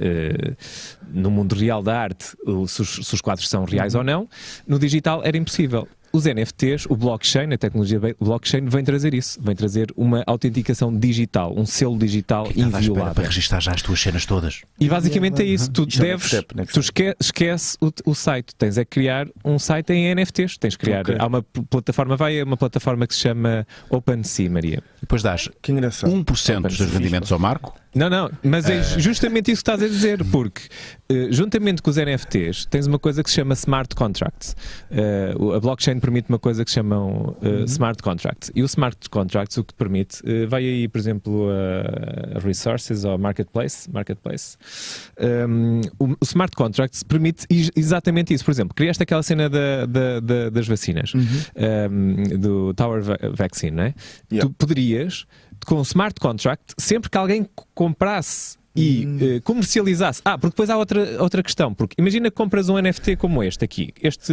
no 1.11 1.31
mundo 1.31 1.55
real 1.55 1.83
da 1.83 1.99
arte 2.01 2.25
se, 2.67 2.83
os, 2.83 3.07
se 3.07 3.15
os 3.15 3.21
quadros 3.21 3.49
são 3.49 3.65
reais 3.65 3.95
Uhum. 3.95 4.01
ou 4.01 4.05
não, 4.07 4.29
no 4.67 4.79
digital 4.79 5.23
era 5.25 5.37
impossível. 5.37 5.87
Os 6.11 6.25
NFTs, 6.25 6.87
o 6.89 6.97
blockchain, 6.97 7.53
a 7.53 7.59
tecnologia 7.59 8.01
blockchain, 8.19 8.65
vem 8.65 8.83
trazer 8.83 9.13
isso, 9.13 9.39
vem 9.43 9.55
trazer 9.55 9.93
uma 9.95 10.25
autenticação 10.27 10.91
digital, 10.97 11.53
um 11.55 11.67
selo 11.67 11.99
digital 11.99 12.47
à 12.47 12.49
espera 12.49 12.67
inviolável. 12.79 13.15
para 13.15 13.25
registar 13.25 13.61
já 13.61 13.73
as 13.73 13.83
tuas 13.83 14.01
cenas 14.01 14.25
todas. 14.25 14.63
E 14.81 14.89
basicamente 14.89 15.43
é 15.43 15.45
isso. 15.45 15.71
Tu 15.71 15.83
é 15.83 15.85
o 15.85 15.87
deves. 15.87 16.31
tu 16.73 16.81
esque- 16.81 17.15
esquece 17.21 17.77
o, 17.79 17.93
o 18.11 18.15
site. 18.15 18.55
Tens 18.57 18.79
é 18.79 18.87
que 18.87 18.91
criar 18.93 19.29
um 19.45 19.59
site 19.59 19.93
em 19.93 20.15
NFTs. 20.15 20.57
Tens 20.57 20.77
que 20.77 20.87
criar. 20.87 21.03
Ok. 21.03 21.15
Há 21.19 21.27
uma 21.27 21.43
pl- 21.43 21.67
plataforma, 21.69 22.17
vai 22.17 22.41
a 22.41 22.45
uma 22.45 22.57
plataforma 22.57 23.07
que 23.07 23.15
se 23.15 23.21
chama 23.21 23.67
OpenSea, 23.91 24.49
Maria. 24.49 24.83
Depois 25.03 25.23
dás 25.23 25.51
Que 25.61 25.73
engraçado. 25.73 26.11
1% 26.11 26.63
dos 26.63 26.81
rendimentos 26.91 27.31
ao 27.31 27.39
Marco. 27.39 27.79
Não, 27.99 28.09
não, 28.09 28.31
mas 28.45 28.69
é 28.69 28.83
justamente 29.01 29.51
isso 29.51 29.63
que 29.65 29.71
estás 29.71 29.83
a 29.83 29.89
dizer, 29.89 30.25
porque 30.31 30.63
eh, 31.09 31.29
juntamente 31.31 31.83
com 31.83 31.91
os 31.91 31.97
NFTs 31.97 32.65
tens 32.67 32.87
uma 32.87 32.99
coisa 32.99 33.23
que 33.25 33.29
se 33.31 33.37
chama 33.37 33.55
smart 33.55 33.95
contracts. 33.97 34.55
Eh, 34.91 35.35
a 35.57 35.61
blockchain 35.61 35.99
permite 35.99 36.29
uma 36.29 36.39
coisa 36.39 36.65
que 36.65 36.71
se 36.71 36.77
chamam 36.77 37.37
eh, 37.43 37.65
smart 37.65 38.03
contracts. 38.03 38.51
E 38.55 38.63
o 38.63 38.67
smart 38.67 38.97
contracts 39.11 39.57
o 39.57 39.65
que 39.65 39.75
permite, 39.75 40.23
vai 40.49 40.63
aí, 40.65 40.87
por 40.87 40.99
exemplo, 40.99 41.49
a 42.37 42.39
resources 42.39 43.05
ou 43.05 43.19
marketplace, 43.19 43.91
marketplace. 43.91 44.57
Um, 45.21 45.81
o, 45.99 46.17
smart 46.25 46.55
contracts 46.55 47.03
permite 47.03 47.47
exatamente 47.75 48.33
isso. 48.33 48.45
Por 48.45 48.51
exemplo, 48.53 48.75
criaste 48.75 49.03
aquela 49.03 49.23
cena 49.23 49.49
da- 49.49 49.87
da- 49.87 50.21
da- 50.21 50.51
das 50.51 50.69
vacinas, 50.69 51.13
um, 51.15 52.39
do 52.39 52.75
Tower 52.75 53.03
Va- 53.03 53.19
Vaccine, 53.33 53.73
não 53.77 53.83
é? 53.85 53.95
Yeah. 54.31 54.49
Tu 54.49 54.55
poderias, 54.57 55.27
com 55.67 55.81
smart 55.83 56.19
contract, 56.21 56.75
sempre 56.79 57.11
que 57.11 57.19
alguém 57.19 57.47
comprasse 57.75 58.57
e 58.77 59.09
eh, 59.21 59.41
comercializasse. 59.41 60.21
Ah, 60.25 60.39
porque 60.39 60.53
depois 60.53 60.71
há 60.71 60.77
outra, 60.77 61.21
outra 61.21 61.43
questão. 61.43 61.75
Porque 61.75 61.97
imagina 61.99 62.31
que 62.31 62.37
compras 62.37 62.69
um 62.69 62.81
NFT 62.81 63.17
como 63.17 63.43
este 63.43 63.65
aqui. 63.65 63.93
Este, 64.01 64.33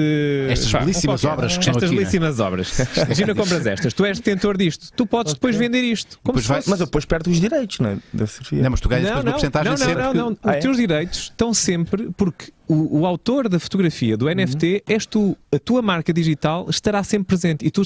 Estas 0.50 0.72
pá, 0.72 0.80
belíssimas 0.82 1.22
qualquer. 1.22 1.34
obras 1.36 1.54
que 1.54 1.60
estão 1.60 1.72
Estas 1.72 1.84
aqui, 1.90 1.96
né? 1.96 2.00
belíssimas 2.02 2.40
obras. 2.40 2.80
Imagina 3.06 3.34
que 3.34 3.40
compras 3.40 3.66
estas. 3.66 3.94
Tu 3.94 4.06
és 4.06 4.20
detentor 4.20 4.56
disto. 4.56 4.92
Tu 4.96 5.06
podes 5.08 5.34
depois 5.34 5.56
vender 5.56 5.82
isto. 5.84 6.20
Como 6.24 6.38
Depois 6.40 6.44
se 6.44 6.50
vai- 6.50 6.62
Mas 6.68 6.80
eu 6.80 6.86
depois 6.86 7.06
perdo 7.06 7.32
os 7.32 7.40
direitos, 7.40 7.80
não 7.80 7.90
é? 7.90 7.96
Da. 8.14 8.26
Não, 8.52 8.70
mas 8.70 8.82
tu 8.82 8.88
ganhas 8.90 9.04
não, 9.10 9.16
depois 9.16 9.24
uma 9.24 9.24
não, 9.24 9.32
porcentagem 9.32 9.72
não, 9.72 9.78
não, 9.78 10.12
que- 10.12 10.18
não, 10.18 10.30
não. 10.32 10.38
Ah, 10.44 10.50
Os 10.52 10.56
é? 10.56 10.60
teus 10.60 10.78
direitos 10.78 11.20
estão 11.20 11.52
sempre 11.54 12.12
porque 12.16 12.52
o, 12.68 13.00
o 13.02 13.06
autor 13.06 13.48
da 13.50 13.60
fotografia 13.60 14.16
do 14.18 14.28
NFT 14.34 14.66
Uhum. 14.88 14.94
és 14.94 15.06
tu, 15.06 15.38
a 15.54 15.60
tua 15.60 15.82
marca 15.82 16.12
digital 16.14 16.68
estará 16.70 17.04
sempre 17.04 17.28
presente 17.28 17.66
e 17.66 17.72
tu 17.72 17.82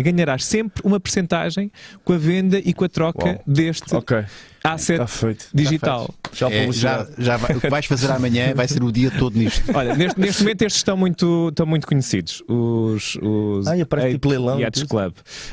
ganharás 0.00 0.44
sempre 0.44 0.82
uma 0.84 0.98
percentagem 1.00 1.70
com 2.04 2.12
a 2.12 2.18
venda 2.18 2.58
e 2.58 2.72
com 2.72 2.84
a 2.84 2.88
troca 2.88 3.26
Uau. 3.26 3.42
deste 3.46 3.94
Ok, 3.94 4.24
asset 4.64 5.06
feito. 5.06 5.46
digital. 5.54 6.12
Já 6.32 6.50
É, 6.50 6.72
já, 6.72 7.06
já 7.18 7.36
vai- 7.36 7.56
o 7.56 7.60
que 7.60 7.68
vais 7.70 7.86
fazer 7.86 8.10
amanhã 8.10 8.52
vai 8.54 8.66
ser 8.66 8.82
o 8.82 8.90
dia 8.90 9.10
todo 9.10 9.38
nisto. 9.38 9.62
Olha, 9.74 9.94
neste, 9.94 10.18
neste 10.18 10.42
momento 10.42 10.62
estes 10.62 10.80
estão 10.80 10.96
muito, 10.96 11.48
estão 11.50 11.66
muito 11.66 11.86
conhecidos. 11.86 12.42
Os, 12.48 13.16
os 13.22 13.66
Ah, 13.68 13.76
e 13.76 13.82
aparece 13.82 14.12
tipo 14.12 14.28
leilão 14.28 14.58
e. 14.60 14.64
Club. 14.88 15.12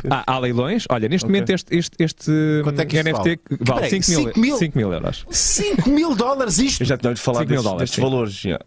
Há, 0.09 0.33
há 0.33 0.39
leilões. 0.39 0.85
Olha, 0.89 1.07
neste 1.07 1.25
Ok. 1.25 1.33
momento 1.35 1.49
este, 1.51 1.75
este, 1.77 1.95
este 2.03 2.31
Quanto 2.63 2.79
é 2.79 2.85
que 2.85 2.97
NFT 3.03 3.13
vale? 3.13 3.39
vale 3.61 3.81
Peraí, 3.81 4.01
5 4.01 4.09
mil, 4.11 4.25
cinco 4.27 4.39
mil? 4.39 4.57
5 4.57 4.77
mil 4.77 4.93
euros. 4.93 5.25
5 5.29 5.89
mil 5.89 6.15
dólares 6.15 6.57
isto! 6.57 6.81
Eu 6.81 6.87
já 6.87 6.97
tinha 6.97 7.09
ouvido 7.11 7.23
falar 7.23 7.39
5 7.41 7.51
mil 7.51 7.61
destes, 7.61 7.79
destes 7.79 7.99
valores. 7.99 8.33
já. 8.33 8.59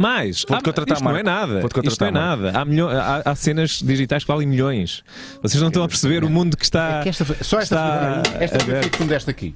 Mas 0.00 0.44
Vou-te 0.48 0.60
há- 0.60 0.64
contratar, 0.64 0.96
isto 0.96 1.04
não 1.04 1.14
é 1.16 1.22
nada. 1.22 1.60
Isto 1.84 2.00
não 2.00 2.08
é 2.08 2.10
nada. 2.10 2.58
Há, 2.58 2.64
milho- 2.64 2.88
há- 2.88 3.20
há 3.22 3.34
cenas 3.34 3.80
digitais 3.84 4.24
que 4.24 4.28
valem 4.28 4.48
milhões. 4.48 5.02
Vocês 5.42 5.60
não 5.60 5.68
estão 5.68 5.82
a 5.82 5.88
perceber 5.88 6.24
o 6.24 6.30
mundo 6.30 6.56
que 6.56 6.64
está. 6.64 7.00
É 7.00 7.02
que 7.02 7.08
esta, 7.10 7.24
só 7.44 7.60
esta 7.60 7.60
está 7.60 8.14
fotografia, 8.22 8.44
esta 8.44 8.58
ver. 8.64 8.80
que 8.88 8.96
tu 8.96 9.02
me 9.04 9.10
deste 9.10 9.30
aqui. 9.30 9.54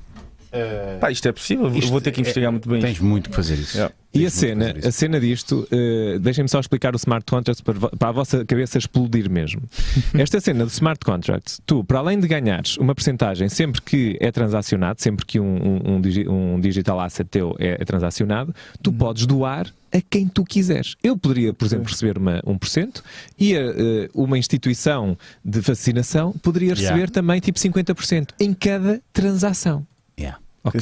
Uh, 0.53 1.01
Pá, 1.01 1.11
isto 1.11 1.27
é 1.27 1.33
possível. 1.33 1.67
isto 1.75 1.91
vou 1.91 2.01
ter 2.01 2.13
que 2.13 2.21
investigar 2.21 2.49
é- 2.49 2.51
muito 2.53 2.69
bem. 2.69 2.81
Tens 2.81 2.93
isto. 2.93 3.05
muito 3.05 3.29
que 3.31 3.35
fazer 3.35 3.55
isso. 3.55 3.77
Yeah. 3.77 3.93
E 4.15 4.25
a 4.25 4.31
cena, 4.31 4.73
a 4.87 4.93
cena 4.93 5.19
disto, 5.19 5.67
eh, 5.73 6.19
deixem-me 6.21 6.49
só 6.49 6.61
explicar 6.61 6.95
o 6.95 6.97
smart 6.97 7.27
contract 7.29 7.61
para, 7.65 7.75
para 7.89 8.09
a 8.11 8.13
vossa 8.13 8.45
cabeça 8.45 8.79
explodir 8.79 9.29
mesmo. 9.29 9.61
Esta 10.17 10.39
cena 10.41 10.65
do 10.65 10.71
smart 10.71 11.01
contract, 11.05 11.59
tu, 11.67 11.83
para 11.83 11.99
além 11.99 12.21
de 12.21 12.29
ganhares 12.29 12.77
uma 12.77 12.95
percentagem 12.95 13.49
sempre 13.49 13.83
que 13.83 14.17
é 14.21 14.31
transacionado, 14.31 15.03
sempre 15.03 15.27
que 15.27 15.41
um, 15.41 15.57
um- 15.85 15.95
um 15.97 16.01
digi- 16.01 16.29
um 16.29 16.61
digital 16.61 17.01
asset 17.01 17.29
teu 17.29 17.57
é, 17.59 17.79
é 17.81 17.85
transacionado, 17.85 18.55
tu 18.81 18.91
Uhum. 18.91 18.97
podes 18.99 19.27
doar 19.27 19.67
a 19.95 20.01
quem 20.01 20.27
tu 20.27 20.45
quiseres. 20.45 20.97
Eu 21.03 21.17
poderia, 21.17 21.55
por 21.55 21.65
exemplo, 21.65 21.87
receber 21.89 22.19
uma, 22.19 22.43
1% 22.43 23.01
e 23.39 23.57
a, 23.57 23.61
eh, 23.61 24.11
uma 24.13 24.37
instituição 24.37 25.17
de 25.45 25.61
vacinação 25.61 26.33
poderia 26.33 26.75
receber 26.75 26.95
Yeah. 26.95 27.13
também 27.13 27.41
tipo 27.41 27.59
50% 27.59 28.31
em 28.41 28.53
cada 28.53 29.01
transação. 29.13 29.87
Yeah. 30.19 30.39
Ok? 30.65 30.81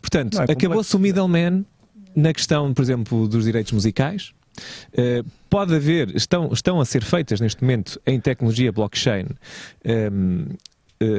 Portanto, 0.00 0.40
é 0.40 0.52
acabou-se 0.52 0.94
o 0.96 0.98
middleman 0.98 1.64
na 2.14 2.32
questão, 2.32 2.72
por 2.74 2.82
exemplo, 2.82 3.28
dos 3.28 3.44
direitos 3.44 3.72
musicais. 3.72 4.32
Uh, 4.92 5.28
pode 5.50 5.74
haver, 5.74 6.14
estão, 6.14 6.52
estão 6.52 6.80
a 6.80 6.84
ser 6.84 7.02
feitas 7.02 7.40
neste 7.40 7.62
momento 7.62 8.00
em 8.06 8.20
tecnologia 8.20 8.70
blockchain 8.70 9.26
um, 9.84 10.46
eh, 10.52 10.56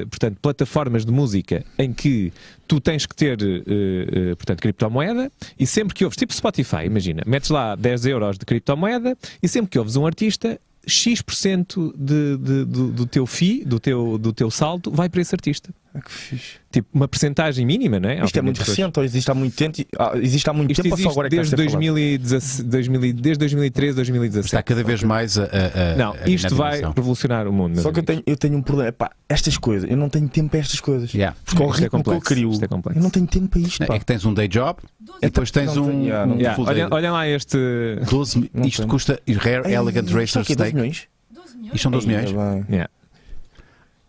portanto, 0.10 0.38
plataformas 0.42 1.06
de 1.06 1.12
música 1.12 1.64
em 1.78 1.94
que 1.94 2.32
tu 2.68 2.80
tens 2.80 3.06
que 3.06 3.16
ter, 3.16 3.42
eh, 3.42 3.62
eh, 4.32 4.36
portanto, 4.36 4.62
criptomoeda 4.62 5.32
e 5.60 5.68
sempre 5.68 5.94
que 5.94 6.04
ouves, 6.04 6.18
tipo 6.18 6.34
Spotify, 6.34 6.86
imagina, 6.86 7.24
metes 7.26 7.50
lá 7.50 7.76
10 7.76 8.06
euros 8.08 8.38
de 8.38 8.46
criptomoeda 8.46 9.18
e 9.42 9.48
sempre 9.48 9.70
que 9.70 9.78
ouves 9.80 9.96
um 9.96 10.06
artista, 10.06 10.60
X% 10.88 11.94
de, 11.98 12.38
de- 12.38 12.66
do, 12.66 12.92
do 12.92 13.06
teu 13.06 13.26
FII, 13.26 13.66
do 13.66 13.80
teu, 13.80 14.18
do 14.18 14.32
teu 14.34 14.50
saldo, 14.52 14.92
vai 14.92 15.10
para 15.10 15.22
esse 15.22 15.34
artista. 15.34 15.70
Ah, 15.96 16.02
que 16.02 16.12
fixe. 16.12 16.54
Tipo, 16.72 16.88
uma 16.94 17.08
percentagem 17.08 17.66
mínima, 17.66 18.00
não 18.00 18.10
é? 18.10 18.24
Isto 18.24 18.38
é 18.38 18.42
muito 18.42 18.58
depois- 18.60 18.78
recente, 18.78 19.00
ou 19.00 19.06
existe 19.06 19.32
há 19.32 19.34
muito 19.34 19.56
tempo? 19.56 19.78
Ah, 19.98 20.12
existe 20.18 20.50
há 20.50 20.54
muito 20.54 20.72
Isto 20.72 20.84
tempo 20.84 20.96
ou 20.96 21.02
só 21.02 21.10
agora 21.12 21.28
é 21.28 21.30
que 21.30 21.36
desde, 21.38 21.54
está 21.56 21.64
a 21.64 21.66
ser 21.66 21.72
falado? 21.72 21.86
2016 21.86 22.64
2000 22.68 23.14
desde 23.14 23.40
2013, 23.40 23.96
2017. 23.96 24.46
Está 24.48 24.62
cada 24.64 24.84
vez 24.84 25.02
mais 25.04 25.38
a. 25.38 25.44
a- 25.44 25.48
a- 25.94 25.96
Não, 25.96 26.14
a- 26.14 26.30
isto 26.30 26.54
vai 26.56 26.82
revolucionar 26.82 27.48
o 27.48 27.54
mundo. 27.54 27.80
Só 27.82 27.92
que 27.94 28.00
eu 28.00 28.04
tenho, 28.04 28.22
eu 28.26 28.36
tenho 28.36 28.58
um 28.58 28.62
problema. 28.62 28.92
Pá, 28.92 29.12
estas 29.30 29.58
coisas, 29.58 29.90
eu 29.90 29.96
não 29.96 30.10
tenho 30.10 30.28
tempo 30.28 30.50
para 30.50 30.60
estas 30.60 30.80
coisas. 30.82 31.14
Yeah. 31.14 31.36
Porque 31.46 31.64
ao 31.64 31.70
Isto 31.70 31.80
é 31.80 31.84
ritmo 31.84 31.90
que 32.04 32.10
eu 32.10 32.14
complexo, 32.14 32.26
crio, 32.36 32.52
isto 32.52 32.66
é 32.66 32.68
complexo. 32.68 33.00
eu 33.00 33.04
não 33.04 33.10
tenho 33.10 33.28
tempo 33.28 33.48
para 33.48 33.60
isto. 33.62 33.80
Não, 33.80 33.88
Pá. 33.88 33.96
É 33.96 34.00
que 34.00 34.06
tens 34.06 34.26
um 34.26 34.34
day 34.34 34.48
job 34.50 34.80
e 35.22 35.22
depois 35.22 35.50
tens 35.52 35.78
um, 35.78 35.86
tenho, 35.90 36.04
yeah, 36.04 36.32
um 36.34 36.38
Yeah, 36.38 36.62
olhem, 36.64 36.88
olhem 36.92 37.10
lá 37.12 37.28
este. 37.28 37.58
12, 38.10 38.40
mi- 38.40 38.52
Não 38.54 38.66
isto 38.68 38.86
custa 38.88 39.20
Rare 39.38 39.68
Ei, 39.70 39.76
Elegant 39.76 40.10
é 40.10 40.14
Racer 40.14 40.42
o 40.42 40.46
quê? 40.46 40.56
12 40.56 40.70
Steak. 40.72 40.76
milhões? 40.76 41.08
Isto 41.74 41.78
são 41.80 41.92
12 41.92 42.06
milhões? 42.08 42.32
Yeah. 42.70 42.90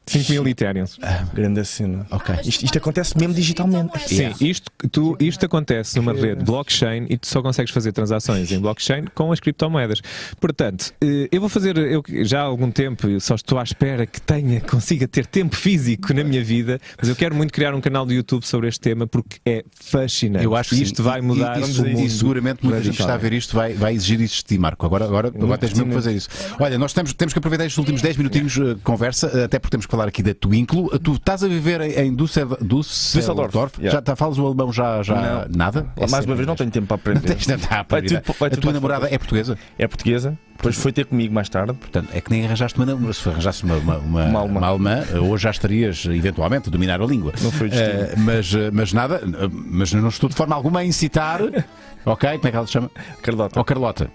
5 0.08 0.30
mil 0.30 0.46
Ethereums. 0.48 0.98
Grande 1.34 1.64
cena. 1.64 2.06
Ok. 2.10 2.34
Isto, 2.44 2.64
isto 2.64 2.78
acontece 2.78 3.16
mesmo 3.18 3.34
digitalmente. 3.34 3.98
Sim, 4.08 4.16
Yeah. 4.16 4.36
isto, 4.40 4.70
tu, 4.90 5.16
isto 5.20 5.44
acontece 5.46 5.96
numa 5.96 6.12
rede 6.12 6.44
blockchain 6.44 7.06
e 7.10 7.18
tu 7.18 7.26
só 7.26 7.42
consegues 7.42 7.72
fazer 7.72 7.92
transações 7.92 8.50
em 8.52 8.58
blockchain 8.60 9.04
com 9.14 9.30
as 9.32 9.40
criptomoedas. 9.40 10.00
Portanto, 10.40 10.92
eh, 11.00 11.28
eu 11.30 11.40
vou 11.40 11.48
fazer, 11.50 11.76
eu 11.76 12.02
já 12.24 12.40
há 12.40 12.44
algum 12.44 12.70
tempo, 12.70 13.08
só 13.20 13.34
estou 13.34 13.58
à 13.58 13.62
espera 13.62 14.06
que 14.06 14.20
tenha, 14.20 14.60
consiga 14.60 15.06
ter 15.08 15.26
tempo 15.26 15.56
físico 15.56 16.14
na 16.14 16.22
minha 16.24 16.42
vida, 16.42 16.80
mas 16.98 17.08
eu 17.08 17.16
quero 17.16 17.34
muito 17.34 17.52
criar 17.52 17.74
um 17.74 17.80
canal 17.80 18.06
do 18.06 18.12
YouTube 18.12 18.44
sobre 18.46 18.68
este 18.68 18.80
tema 18.80 19.06
porque 19.06 19.38
é 19.44 19.64
fascinante. 19.74 20.44
Eu 20.44 20.54
acho 20.56 20.70
que 20.74 20.82
isto 20.82 20.96
sim. 20.98 21.02
vai 21.02 21.18
E- 21.18 21.22
mudar 21.22 21.58
e, 21.58 21.62
o 21.64 21.66
e, 21.66 21.94
mundo 21.94 22.06
e 22.06 22.10
seguramente 22.10 22.64
muita 22.64 22.82
gente 22.82 22.96
que 22.96 23.02
está 23.02 23.14
a 23.14 23.18
ver 23.18 23.32
isto 23.32 23.54
vai, 23.54 23.72
vai 23.74 23.94
exigir 23.94 24.20
isso 24.20 24.36
de 24.36 24.44
ti, 24.44 24.58
Marco. 24.58 24.84
Agora, 24.86 25.04
agora, 25.04 25.28
agora 25.28 25.58
tens 25.58 25.72
mesmo 25.72 25.88
que 25.88 25.94
fazer 25.94 26.12
isso. 26.14 26.28
Olha, 26.58 26.78
nós 26.78 26.92
temos, 26.92 27.12
temos 27.12 27.32
que 27.32 27.38
aproveitar 27.38 27.64
estes 27.64 27.78
últimos 27.78 28.00
10 28.02 28.16
minutinhos 28.16 28.56
eh, 28.56 28.74
de 28.74 28.80
conversa, 28.80 29.30
eh, 29.34 29.44
até 29.44 29.58
porque 29.58 29.72
temos 29.72 29.86
que 29.86 29.95
falar 29.96 30.08
aqui 30.08 30.22
da 30.22 30.34
Twinklo. 30.34 30.98
Tu 30.98 31.12
estás 31.14 31.42
a 31.42 31.48
viver 31.48 31.80
em, 31.80 31.92
em 32.06 32.14
Düssel- 32.14 32.56
Düsseldorf. 32.60 33.48
Düsseldorf, 33.48 33.78
yeah. 33.78 33.96
Já 33.96 34.02
tá, 34.02 34.14
falas 34.14 34.38
o 34.38 34.46
alemão 34.46 34.72
já, 34.72 35.02
já 35.02 35.46
nada? 35.54 35.86
É 35.96 36.00
Mais 36.00 36.10
sério? 36.10 36.26
uma 36.28 36.36
vez, 36.36 36.46
não 36.46 36.54
tenho 36.56 36.70
tempo 36.70 36.86
para 36.86 36.96
aprender. 36.96 37.20
Tens 37.26 37.46
de 37.46 37.52
andar 37.52 37.84
para 37.84 38.02
vai 38.38 38.48
A 38.48 38.56
tua 38.56 38.72
namorada 38.72 39.08
é 39.10 39.16
portuguesa? 39.18 39.58
É 39.78 39.86
portuguesa, 39.88 40.38
depois 40.56 40.76
foi 40.76 40.92
ter 40.92 41.06
comigo 41.06 41.32
mais 41.34 41.48
tarde. 41.48 41.72
Portanto, 41.72 42.08
é 42.12 42.20
que 42.20 42.30
nem 42.30 42.44
arranjaste 42.44 42.78
uma. 42.80 43.12
Se 43.12 43.28
arranjaste 43.28 43.64
uma, 43.64 43.76
uma, 43.76 43.96
uma, 43.98 44.24
Uma 44.44 44.66
alemã. 44.68 45.02
uma 45.12 45.20
hoje 45.20 45.42
já 45.44 45.50
estarias 45.50 46.04
eventualmente 46.06 46.68
a 46.68 46.72
dominar 46.72 47.00
a 47.00 47.06
língua. 47.06 47.32
Não 47.42 47.50
foi 47.50 47.68
destino. 47.68 48.00
Eh, 48.02 48.14
mas, 48.16 48.54
eh, 48.54 48.70
mas 48.72 48.92
nada, 48.92 49.20
mas 49.50 49.92
não 49.92 50.08
estou 50.08 50.28
de 50.28 50.34
forma 50.36 50.54
alguma 50.54 50.80
a 50.80 50.84
incitar. 50.84 51.40
ok? 52.04 52.30
Como 52.36 52.48
é 52.48 52.50
que 52.50 52.56
ela 52.56 52.66
se 52.66 52.72
chama? 52.72 52.90
Carlota. 53.22 53.58
Ó 53.60 53.64
Carlota. 53.64 54.10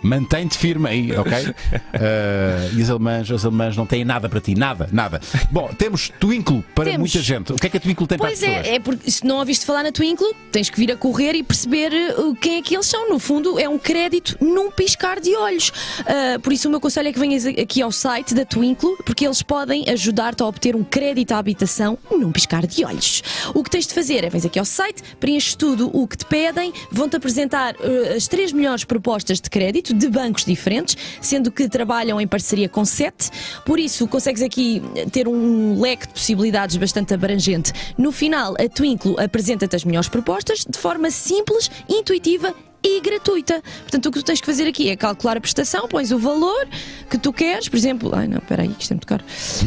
Mantém-te 0.06 0.56
firme 0.56 0.88
aí, 0.88 1.12
ok? 1.12 1.32
Eh, 1.98 2.70
e 2.74 2.82
as 2.82 2.90
alemãs, 2.90 3.30
as 3.30 3.44
alemãs 3.44 3.76
não 3.76 3.86
têm 3.86 4.04
nada 4.04 4.28
para 4.28 4.40
ti, 4.40 4.54
nada, 4.54 4.88
nada. 4.92 5.20
Bom, 5.50 5.70
temos 5.78 6.12
Twinkle 6.20 6.62
para 6.74 6.84
Temos. 6.84 6.98
muita 6.98 7.20
gente. 7.20 7.52
O 7.52 7.56
que 7.56 7.66
é 7.66 7.70
que 7.70 7.76
a 7.78 7.80
Twinkle 7.80 8.06
tem 8.06 8.18
Pois 8.18 8.38
para 8.38 8.48
as 8.48 8.54
pessoas? 8.56 8.72
é, 8.72 8.76
é 8.76 8.80
porque 8.80 9.10
se 9.10 9.24
não 9.26 9.38
ouviste 9.38 9.64
falar 9.64 9.82
na 9.82 9.92
Twinkle, 9.92 10.34
tens 10.52 10.68
que 10.68 10.78
vir 10.78 10.92
a 10.92 10.96
correr 10.96 11.34
e 11.34 11.42
perceber 11.42 11.90
uh, 12.18 12.34
quem 12.34 12.56
é 12.58 12.62
que 12.62 12.74
eles 12.74 12.86
são. 12.86 13.08
No 13.08 13.18
fundo, 13.18 13.58
é 13.58 13.68
um 13.68 13.78
crédito 13.78 14.36
num 14.40 14.70
piscar 14.70 15.20
de 15.20 15.34
olhos. 15.36 15.70
Uh, 16.00 16.40
por 16.40 16.52
isso, 16.52 16.68
o 16.68 16.70
meu 16.70 16.80
conselho 16.80 17.08
é 17.08 17.12
que 17.12 17.18
venhas 17.18 17.46
aqui 17.46 17.80
ao 17.80 17.90
site 17.90 18.34
da 18.34 18.44
Twinkle, 18.44 18.96
porque 19.04 19.24
eles 19.24 19.42
podem 19.42 19.88
ajudar-te 19.88 20.42
a 20.42 20.46
obter 20.46 20.76
um 20.76 20.84
crédito 20.84 21.32
à 21.32 21.38
habitação 21.38 21.98
num 22.10 22.30
piscar 22.30 22.66
de 22.66 22.84
olhos. 22.84 23.22
O 23.54 23.62
que 23.62 23.70
tens 23.70 23.86
de 23.86 23.94
fazer 23.94 24.22
é, 24.24 24.28
vens 24.28 24.44
aqui 24.44 24.58
ao 24.58 24.64
site, 24.64 25.02
preenches 25.18 25.54
tudo 25.54 25.90
o 25.92 26.06
que 26.06 26.18
te 26.18 26.26
pedem, 26.26 26.72
vão-te 26.92 27.16
apresentar 27.16 27.74
uh, 27.76 28.16
as 28.16 28.28
três 28.28 28.52
melhores 28.52 28.84
propostas 28.84 29.40
de 29.40 29.48
crédito 29.48 29.94
de 29.96 30.08
bancos 30.08 30.44
diferentes, 30.44 30.96
sendo 31.20 31.50
que 31.50 31.68
trabalham 31.68 32.20
em 32.20 32.26
parceria 32.26 32.68
com 32.68 32.84
sete. 32.84 33.30
Por 33.64 33.78
isso, 33.78 34.06
consegues 34.06 34.42
aqui 34.42 34.82
ter 35.10 35.26
um 35.26 35.80
leque 35.80 36.06
de 36.06 36.12
possibilidades 36.12 36.76
bastante 36.76 37.14
abrangente. 37.14 37.72
No 37.96 38.12
final, 38.12 38.54
a 38.58 38.68
Twinkle 38.68 39.16
apresenta-te 39.18 39.76
as 39.76 39.84
melhores 39.84 40.08
propostas 40.08 40.64
de 40.68 40.78
forma 40.78 41.10
simples, 41.10 41.70
intuitiva 41.88 42.54
e 42.82 43.00
gratuita. 43.00 43.62
Portanto, 43.82 44.06
o 44.06 44.12
que 44.12 44.18
tu 44.20 44.24
tens 44.24 44.40
que 44.40 44.46
fazer 44.46 44.66
aqui 44.68 44.88
é 44.90 44.96
calcular 44.96 45.36
a 45.36 45.40
prestação, 45.40 45.88
pões 45.88 46.12
o 46.12 46.18
valor 46.18 46.66
que 47.10 47.18
tu 47.18 47.32
queres, 47.32 47.68
por 47.68 47.76
exemplo, 47.76 48.10
ai 48.14 48.26
não, 48.28 48.38
espera 48.38 48.62
aí, 48.62 48.68
que 48.68 48.82
isto 48.82 48.92
é 48.92 48.94
muito 48.94 49.06
caro. 49.06 49.24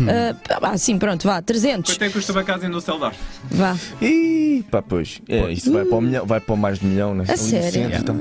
Ah, 0.08 0.70
ah, 0.72 0.78
sim, 0.78 0.98
pronto, 0.98 1.26
vá, 1.28 1.42
300, 1.42 1.94
Quanto 1.94 2.02
é 2.04 2.08
que 2.08 2.14
custa 2.14 2.32
uma 2.32 2.44
casa 2.44 2.68
em 2.68 2.72
Düsseldorf? 2.72 3.18
vá. 3.52 3.76
Ih, 4.02 4.64
pá, 4.70 4.82
pois. 4.82 5.22
É, 5.28 5.52
isso 5.52 5.72
vai 5.72 5.86
para, 5.86 5.98
o 5.98 6.02
milhão, 6.02 6.26
vai 6.26 6.40
para 6.40 6.56
mais 6.56 6.80
de 6.80 6.86
milhão, 6.86 7.14
né? 7.14 7.26
A 7.28 7.36
sério? 7.38 7.72
centro, 7.72 7.98
então. 7.98 8.16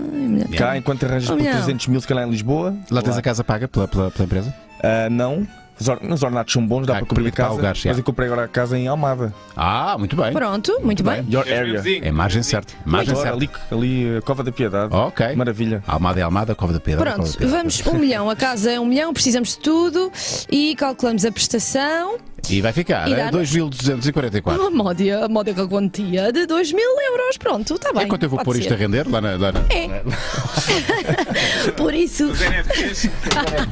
Ai. 0.51 0.57
Cá, 0.57 0.77
enquanto 0.77 1.05
arranjas 1.05 1.29
Oh, 1.31 1.33
por 1.35 1.39
milhão. 1.43 1.57
300 1.57 1.87
mil, 1.89 2.01
se 2.01 2.07
calhar 2.07 2.27
em 2.27 2.31
Lisboa. 2.31 2.77
Lá 2.91 3.03
tens 3.03 3.17
a 3.17 3.23
casa 3.23 3.43
paga 3.45 3.69
pela, 3.69 3.87
pela, 3.89 4.11
pela 4.11 4.25
empresa? 4.25 4.55
Ah, 4.83 5.09
não. 5.11 5.47
Os, 5.81 5.89
or- 5.89 6.01
os 6.03 6.23
ornatos 6.23 6.53
são 6.53 6.67
bons, 6.67 6.87
dá 6.87 6.95
Ah, 6.95 6.97
para 6.99 7.07
cobrir 7.07 7.29
a 7.29 7.31
para 7.33 7.37
casa. 7.37 7.51
alugar, 7.55 7.75
mas 7.85 7.99
eu 7.99 8.05
comprei 8.05 8.27
agora 8.29 8.45
a 8.45 8.49
casa 8.49 8.77
em 8.79 8.89
Almada. 8.89 9.33
Ah, 9.57 9.97
muito 9.99 10.17
bem. 10.17 10.33
Pronto, 10.33 10.79
muito 10.83 11.03
bem. 11.03 11.25
Your 11.31 11.47
É 11.47 11.59
area. 11.59 11.83
É 12.03 12.11
margem 12.11 12.43
certa. 12.43 12.75
Margem 12.85 13.15
certa. 13.15 13.33
ali, 13.33 13.49
ali, 13.71 14.17
a 14.19 14.23
Cova 14.23 14.43
da 14.43 14.51
Piedade. 14.53 14.95
Ok. 14.95 15.35
Maravilha. 15.37 15.83
Almada 15.87 16.21
é 16.21 16.23
Almada, 16.23 16.55
Cova 16.55 16.73
da. 16.73 16.81
Cova 16.81 16.97
da 17.05 17.13
Pronto, 17.13 17.33
Pedra. 17.39 17.49
vamos 17.49 17.87
um 17.87 17.95
milhão. 17.99 18.29
A 18.31 18.37
casa 18.37 18.71
é 18.73 18.81
um 18.81 18.87
milhão, 18.87 19.13
precisamos 19.13 19.51
de 19.51 19.59
tudo 19.59 20.11
e 20.51 20.75
calculamos 20.77 21.25
a 21.25 21.31
prestação. 21.33 22.17
E 22.51 22.61
vai 22.63 22.73
ficar 22.73 23.09
E 23.09 23.13
é 23.13 23.17
dá-nos- 23.31 23.51
2.244. 23.51 24.67
A 24.67 24.71
módica, 24.71 25.25
a 25.25 25.29
módica 25.29 25.67
quantia 25.69 26.33
de 26.33 26.47
2 26.47 26.73
mil 26.73 27.01
euros. 27.13 27.37
Pronto, 27.37 27.75
está 27.75 27.93
bem. 27.93 28.05
Enquanto 28.05 28.23
eu 28.23 28.29
vou 28.31 28.39
pôr 28.41 28.57
isto 28.57 28.73
a 28.73 28.77
render 28.77 29.07
lá 29.09 29.21
na. 29.21 29.37
Lá 29.37 29.53
na... 29.53 29.61
É. 29.71 30.03
Por 31.77 31.95
isso, 31.95 32.27
Os 32.31 32.41
NFTs. 32.41 33.09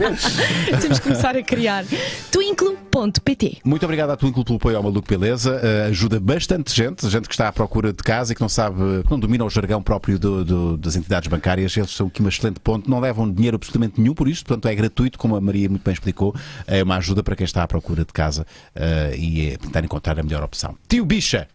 temos 0.80 0.98
que 0.98 1.04
começar 1.04 1.36
a 1.36 1.42
criar 1.42 1.84
twinkle.pt. 2.30 3.58
Muito 3.64 3.84
obrigado 3.84 4.10
à 4.10 4.16
Twinkle 4.16 4.44
pelo 4.44 4.56
apoio 4.56 4.76
ao 4.76 4.82
Maluco 4.82 5.08
Beleza. 5.08 5.60
Eh, 5.62 5.86
ajuda 5.88 6.20
bastante 6.20 6.74
gente, 6.74 7.08
gente 7.08 7.28
que 7.28 7.34
está 7.34 7.48
à 7.48 7.52
procura 7.52 7.92
de 7.92 8.02
casa 8.02 8.32
e 8.32 8.34
que 8.34 8.40
não 8.40 8.48
sabe, 8.48 8.76
que 9.04 9.10
não 9.10 9.18
domina 9.18 9.44
o 9.44 9.50
jargão 9.50 9.82
próprio 9.82 10.18
do- 10.18 10.44
do- 10.44 10.76
das 10.76 10.96
entidades 10.96 11.28
bancárias. 11.28 11.76
Eles 11.76 11.90
são 11.90 12.06
aqui 12.08 12.20
uma 12.20 12.28
excelente 12.28 12.60
ponte, 12.60 12.88
não 12.88 13.00
levam 13.00 13.30
dinheiro 13.30 13.56
absolutamente 13.56 14.00
nenhum 14.00 14.14
por 14.14 14.28
isto, 14.28 14.44
portanto 14.46 14.66
é 14.70 14.74
gratuito, 14.74 15.18
como 15.18 15.36
a 15.36 15.40
Maria 15.40 15.68
muito 15.68 15.82
bem 15.84 15.92
explicou. 15.94 16.34
É 16.66 16.82
uma 16.82 16.96
ajuda 16.96 17.22
para 17.22 17.34
quem 17.36 17.44
está 17.44 17.62
à 17.62 17.66
procura 17.68 18.04
de 18.04 18.12
casa 18.12 18.46
eh, 18.74 19.14
e 19.16 19.50
é 19.50 19.56
tentar 19.56 19.84
encontrar 19.84 20.18
a 20.18 20.22
melhor 20.22 20.42
opção. 20.42 20.76
Tio 20.88 21.04
Bicha! 21.04 21.48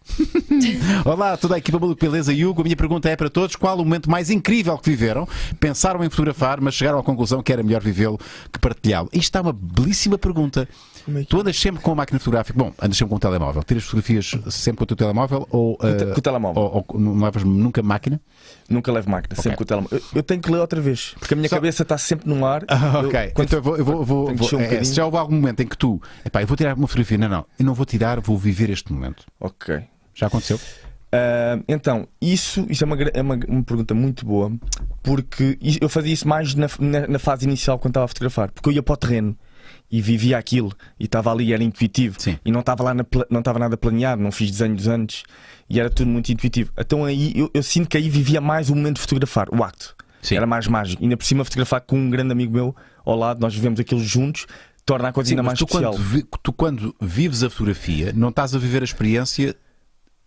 Olá, 1.06 1.38
toda 1.38 1.56
a 1.56 1.58
equipa 1.58 1.80
Maluco 1.80 2.02
Beleza 2.02 2.34
e 2.34 2.46
Hugo. 2.46 2.62
A 2.62 2.64
minha 2.64 2.76
pergunta 2.76 3.10
é 3.10 3.16
para 3.16 3.30
todos: 3.30 3.56
qual 3.56 3.76
o 3.78 3.84
momento 3.84 4.10
mais 4.10 4.30
incrível 4.30 4.78
que 4.78 4.90
viveram? 4.90 5.28
Pensaram 5.60 6.04
em 6.04 6.10
fotografar, 6.10 6.60
mas 6.60 6.74
chegaram 6.74 7.00
à 7.00 7.04
conclusão 7.04 7.44
que 7.44 7.52
era 7.54 7.64
melhor 7.64 7.82
vivê-lo 7.82 8.20
que 8.52 8.60
partilhá-lo. 8.60 9.10
Isto 9.14 9.38
é 9.38 9.42
uma 9.42 9.54
belíssima 9.54 10.18
pergunta. 10.18 10.68
é 11.08 11.24
Tu 11.24 11.40
andas 11.40 11.60
sempre 11.60 11.82
com 11.82 11.92
a 11.92 11.96
máquina 11.96 12.20
fotográfica? 12.20 12.58
Bom, 12.58 12.74
andas 12.82 12.98
sempre 12.98 13.10
com 13.10 13.16
o 13.16 13.20
telemóvel. 13.20 13.64
Tiras 13.64 13.84
fotografias 13.84 14.38
sempre 14.50 14.78
com 14.78 14.84
o 14.84 14.88
teu 14.88 14.98
telemóvel 14.98 15.48
ou, 15.50 15.78
eh, 15.84 16.06
com 16.06 16.20
o 16.20 16.22
telemóvel. 16.22 16.62
ou, 16.62 16.86
ou 16.88 17.00
não 17.00 17.24
levas 17.24 17.44
nunca 17.44 17.82
máquina? 17.82 18.20
Nunca 18.72 18.92
levo 18.92 19.10
máquina, 19.10 19.36
sempre 19.36 19.58
com 19.58 19.64
o 19.64 19.66
telemóvel. 19.66 19.98
Eu, 20.00 20.04
eu 20.16 20.24
tenho 20.24 20.42
que 20.42 20.50
ler 20.52 20.60
outra 20.60 20.80
vez, 20.82 21.14
porque 21.20 21.34
a 21.34 21.38
minha 21.38 21.50
Só- 21.50 21.56
cabeça 21.58 21.84
está 21.84 21.98
sempre 21.98 22.30
no 22.30 22.46
ar. 22.46 22.64
Ah, 22.68 23.02
Eu- 23.02 23.08
ok. 23.10 23.32
quando- 23.34 23.48
então 23.48 23.60
eu 23.60 23.64
vou. 23.64 23.78
Eu 23.78 23.86
vou, 23.86 24.06
vou- 24.06 24.36
vou- 24.36 24.60
um 24.60 24.62
é, 24.62 24.84
se 24.84 24.94
já 24.94 25.06
houve 25.06 25.18
algum 25.18 25.36
momento 25.36 25.62
em 25.62 25.68
que 25.68 25.78
tu. 25.78 26.02
Epá, 26.26 26.42
eu 26.42 26.48
vou 26.48 26.56
tirar 26.58 26.76
uma 26.76 26.88
fotografia. 26.88 27.18
Não, 27.18 27.30
não. 27.30 27.46
Eu 27.60 27.66
não 27.66 27.74
vou 27.74 27.86
tirar, 27.86 28.20
vou 28.20 28.38
viver 28.38 28.70
este 28.70 28.92
momento. 28.94 29.26
Ok. 29.40 29.82
Já 30.14 30.28
aconteceu? 30.28 30.60
Ah, 31.14 31.60
então, 31.68 32.08
isso, 32.22 32.66
isso 32.70 32.84
é, 32.84 32.88
uma, 32.88 32.96
é 33.14 33.22
uma, 33.22 33.40
uma 33.48 33.64
pergunta 33.64 33.94
muito 33.94 34.26
boa, 34.26 34.52
porque 35.04 35.58
eu 35.82 35.90
fazia 35.90 36.14
isso 36.14 36.28
mais 36.28 36.56
na, 36.56 36.68
na- 36.80 37.08
na 37.08 37.20
fase 37.20 37.46
inicial 37.46 37.78
quando 37.78 37.92
estava 37.92 38.06
a 38.06 38.08
fotografar, 38.08 38.52
porque 38.52 38.70
eu 38.70 38.74
ia 38.74 38.84
para 38.84 38.94
o 38.94 38.98
terreno 38.98 39.38
e 39.92 40.02
vivia 40.02 40.38
aquilo 40.38 40.72
e 41.00 41.06
estava 41.06 41.32
ali, 41.32 41.52
era 41.54 41.62
intuitivo 41.64 42.16
Sim. 42.18 42.38
e 42.46 42.52
não 42.52 42.62
estava 42.62 42.84
lá 42.84 42.94
na 42.94 43.06
não 43.30 43.40
estava 43.40 43.60
nada 43.60 43.76
planeado, 43.76 44.22
não 44.22 44.32
fiz 44.32 44.50
desenhos 44.52 44.88
antes 44.88 45.24
e 45.74 45.80
era 45.80 45.90
tudo 45.90 46.10
muito 46.10 46.32
intuitivo. 46.32 46.72
Então 46.78 47.06
aí 47.06 47.32
eu, 47.36 47.50
eu 47.54 47.64
sinto 47.64 47.88
que 47.90 47.98
aí 47.98 48.10
vivia 48.10 48.42
mais 48.42 48.70
o 48.70 48.76
momento 48.76 48.96
de 48.96 49.02
fotografar, 49.02 49.48
o 49.54 49.64
acto. 49.64 49.96
Sim. 50.22 50.36
Era 50.36 50.46
mais 50.46 50.68
mágico. 50.68 51.02
Ainda 51.02 51.18
por 51.18 51.26
cima 51.26 51.44
fotografar 51.44 51.82
com 51.82 51.98
um 51.98 52.10
grande 52.10 52.32
amigo 52.32 52.54
meu 52.54 52.76
ao 53.06 53.16
lado, 53.16 53.40
nós 53.40 53.54
vivemos 53.56 53.80
aquilo 53.80 54.02
juntos, 54.04 54.46
torna 54.86 55.10
a 55.10 55.12
coisa 55.12 55.30
Sim, 55.30 55.34
ainda 55.34 55.44
mais 55.44 55.58
tu 55.58 55.66
especial. 55.66 55.94
quando, 55.94 56.04
vi- 56.04 56.26
tu 56.44 56.54
quando 56.54 56.96
vives 57.02 57.42
a 57.44 57.50
fotografia, 57.50 58.14
não 58.16 58.30
estás 58.30 58.54
a 58.54 58.60
viver 58.60 58.82
a 58.82 58.86
experiência. 58.86 59.56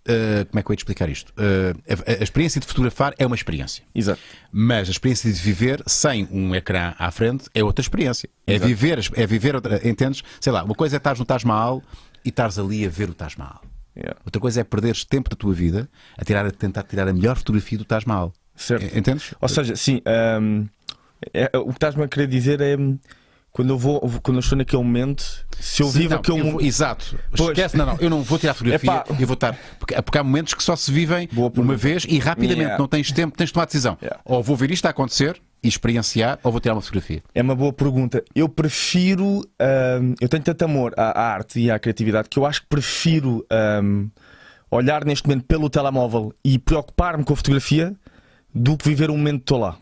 eh, 0.06 0.44
como 0.50 0.58
é 0.58 0.62
que 0.62 0.70
eu 0.70 0.72
ia 0.72 0.76
te 0.76 0.80
explicar 0.80 1.08
isto? 1.08 1.32
Eh, 1.38 1.74
a, 2.18 2.20
a 2.20 2.24
experiência 2.24 2.60
de 2.60 2.66
fotografar 2.66 3.14
é 3.18 3.24
uma 3.26 3.36
experiência. 3.36 3.84
Exato. 3.94 4.20
Mas 4.52 4.88
a 4.88 4.90
experiência 4.90 5.32
de 5.32 5.40
viver 5.40 5.82
sem 5.86 6.28
um 6.30 6.54
ecrã 6.54 6.94
à 6.98 7.10
frente 7.10 7.44
é 7.54 7.62
outra 7.64 7.80
experiência. 7.80 8.28
É 8.46 8.54
Exato. 8.54 8.68
viver, 8.68 8.98
é 9.14 9.26
viver 9.26 9.54
outra, 9.54 9.80
entendes? 9.88 10.22
Sei 10.40 10.52
lá, 10.52 10.62
uma 10.64 10.74
coisa 10.74 10.96
é 10.96 10.98
estás 10.98 11.18
no 11.18 11.24
Taj 11.24 11.46
Mahal 11.46 11.82
e 12.24 12.28
estás 12.30 12.58
ali 12.58 12.84
a 12.84 12.88
ver 12.88 13.08
o 13.10 13.14
Taj 13.14 13.38
Mahal. 13.38 13.62
Yeah. 13.96 14.18
Outra 14.24 14.40
coisa 14.40 14.60
é 14.60 14.64
perderes 14.64 15.04
tempo 15.04 15.30
da 15.30 15.36
tua 15.36 15.54
vida 15.54 15.88
a, 16.18 16.24
tirar, 16.24 16.44
a 16.46 16.50
tentar 16.50 16.82
tirar 16.82 17.06
a 17.08 17.12
melhor 17.12 17.36
fotografia 17.36 17.78
do 17.78 17.84
Taj 17.84 18.06
Mahal. 18.06 18.32
Certo. 18.56 18.84
E- 18.94 18.98
Entendes? 18.98 19.34
Ou 19.40 19.48
seja, 19.48 19.76
sim, 19.76 20.00
hum, 20.40 20.66
é- 21.32 21.50
o 21.58 21.66
que 21.66 21.72
estás-me 21.74 22.02
a 22.02 22.08
querer 22.08 22.26
dizer 22.26 22.60
é 22.60 22.76
quando 23.52 23.70
eu 23.70 23.78
vou, 23.78 24.00
quando 24.20 24.38
eu 24.38 24.40
estou 24.40 24.58
naquele 24.58 24.82
momento, 24.82 25.46
se 25.60 25.80
eu 25.80 25.86
Sim, 25.86 25.98
vivo 26.00 26.10
não, 26.14 26.18
aquele 26.18 26.40
eu 26.40 26.44
momento. 26.44 26.64
Exato. 26.66 27.16
Pois. 27.36 27.50
Esquece, 27.50 27.76
não, 27.76 27.86
não, 27.86 27.96
eu 28.00 28.10
não 28.10 28.20
vou 28.20 28.36
tirar 28.36 28.52
fotografia, 28.54 28.90
Epá. 28.90 29.04
eu 29.08 29.26
vou 29.28 29.34
estar. 29.34 29.56
Porque, 29.78 30.02
porque 30.02 30.18
há 30.18 30.24
momentos 30.24 30.54
que 30.54 30.62
só 30.62 30.74
se 30.74 30.90
vivem 30.90 31.28
uma 31.56 31.76
vez 31.76 32.04
e 32.08 32.18
rapidamente, 32.18 32.62
Yeah. 32.62 32.78
não 32.78 32.88
tens 32.88 33.12
tempo, 33.12 33.36
tens 33.36 33.46
de 33.46 33.52
tomar 33.52 33.66
decisão. 33.66 33.96
Yeah. 34.02 34.20
Ou 34.24 34.42
vou 34.42 34.56
ver 34.56 34.72
isto 34.72 34.86
a 34.86 34.90
acontecer 34.90 35.40
e 35.64 35.68
experienciar, 35.68 36.38
ou 36.42 36.52
vou 36.52 36.60
tirar 36.60 36.74
uma 36.74 36.80
fotografia. 36.80 37.22
É 37.34 37.42
uma 37.42 37.54
boa 37.54 37.72
pergunta. 37.72 38.22
Eu 38.34 38.48
prefiro. 38.48 39.42
ahm, 39.58 40.14
eu 40.20 40.28
tenho 40.28 40.42
tanto 40.42 40.64
amor 40.64 40.92
à, 40.96 41.20
à 41.20 41.32
arte 41.34 41.58
e 41.60 41.70
à 41.70 41.78
criatividade 41.78 42.28
que 42.28 42.38
eu 42.38 42.46
acho 42.46 42.62
que 42.62 42.68
prefiro 42.68 43.44
ahm, 43.50 44.08
olhar 44.70 45.04
neste 45.04 45.26
momento 45.28 45.44
pelo 45.46 45.68
telemóvel 45.70 46.32
e 46.44 46.58
preocupar-me 46.58 47.24
com 47.24 47.32
a 47.32 47.36
fotografia 47.36 47.94
do 48.54 48.76
que 48.76 48.88
viver 48.88 49.10
o 49.10 49.16
momento 49.16 49.38
que 49.38 49.42
estou 49.44 49.58
lá. 49.58 49.76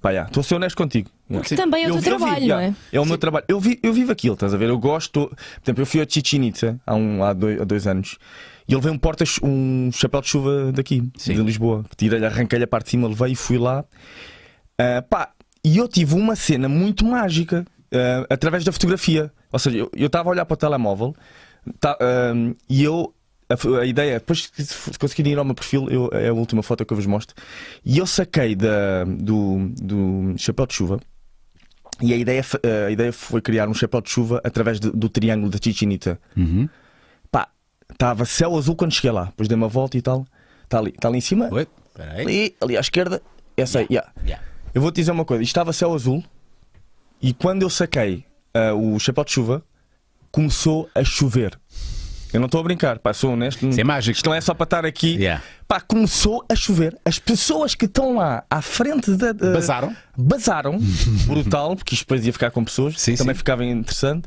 Pá, 0.00 0.10
yeah, 0.10 0.28
Estou 0.30 0.40
a 0.40 0.44
ser 0.44 0.54
honesto 0.54 0.76
contigo. 0.76 1.10
Yeah. 1.30 1.46
Que 1.48 1.56
também 1.56 1.84
é 1.84 1.86
o 1.86 1.90
Eu 1.90 1.92
teu 1.94 2.02
vi- 2.02 2.10
vi- 2.10 2.16
trabalho, 2.18 2.42
yeah, 2.44 2.62
não 2.66 2.70
é? 2.70 2.74
É 2.92 3.00
o 3.00 3.04
meu 3.06 3.18
trabalho. 3.18 3.44
Eu, 3.48 3.58
vi- 3.60 3.78
eu 3.82 3.92
vivo 3.92 4.12
aquilo, 4.12 4.34
estás 4.34 4.52
a 4.54 4.56
ver? 4.56 4.68
Eu 4.68 4.78
gosto. 4.78 5.26
Por 5.28 5.36
exemplo, 5.64 5.82
eu 5.82 5.86
fui 5.86 6.00
a 6.00 6.06
Chichen 6.08 6.44
Itza 6.46 6.78
há, 6.86 6.94
um, 6.94 7.22
há, 7.22 7.32
dois, 7.32 7.60
há 7.60 7.64
dois 7.64 7.86
anos 7.86 8.16
e 8.66 8.72
ele 8.72 8.80
veio 8.80 8.94
um 8.94 8.98
porta 8.98 9.24
um 9.42 9.90
chapéu 9.92 10.22
de 10.22 10.28
chuva 10.28 10.72
daqui, 10.72 11.02
Sim. 11.18 11.34
de 11.34 11.42
Lisboa. 11.42 11.84
Tirei-lhe, 11.96 12.24
arranquei-lhe 12.24 12.64
a 12.64 12.66
parte 12.68 12.86
de 12.86 12.90
cima, 12.92 13.08
levei 13.08 13.32
e 13.32 13.34
fui 13.36 13.58
lá. 13.58 13.84
Ah, 14.78 15.02
pá, 15.02 15.30
e 15.64 15.76
eu 15.78 15.86
tive 15.88 16.14
uma 16.14 16.34
cena 16.36 16.68
muito 16.68 17.04
mágica 17.04 17.64
ah, 17.92 18.26
através 18.30 18.64
da 18.64 18.72
fotografia. 18.72 19.32
Ou 19.52 19.58
seja, 19.58 19.78
eu 19.96 20.06
estava 20.06 20.28
a 20.28 20.32
olhar 20.32 20.44
para 20.44 20.54
o 20.54 20.56
telemóvel 20.56 21.14
tá, 21.80 21.96
ah, 22.00 22.32
e 22.68 22.82
eu. 22.84 23.14
A, 23.46 23.80
a 23.80 23.84
ideia, 23.86 24.18
depois 24.18 24.46
que 24.46 24.64
se 24.64 24.98
conseguirem 24.98 25.32
ir 25.34 25.38
ao 25.38 25.44
meu 25.44 25.54
perfil, 25.54 25.86
eu- 25.90 26.08
é 26.12 26.28
a 26.28 26.32
última 26.32 26.62
foto 26.62 26.84
que 26.84 26.92
eu 26.92 26.96
vos 26.96 27.04
mostro. 27.06 27.36
E 27.84 27.98
eu 27.98 28.06
saquei 28.06 28.54
da, 28.56 29.04
do, 29.04 29.70
do 29.82 30.34
chapéu 30.38 30.66
de 30.66 30.72
chuva. 30.74 30.98
E 32.00 32.12
a 32.12 32.16
ideia, 32.16 32.42
a 32.86 32.90
ideia 32.90 33.12
foi 33.12 33.40
criar 33.42 33.68
um 33.68 33.74
chapéu 33.74 34.00
de 34.00 34.08
chuva 34.10 34.40
através 34.42 34.80
do, 34.80 34.90
do 34.90 35.08
triângulo 35.10 35.50
da 35.50 35.58
Chichen 35.62 35.92
Itza. 35.92 36.18
Pá, 37.30 37.48
estava 37.92 38.24
céu 38.24 38.56
azul 38.56 38.74
quando 38.74 38.92
cheguei 38.94 39.12
lá. 39.12 39.26
Depois 39.26 39.46
dei 39.46 39.56
uma 39.56 39.68
volta 39.68 39.96
e 39.98 40.02
tal. 40.02 40.26
Está 40.64 40.78
ali, 40.78 40.92
tá 40.92 41.08
ali 41.08 41.18
em 41.18 41.20
cima. 41.20 41.48
Oi? 41.52 41.68
Ali, 42.22 42.56
ali 42.62 42.76
à 42.78 42.80
esquerda. 42.80 43.20
Essa 43.56 43.80
aí, 43.80 43.86
yeah. 43.90 44.10
Yeah. 44.26 44.42
Eu 44.74 44.82
vou 44.82 44.90
te 44.90 44.96
dizer 44.96 45.12
uma 45.12 45.24
coisa: 45.24 45.42
estava 45.42 45.72
céu 45.72 45.94
azul 45.94 46.22
e 47.22 47.32
quando 47.32 47.62
eu 47.62 47.70
saquei 47.70 48.24
ah, 48.52 48.74
o 48.74 48.98
chapéu 48.98 49.24
de 49.24 49.32
chuva, 49.32 49.64
começou 50.30 50.90
a 50.94 51.04
chover. 51.04 51.58
Eu 52.32 52.40
não 52.40 52.46
estou 52.46 52.60
a 52.60 52.64
brincar, 52.64 52.98
pá, 52.98 53.12
sou 53.14 53.32
honesto. 53.32 53.64
Isso 53.64 53.80
é 53.80 53.84
mágico. 53.84 54.16
Isto 54.16 54.26
não 54.28 54.34
é 54.34 54.40
só 54.40 54.52
para 54.52 54.64
estar 54.64 54.84
aqui. 54.84 55.14
Yeah. 55.14 55.40
Pá, 55.68 55.80
começou 55.80 56.44
a 56.48 56.56
chover. 56.56 56.98
As 57.04 57.16
pessoas 57.16 57.76
que 57.76 57.84
estão 57.84 58.16
lá 58.16 58.44
à 58.50 58.60
frente 58.60 59.12
da. 59.12 59.30
da- 59.30 59.52
Bazaram? 59.52 59.96
Bazaram. 60.18 60.78
Brutal, 61.28 61.76
porque 61.76 61.94
isto 61.94 62.02
depois 62.02 62.26
ia 62.26 62.32
ficar 62.32 62.50
com 62.50 62.64
pessoas. 62.64 63.00
Sim, 63.00 63.14
também 63.14 63.34
sim. 63.36 63.38
ficava 63.38 63.64
interessante. 63.64 64.26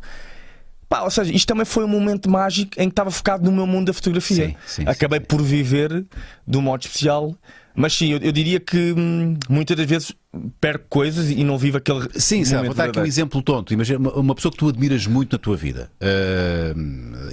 Pá, 0.87 1.01
ou 1.01 1.11
seja, 1.11 1.33
isto 1.33 1.45
também 1.45 1.65
foi 1.65 1.83
um 1.83 1.87
momento 1.89 2.29
mágico 2.29 2.71
em 2.77 2.87
que 2.87 2.93
estava 2.93 3.11
focado 3.11 3.43
no 3.43 3.51
meu 3.51 3.67
mundo 3.67 3.87
da 3.87 3.93
fotografia. 3.93 4.47
Sim, 4.47 4.55
sim, 4.65 4.87
Acabei 4.87 5.19
por 5.19 5.41
viver 5.41 6.05
de 6.47 6.57
um 6.57 6.61
modo 6.61 6.83
especial. 6.83 7.35
Mas 7.75 7.93
sim, 7.93 8.13
eu, 8.13 8.19
eu 8.19 8.31
diria 8.31 8.59
que 8.59 8.93
hum, 8.97 9.35
muitas 9.49 9.75
das 9.75 9.85
vezes 9.85 10.13
perco 10.59 10.85
coisas 10.89 11.29
e 11.29 11.43
não 11.43 11.57
vivo 11.57 11.77
aquele. 11.77 12.07
Sim, 12.15 12.43
sabe, 12.45 12.67
vou 12.67 12.75
dar 12.75 12.89
aqui 12.89 12.99
um 12.99 13.05
exemplo 13.05 13.41
tonto. 13.41 13.73
Imagina 13.73 14.09
uma, 14.09 14.35
pessoa 14.35 14.51
que 14.51 14.57
tu 14.57 14.67
admiras 14.69 15.05
muito 15.07 15.33
na 15.33 15.37
tua 15.37 15.55
vida, 15.55 15.91
eh, 15.99 16.73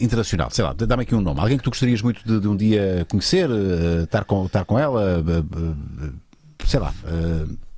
internacional, 0.00 0.50
sei 0.50 0.64
lá, 0.64 0.72
dá-me 0.72 1.02
aqui 1.02 1.14
um 1.14 1.20
nome. 1.20 1.40
Alguém 1.40 1.56
que 1.56 1.64
tu 1.64 1.70
gostarias 1.70 2.02
muito 2.02 2.26
de, 2.26 2.40
de 2.40 2.48
um 2.48 2.56
dia 2.56 3.06
conhecer, 3.08 3.48
eh, 3.50 4.04
estar, 4.04 4.24
com, 4.24 4.46
estar 4.46 4.64
com 4.64 4.78
ela, 4.78 5.24
eh, 5.26 6.66
sei 6.66 6.80
lá, 6.80 6.92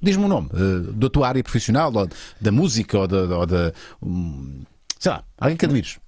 diz-me 0.00 0.24
um 0.24 0.28
nome, 0.28 0.48
da 0.94 1.10
tua 1.10 1.28
área 1.28 1.42
profissional, 1.42 1.92
ou 1.94 2.08
da 2.40 2.52
música, 2.52 2.98
ou 2.98 3.06
da. 3.06 3.38
ou 3.38 3.46
da, 3.46 3.72
hum, 4.02 4.62
sei 4.98 5.12
lá, 5.12 5.24
alguém 5.38 5.56
que 5.56 5.64
admires. 5.64 5.98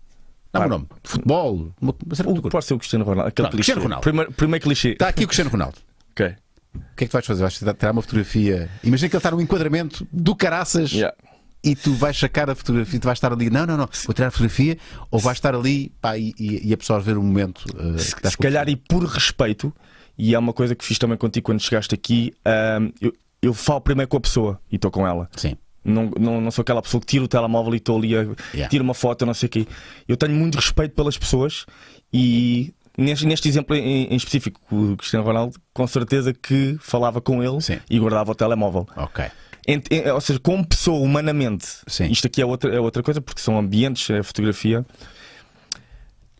Dá-me 0.52 0.66
um 0.66 0.68
nome. 0.70 0.86
Futebol, 1.04 1.72
uma, 1.80 1.94
uma 1.94 2.38
O, 2.38 2.42
pode 2.42 2.64
ser 2.64 2.74
o 2.74 2.78
Cristiano 2.78 3.04
Ronaldo. 3.04 3.28
Aquele 3.28 3.46
Não, 3.46 3.50
clichê. 3.50 3.72
Cristiano 3.72 3.82
Ronaldo. 3.82 4.02
Primeiro, 4.02 4.32
primeiro 4.32 4.62
clichê. 4.62 4.90
Está 4.90 5.08
aqui 5.08 5.24
o 5.24 5.28
Cristiano 5.28 5.50
Ronaldo. 5.50 5.76
Ok. 6.18 6.34
O 6.74 6.80
que 6.96 7.04
é 7.04 7.06
que 7.06 7.08
tu 7.08 7.12
vais 7.12 7.26
fazer? 7.26 7.42
Vais 7.42 7.54
tirar 7.58 7.92
uma 7.92 8.02
fotografia. 8.02 8.68
Imagina 8.82 9.08
que 9.08 9.16
ele 9.16 9.18
está 9.18 9.30
num 9.30 9.40
enquadramento 9.40 10.06
do 10.12 10.34
caraças 10.34 10.90
Yeah. 10.92 11.16
e 11.64 11.74
tu 11.76 11.92
vais 11.94 12.16
sacar 12.18 12.50
a 12.50 12.54
fotografia, 12.54 13.00
tu 13.00 13.04
vais 13.04 13.16
estar 13.16 13.32
ali, 13.32 13.50
não, 13.50 13.66
não, 13.66 13.76
não, 13.76 13.88
vou 14.04 14.14
tirar 14.14 14.28
a 14.28 14.30
fotografia, 14.30 14.76
ou 15.10 15.18
vais 15.18 15.38
estar 15.38 15.54
ali 15.54 15.90
pá, 16.00 16.16
e, 16.18 16.34
e- 16.38 16.72
absorver 16.72 17.16
o 17.16 17.22
momento. 17.22 17.64
uh, 17.74 17.94
que 17.94 18.02
se, 18.02 18.30
se 18.30 18.38
calhar 18.38 18.68
e 18.68 18.76
por 18.76 19.02
respeito, 19.04 19.72
e 20.16 20.34
é 20.34 20.38
uma 20.38 20.52
coisa 20.52 20.74
que 20.74 20.84
fiz 20.84 20.98
também 20.98 21.16
contigo 21.16 21.44
quando 21.46 21.60
chegaste 21.60 21.94
aqui, 21.94 22.32
hum, 22.80 22.92
eu, 23.00 23.12
eu 23.40 23.54
falo 23.54 23.80
primeiro 23.80 24.08
com 24.08 24.16
a 24.16 24.20
pessoa 24.20 24.60
e 24.70 24.76
estou 24.76 24.90
com 24.90 25.06
ela. 25.06 25.28
Sim. 25.36 25.56
Não, 25.84 26.10
não, 26.18 26.40
não 26.40 26.50
sou 26.50 26.62
aquela 26.62 26.82
pessoa 26.82 27.00
que 27.00 27.06
tira 27.06 27.24
o 27.24 27.28
telemóvel 27.28 27.72
e 27.74 27.76
estou 27.78 27.96
ali 27.96 28.14
a 28.14 28.18
Yeah. 28.52 28.68
tira 28.68 28.82
uma 28.84 28.94
foto, 28.94 29.24
não 29.24 29.32
sei 29.32 29.46
o 29.46 29.50
quê. 29.50 29.66
Eu 30.06 30.16
tenho 30.16 30.34
muito 30.34 30.56
respeito 30.56 30.94
pelas 30.94 31.16
pessoas 31.16 31.64
e 32.12 32.74
neste, 32.98 33.24
neste 33.26 33.48
exemplo 33.48 33.74
em, 33.76 34.04
em 34.12 34.16
específico, 34.16 34.60
o 34.70 34.96
Cristiano 34.96 35.24
Ronaldo, 35.24 35.56
com 35.72 35.86
certeza 35.86 36.34
que 36.34 36.76
falava 36.80 37.20
com 37.20 37.42
ele 37.42 37.60
Sim. 37.60 37.78
e 37.88 37.98
guardava 37.98 38.32
o 38.32 38.34
telemóvel. 38.34 38.86
Ok. 38.96 39.24
Ent- 39.66 39.86
eh, 39.90 40.12
ou 40.12 40.20
seja, 40.20 40.38
como 40.40 40.66
pessoa, 40.66 40.98
humanamente, 40.98 41.66
Sim. 41.86 42.06
isto 42.10 42.26
aqui 42.26 42.40
é 42.42 42.46
outra, 42.46 42.74
é 42.74 42.80
outra 42.80 43.02
coisa, 43.02 43.20
porque 43.20 43.40
são 43.40 43.58
ambientes, 43.58 44.08
é 44.10 44.22
fotografia. 44.22 44.84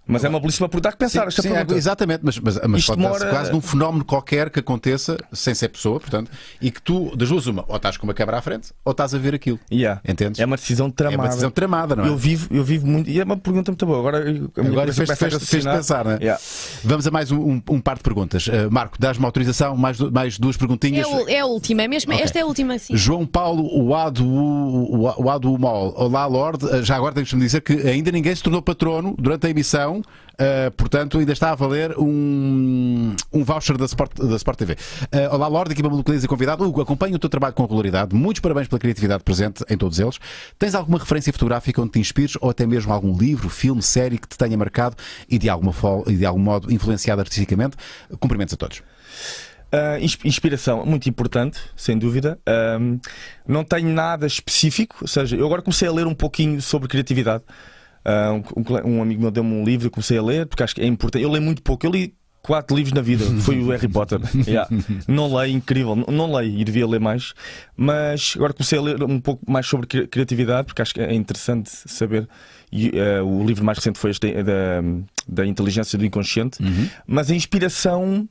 Mas 0.09 0.25
é 0.25 0.29
uma 0.29 0.41
belíssima 0.41 0.69
pergunta. 0.69 0.89
Há 0.89 0.93
que 0.93 0.99
pensar 0.99 1.21
Sim, 1.23 1.29
esta 1.29 1.43
sim, 1.43 1.49
pergunta. 1.51 1.75
exatamente, 1.77 2.21
mas, 2.25 2.39
mas, 2.39 2.59
mas 2.67 2.87
pode 2.87 3.01
demora- 3.03 3.27
quase 3.31 3.53
num 3.53 3.61
fenómeno 3.61 4.05
qualquer 4.05 4.49
que 4.51 4.59
aconteça 4.61 5.17
sem 5.33 5.55
ser 5.55 5.69
pessoa, 5.69 6.01
portanto, 6.01 6.31
e 6.61 6.71
que 6.71 6.81
tu, 6.81 7.15
das 7.17 7.29
duas, 7.29 7.47
uma, 7.47 7.65
ou 7.69 7.77
estás 7.77 7.97
com 7.97 8.07
uma 8.07 8.15
câmera 8.15 8.39
à 8.39 8.43
frente, 8.43 8.71
ou 8.85 8.93
estás 8.93 9.15
a 9.15 9.19
ver 9.19 9.35
aquilo. 9.35 9.59
Yeah. 9.71 10.01
Entendes? 10.09 10.41
É 10.41 10.47
uma 10.47 10.57
decisão 10.57 10.91
tramada. 10.91 11.15
É 11.15 11.19
uma 11.21 11.29
decisão 11.29 11.51
tramada, 11.51 11.95
não 11.95 12.05
é? 12.05 12.09
Eu 12.09 12.17
vivo, 12.17 12.49
eu 12.51 12.65
vivo 12.65 12.87
muito. 12.87 13.11
E 13.11 13.21
é 13.21 13.25
uma 13.25 13.37
pergunta 13.37 13.71
muito 13.71 13.85
boa. 13.87 13.99
Agora, 13.99 14.19
Agora 14.57 14.93
fez, 14.93 15.11
fez, 15.19 15.35
fez 15.49 15.65
pensar, 15.65 16.05
não 16.05 16.13
é? 16.13 16.19
Yeah. 16.19 16.41
Vamos 16.83 17.07
a 17.07 17.11
mais 17.11 17.31
um, 17.31 17.39
um, 17.39 17.63
um 17.71 17.81
par 17.81 17.97
de 17.99 18.03
perguntas. 18.03 18.47
Uh, 18.47 18.71
Marco, 18.71 18.97
dás-me 18.99 19.25
autorização, 19.27 19.77
mais, 19.77 19.99
mais 20.01 20.39
duas 20.39 20.57
perguntinhas. 20.57 21.07
É, 21.07 21.11
o- 21.11 21.29
é 21.29 21.41
a 21.41 21.47
última, 21.47 21.83
é 21.83 21.89
mesmo. 21.89 22.13
Ok. 22.13 22.25
Esta 22.25 22.39
é 22.39 22.43
a 22.43 22.47
última, 22.47 22.79
sim. 22.79 22.97
João 22.97 23.27
Paulo 23.27 23.89
Wadu, 23.89 25.23
Wadu 25.23 25.59
Mol. 25.59 25.93
Olá, 25.97 26.27
Lorde. 26.27 26.65
Uh, 26.65 26.83
Já 26.83 26.97
agora 26.97 27.15
deixa-me 27.15 27.43
dizer 27.43 27.61
que 27.61 27.73
ainda 27.73 28.11
ninguém 28.11 28.35
se 28.35 28.43
tornou 28.43 28.63
patrono 28.63 29.15
durante 29.19 29.47
a 29.47 29.51
emissão, 29.51 29.98
uh, 30.01 30.71
portanto, 30.77 31.19
ainda 31.19 31.33
está 31.33 31.51
a 31.51 31.55
valer 31.55 31.97
um, 31.99 33.15
um 33.33 33.45
voucher 33.45 33.77
da 33.77 33.85
Sport, 33.85 34.17
da 34.17 34.37
Sport 34.37 34.59
TV. 34.59 34.73
Uh, 34.75 35.35
olá, 35.35 35.49
Lorde, 35.49 35.73
equipa 35.73 35.89
Malucaliza 35.89 36.27
e 36.27 36.29
convidado. 36.29 36.65
Hugo, 36.65 36.81
acompanho 36.81 37.17
o 37.17 37.19
teu 37.19 37.31
trabalho 37.31 37.55
com 37.55 37.63
regularidade. 37.63 38.15
Muitos 38.15 38.41
parabéns 38.41 38.69
pela 38.69 38.79
criatividade 38.79 39.23
presente 39.23 39.65
em 39.69 39.77
todos 39.77 39.99
eles. 39.99 40.19
Tens 40.59 40.75
alguma 40.75 40.99
referência 40.99 41.33
fotográfica 41.33 41.81
onde 41.81 41.93
te 41.93 41.99
inspires 41.99 42.37
ou 42.41 42.51
até 42.51 42.67
mesmo 42.67 42.93
algum 42.93 43.17
livro, 43.17 43.49
filme, 43.49 43.83
série 43.83 44.19
que 44.19 44.29
te 44.29 44.37
tenha 44.37 44.57
marcado 44.57 44.97
e 45.29 45.39
de, 45.39 45.49
alguma 45.49 45.73
e 46.07 46.17
de 46.17 46.27
algum 46.27 46.41
modo 46.41 46.73
influenciado 46.73 47.21
artisticamente? 47.21 47.77
Cumprimentos 48.19 48.55
a 48.55 48.57
todos. 48.57 48.83
Uh, 49.71 50.03
ins- 50.03 50.19
inspiração, 50.25 50.85
muito 50.87 51.11
importante, 51.11 51.61
sem 51.77 51.99
dúvida. 51.99 52.39
Um, 52.81 52.99
não 53.47 53.63
tenho 53.63 53.91
nada 53.91 54.27
específico, 54.27 54.97
ou 55.03 55.09
seja, 55.09 55.37
eu 55.37 55.45
agora 55.45 55.61
comecei 55.61 55.87
a 55.87 55.93
ler 55.93 56.07
um 56.07 56.15
pouquinho 56.15 56.61
sobre 56.63 56.89
criatividade. 56.89 57.45
Uh, 58.05 58.43
um, 58.85 58.97
um 58.97 59.03
amigo 59.03 59.21
meu 59.21 59.31
deu-me 59.31 59.53
um 59.53 59.65
livro 59.65 59.87
e 59.89 59.91
comecei 59.91 60.17
a 60.19 60.23
ler, 60.23 60.47
porque 60.47 60.63
acho 60.63 60.75
que 60.75 60.81
é 60.81 60.87
importante. 60.87 61.23
Eu 61.23 61.31
leio 61.31 61.43
muito 61.43 61.63
pouco, 61.63 61.85
eu 61.87 61.91
li 61.91 62.15
quatro 62.43 62.75
livros 62.75 62.95
na 62.95 63.03
vida, 63.03 63.25
foi 63.43 63.59
o 63.61 63.69
Harry 63.69 63.89
Potter. 63.89 64.21
Yeah. 64.47 64.69
Não 65.07 65.35
leio, 65.37 65.55
incrível, 65.55 65.95
não, 65.95 66.07
não 66.07 66.35
leio 66.35 66.59
e 66.59 66.65
devia 66.65 66.87
ler 66.87 67.01
mais, 67.01 67.35
mas 67.77 68.33
agora 68.37 68.55
comecei 68.55 68.79
a 68.79 68.83
ler 68.83 69.03
um 69.03 69.21
pouco 69.21 69.43
mais 69.51 69.67
sobre 69.67 69.87
cri- 69.87 70.07
criatividade, 70.07 70.67
porque 70.67 70.81
acho 70.81 70.95
que 70.95 71.01
é 71.01 71.13
interessante 71.13 71.69
saber. 71.71 72.27
E, 72.73 72.91
uh, 72.91 73.25
o 73.25 73.45
livro 73.47 73.65
mais 73.65 73.77
recente 73.79 73.99
foi 73.99 74.11
este 74.13 74.33
da, 74.43 74.83
da 75.29 75.47
inteligência 75.47 75.99
do 75.99 76.05
inconsciente, 76.07 76.59
mas 77.07 77.31
a 77.31 77.35
inspiração. 77.35 78.27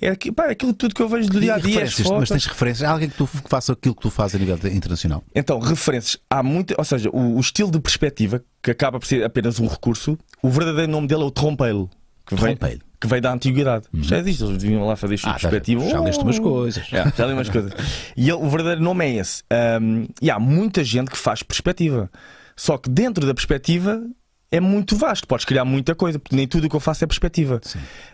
É 0.00 0.08
aqui- 0.08 0.30
pá, 0.32 0.46
é 0.46 0.50
aquilo 0.52 0.72
tudo 0.72 0.94
que 0.94 1.02
eu 1.02 1.08
vejo 1.08 1.28
do 1.28 1.40
dia 1.40 1.54
a 1.54 1.58
dia. 1.58 1.80
mas 2.18 2.28
tens 2.28 2.46
referências? 2.46 2.88
Há 2.88 2.92
alguém 2.92 3.08
que, 3.08 3.16
tu, 3.16 3.26
que 3.26 3.48
faça 3.48 3.72
aquilo 3.72 3.94
que 3.94 4.02
tu 4.02 4.10
fazes 4.10 4.36
a 4.36 4.38
nível 4.38 4.56
internacional? 4.72 5.22
Então, 5.34 5.58
referências. 5.58 6.18
Há 6.30 6.42
muita. 6.42 6.74
Ou 6.78 6.84
seja, 6.84 7.10
o, 7.12 7.36
o 7.36 7.40
estilo 7.40 7.70
de 7.70 7.80
perspectiva, 7.80 8.42
que 8.62 8.70
acaba 8.70 8.98
por 8.98 9.06
ser 9.06 9.24
apenas 9.24 9.58
um 9.60 9.66
recurso, 9.66 10.18
o 10.42 10.48
verdadeiro 10.50 10.90
nome 10.90 11.06
dele 11.06 11.22
é 11.22 11.26
o 11.26 11.30
trompeiro. 11.30 11.88
Que 12.26 12.34
vem, 12.34 12.56
Trompeiro. 12.56 12.84
que 13.00 13.06
veio 13.06 13.22
da 13.22 13.32
antiguidade. 13.32 13.86
Já 13.94 14.18
existe, 14.18 14.44
eles 14.44 14.58
deviam 14.58 14.86
lá 14.86 14.94
fazer 14.96 15.14
isto 15.14 15.26
Ah, 15.26 15.30
já- 15.32 15.48
perspectiva. 15.48 15.88
já 15.88 15.98
leste 16.00 16.22
umas 16.22 16.38
Oh! 16.38 16.42
coisas. 16.42 16.86
Já, 16.86 17.10
já 17.16 17.26
li 17.26 17.32
umas 17.32 17.48
coisas. 17.48 17.72
E 18.14 18.24
ele- 18.28 18.32
o 18.32 18.48
verdadeiro 18.50 18.82
nome 18.82 19.06
é 19.06 19.14
esse. 19.16 19.42
Um, 19.80 20.06
e 20.20 20.30
há 20.30 20.38
muita 20.38 20.84
gente 20.84 21.10
que 21.10 21.16
faz 21.16 21.42
perspectiva. 21.42 22.10
Só 22.54 22.76
que 22.76 22.90
dentro 22.90 23.26
da 23.26 23.32
perspectiva 23.32 24.02
é 24.50 24.60
muito 24.60 24.96
vasto. 24.96 25.26
Podes 25.26 25.44
criar 25.44 25.64
muita 25.64 25.94
coisa, 25.94 26.18
porque 26.18 26.34
nem 26.36 26.46
tudo 26.46 26.66
o 26.66 26.70
que 26.70 26.76
eu 26.76 26.80
faço 26.80 27.04
é 27.04 27.06
perspectiva. 27.06 27.60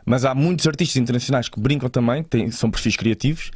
Mas 0.04 0.24
há 0.24 0.34
muitos 0.34 0.66
artistas 0.66 0.96
internacionais 0.96 1.48
que 1.48 1.60
brincam 1.60 1.88
também, 1.88 2.22
têm, 2.22 2.50
são 2.50 2.70
perfis 2.70 2.96
criativos. 2.96 3.50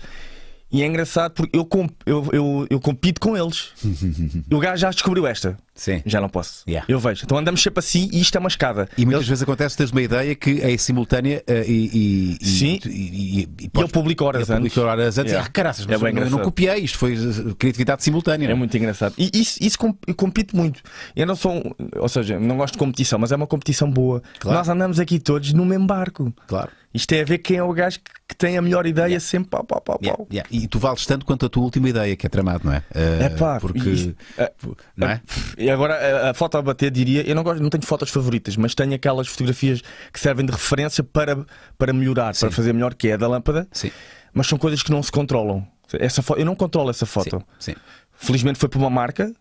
E 0.70 0.82
é 0.82 0.86
engraçado 0.86 1.32
porque 1.32 1.56
eu, 1.56 1.64
com- 1.64 1.88
eu, 2.04 2.28
eu, 2.32 2.66
eu 2.68 2.78
compito 2.80 3.20
com 3.20 3.36
eles. 3.36 3.70
o 4.52 4.58
gajo 4.58 4.80
já 4.82 4.90
descobriu 4.90 5.26
esta. 5.26 5.56
Sim. 5.78 6.02
Já 6.04 6.20
não 6.20 6.28
posso. 6.28 6.64
Yeah. 6.68 6.84
Eu 6.88 6.98
vejo. 6.98 7.22
Então 7.24 7.38
andamos 7.38 7.62
sempre 7.62 7.78
assim 7.78 8.10
e 8.12 8.20
isto 8.20 8.34
é 8.36 8.40
uma 8.40 8.48
escada. 8.48 8.88
E 8.98 9.04
muitas 9.04 9.20
Eles- 9.20 9.28
vezes 9.28 9.42
acontece 9.44 9.76
teres 9.76 9.92
uma 9.92 10.02
ideia 10.02 10.34
que 10.34 10.60
é 10.60 10.76
simultânea 10.76 11.42
eh, 11.46 11.64
e, 11.68 11.90
e, 11.92 12.38
e- 12.40 12.46
Sim. 12.46 12.80
e, 12.84 12.88
e, 12.88 13.40
e, 13.40 13.48
E 13.62 13.70
ele 13.78 13.88
publica 13.88 14.24
horas 14.24 14.48
publica 14.48 14.64
antes. 14.66 14.76
horas 14.78 15.18
antes. 15.18 15.30
Yeah. 15.32 15.48
Ah, 15.48 15.52
caraças, 15.52 15.84
É 15.84 15.96
bem 15.96 16.08
eu, 16.08 16.14
não- 16.14 16.22
eu 16.22 16.30
não 16.30 16.38
copiei, 16.40 16.78
isto 16.80 16.98
foi 16.98 17.14
eh, 17.14 17.54
criatividade 17.56 18.02
simultânea. 18.02 18.46
É 18.46 18.48
não 18.48 18.54
é? 18.56 18.58
muito 18.58 18.76
engraçado. 18.76 19.14
E 19.16 19.30
isso, 19.32 19.58
isso 19.62 19.78
com- 19.78 19.94
compete 20.16 20.54
muito. 20.56 20.82
Eu 21.14 21.26
não 21.26 21.36
sou. 21.36 21.52
um- 21.54 21.72
Ou 21.96 22.08
seja, 22.08 22.40
não 22.40 22.56
gosto 22.56 22.72
de 22.74 22.78
competição, 22.78 23.18
mas 23.18 23.30
é 23.30 23.36
uma 23.36 23.46
competição 23.46 23.88
boa. 23.88 24.20
Claro. 24.40 24.58
Nós 24.58 24.68
andamos 24.68 24.98
aqui 24.98 25.20
todos 25.20 25.52
no 25.52 25.64
mesmo 25.64 25.86
barco. 25.86 26.34
Claro. 26.48 26.70
Isto 26.92 27.12
é 27.12 27.20
a 27.20 27.24
ver 27.24 27.38
quem 27.38 27.58
é 27.58 27.62
o 27.62 27.72
gajo 27.72 27.98
que, 28.26 28.34
tem 28.36 28.56
a 28.56 28.62
melhor 28.62 28.86
ideia 28.86 29.18
sempre 29.20 29.50
pau, 29.50 29.62
pau, 29.64 29.80
pau, 29.80 29.98
Yeah, 30.02 30.16
pau. 30.16 30.26
yeah. 30.32 30.48
E 30.50 30.66
tu 30.66 30.78
vales 30.78 31.04
tanto 31.06 31.26
quanto 31.26 31.44
a 31.44 31.48
tua 31.48 31.62
última 31.62 31.88
ideia, 31.88 32.14
que 32.16 32.26
é 32.26 32.30
tramado, 32.30 32.62
não 32.64 32.72
é? 32.72 32.82
Eh, 32.94 33.18
É 33.24 33.28
pá, 33.30 33.58
porque. 33.60 33.78
e- 33.78 34.16
é- 34.38 34.52
não 34.96 35.08
é? 35.08 35.20
E 35.68 35.70
agora 35.70 36.30
a, 36.30 36.34
foto 36.34 36.56
a 36.56 36.62
bater 36.62 36.90
diria, 36.90 37.28
eu 37.28 37.34
não 37.34 37.42
gosto, 37.42 37.62
não 37.62 37.68
tenho 37.70 37.84
fotos 37.84 38.10
favoritas, 38.10 38.56
mas 38.56 38.74
tenho 38.74 38.94
aquelas 38.94 39.28
fotografias 39.28 39.82
que 40.12 40.18
servem 40.18 40.46
de 40.46 40.52
referência 40.52 41.04
para, 41.04 41.44
para 41.76 41.92
melhorar, 41.92 42.34
para 42.34 42.50
fazer 42.50 42.72
melhor, 42.72 42.94
que 42.94 43.08
é 43.08 43.12
a 43.12 43.16
da 43.16 43.28
lâmpada, 43.28 43.68
Sim. 43.72 43.90
mas 44.32 44.46
são 44.46 44.56
coisas 44.58 44.82
que 44.82 44.90
não 44.90 45.02
se 45.02 45.12
controlam. 45.12 45.66
Essa 45.98 46.22
eu 46.36 46.44
não 46.44 46.54
controlo 46.54 46.90
essa 46.90 47.06
foto. 47.06 47.42
Sim. 47.58 47.72
sim. 47.72 47.80
Felizmente 48.12 48.58
foi 48.58 48.68
para 48.68 48.78
uma 48.78 48.90
marca. 48.90 49.32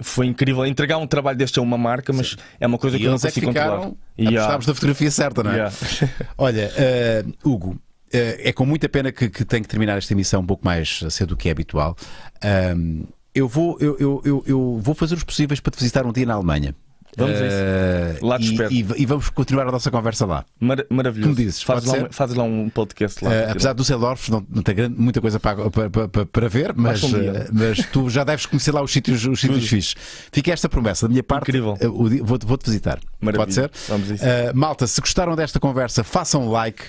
Foi 0.00 0.26
incrível 0.26 0.66
entregar 0.66 0.98
um 0.98 1.06
trabalho 1.06 1.38
deste 1.38 1.58
a 1.60 1.62
uma 1.62 1.78
marca, 1.78 2.12
mas 2.12 2.36
é 2.58 2.66
uma 2.66 2.78
coisa 2.78 2.96
E 2.96 3.00
que 3.00 3.04
eu 3.06 3.10
não 3.10 3.16
é 3.16 3.20
consigo 3.20 3.46
ficaram. 3.46 3.72
controlar. 3.76 3.96
Yeah. 4.18 4.38
Apostámos 4.40 4.66
da 4.66 4.74
fotografia 4.74 5.10
certa, 5.10 5.42
não 5.44 5.52
é? 5.52 5.54
Yeah. 5.54 5.74
Olha, 6.36 6.72
eh, 6.76 7.24
Hugo, 7.44 7.78
eh, 8.12 8.48
é 8.48 8.52
com 8.52 8.66
muita 8.66 8.88
pena 8.88 9.12
que, 9.12 9.30
que 9.30 9.44
tenho 9.44 9.62
que 9.62 9.68
terminar 9.68 9.96
esta 9.96 10.12
emissão 10.12 10.40
um 10.40 10.46
pouco 10.46 10.64
mais 10.64 11.04
cedo 11.10 11.28
do 11.30 11.36
que 11.36 11.48
é 11.48 11.52
habitual. 11.52 11.96
Eu, 13.34 13.48
vou, 13.48 13.76
eu, 13.80 13.96
eu, 13.98 14.22
eu, 14.24 14.44
eu 14.46 14.80
vou 14.82 14.94
fazer 14.94 15.14
os 15.14 15.24
possíveis 15.24 15.60
para 15.60 15.72
te 15.72 15.78
visitar 15.78 16.06
um 16.06 16.12
dia 16.12 16.26
na 16.26 16.34
Alemanha. 16.34 16.74
Vamos 17.16 17.40
a 17.40 17.46
isso. 17.46 17.56
Eh, 17.56 18.16
Lá 18.22 18.38
te 18.38 18.44
e, 18.46 18.50
espero. 18.50 18.72
e- 18.72 18.86
e 19.02 19.06
vamos 19.06 19.28
continuar 19.30 19.68
a 19.68 19.72
nossa 19.72 19.90
conversa 19.90 20.26
lá. 20.26 20.44
Mar- 20.60 20.84
maravilhoso. 20.90 21.30
Me 21.30 21.36
dizes? 21.36 21.62
Fazes 21.62 21.88
lá, 21.90 21.98
um- 21.98 22.08
fazes 22.12 22.36
lá 22.36 22.44
um 22.44 22.68
podcast 22.68 23.24
lá. 23.24 23.32
Eh, 23.32 23.50
apesar 23.50 23.72
do 23.72 23.84
Seldorf 23.84 24.30
não, 24.30 24.44
não 24.50 24.62
ter 24.62 24.74
grande- 24.74 25.00
muita 25.00 25.20
coisa 25.20 25.38
para, 25.40 25.70
para, 25.70 26.08
para, 26.08 26.26
para 26.26 26.48
ver, 26.48 26.72
mas, 26.76 27.02
um 27.02 27.16
eh, 27.16 27.48
mas 27.52 27.78
tu 27.92 28.08
já 28.10 28.24
deves 28.24 28.46
conhecer 28.46 28.72
lá 28.72 28.82
os 28.82 28.92
sítios, 28.92 29.24
os 29.26 29.40
sítios 29.40 29.68
fixes. 29.68 29.94
Fica 30.32 30.52
esta 30.52 30.68
promessa 30.68 31.06
da 31.06 31.10
minha 31.10 31.22
parte. 31.22 31.50
Incrível. 31.50 31.76
o 31.92 32.08
di- 32.08 32.20
Vou-te 32.20 32.46
vou-te 32.46 32.64
visitar. 32.66 32.98
Maravilha. 33.20 33.44
Pode 33.44 33.54
ser? 33.54 33.70
Vamos 33.88 34.10
a 34.10 34.14
isso. 34.14 34.24
Eh, 34.24 34.52
malta, 34.54 34.86
se 34.86 35.00
gostaram 35.00 35.34
desta 35.36 35.58
conversa, 35.60 36.02
façam 36.04 36.48
like. 36.50 36.84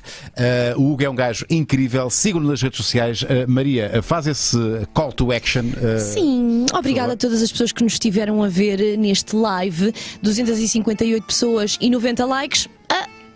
O 0.77 0.91
Hugo 0.93 1.03
é 1.03 1.09
um 1.09 1.15
gajo 1.15 1.45
incrível. 1.49 2.09
Sigam-no 2.09 2.49
nas 2.49 2.61
redes 2.61 2.77
sociais. 2.77 3.23
Maria, 3.47 4.01
faz 4.01 4.27
esse 4.27 4.57
call 4.93 5.11
to 5.11 5.31
action. 5.31 5.63
Sim, 5.99 6.65
obrigada 6.73 7.13
a 7.13 7.17
todas 7.17 7.41
as 7.41 7.51
pessoas 7.51 7.71
que 7.71 7.83
nos 7.83 7.93
estiveram 7.93 8.43
a 8.43 8.47
ver 8.47 8.97
neste 8.97 9.35
live. 9.35 9.93
258 10.21 11.25
pessoas 11.25 11.77
e 11.79 11.89
90 11.89 12.25
likes. 12.25 12.69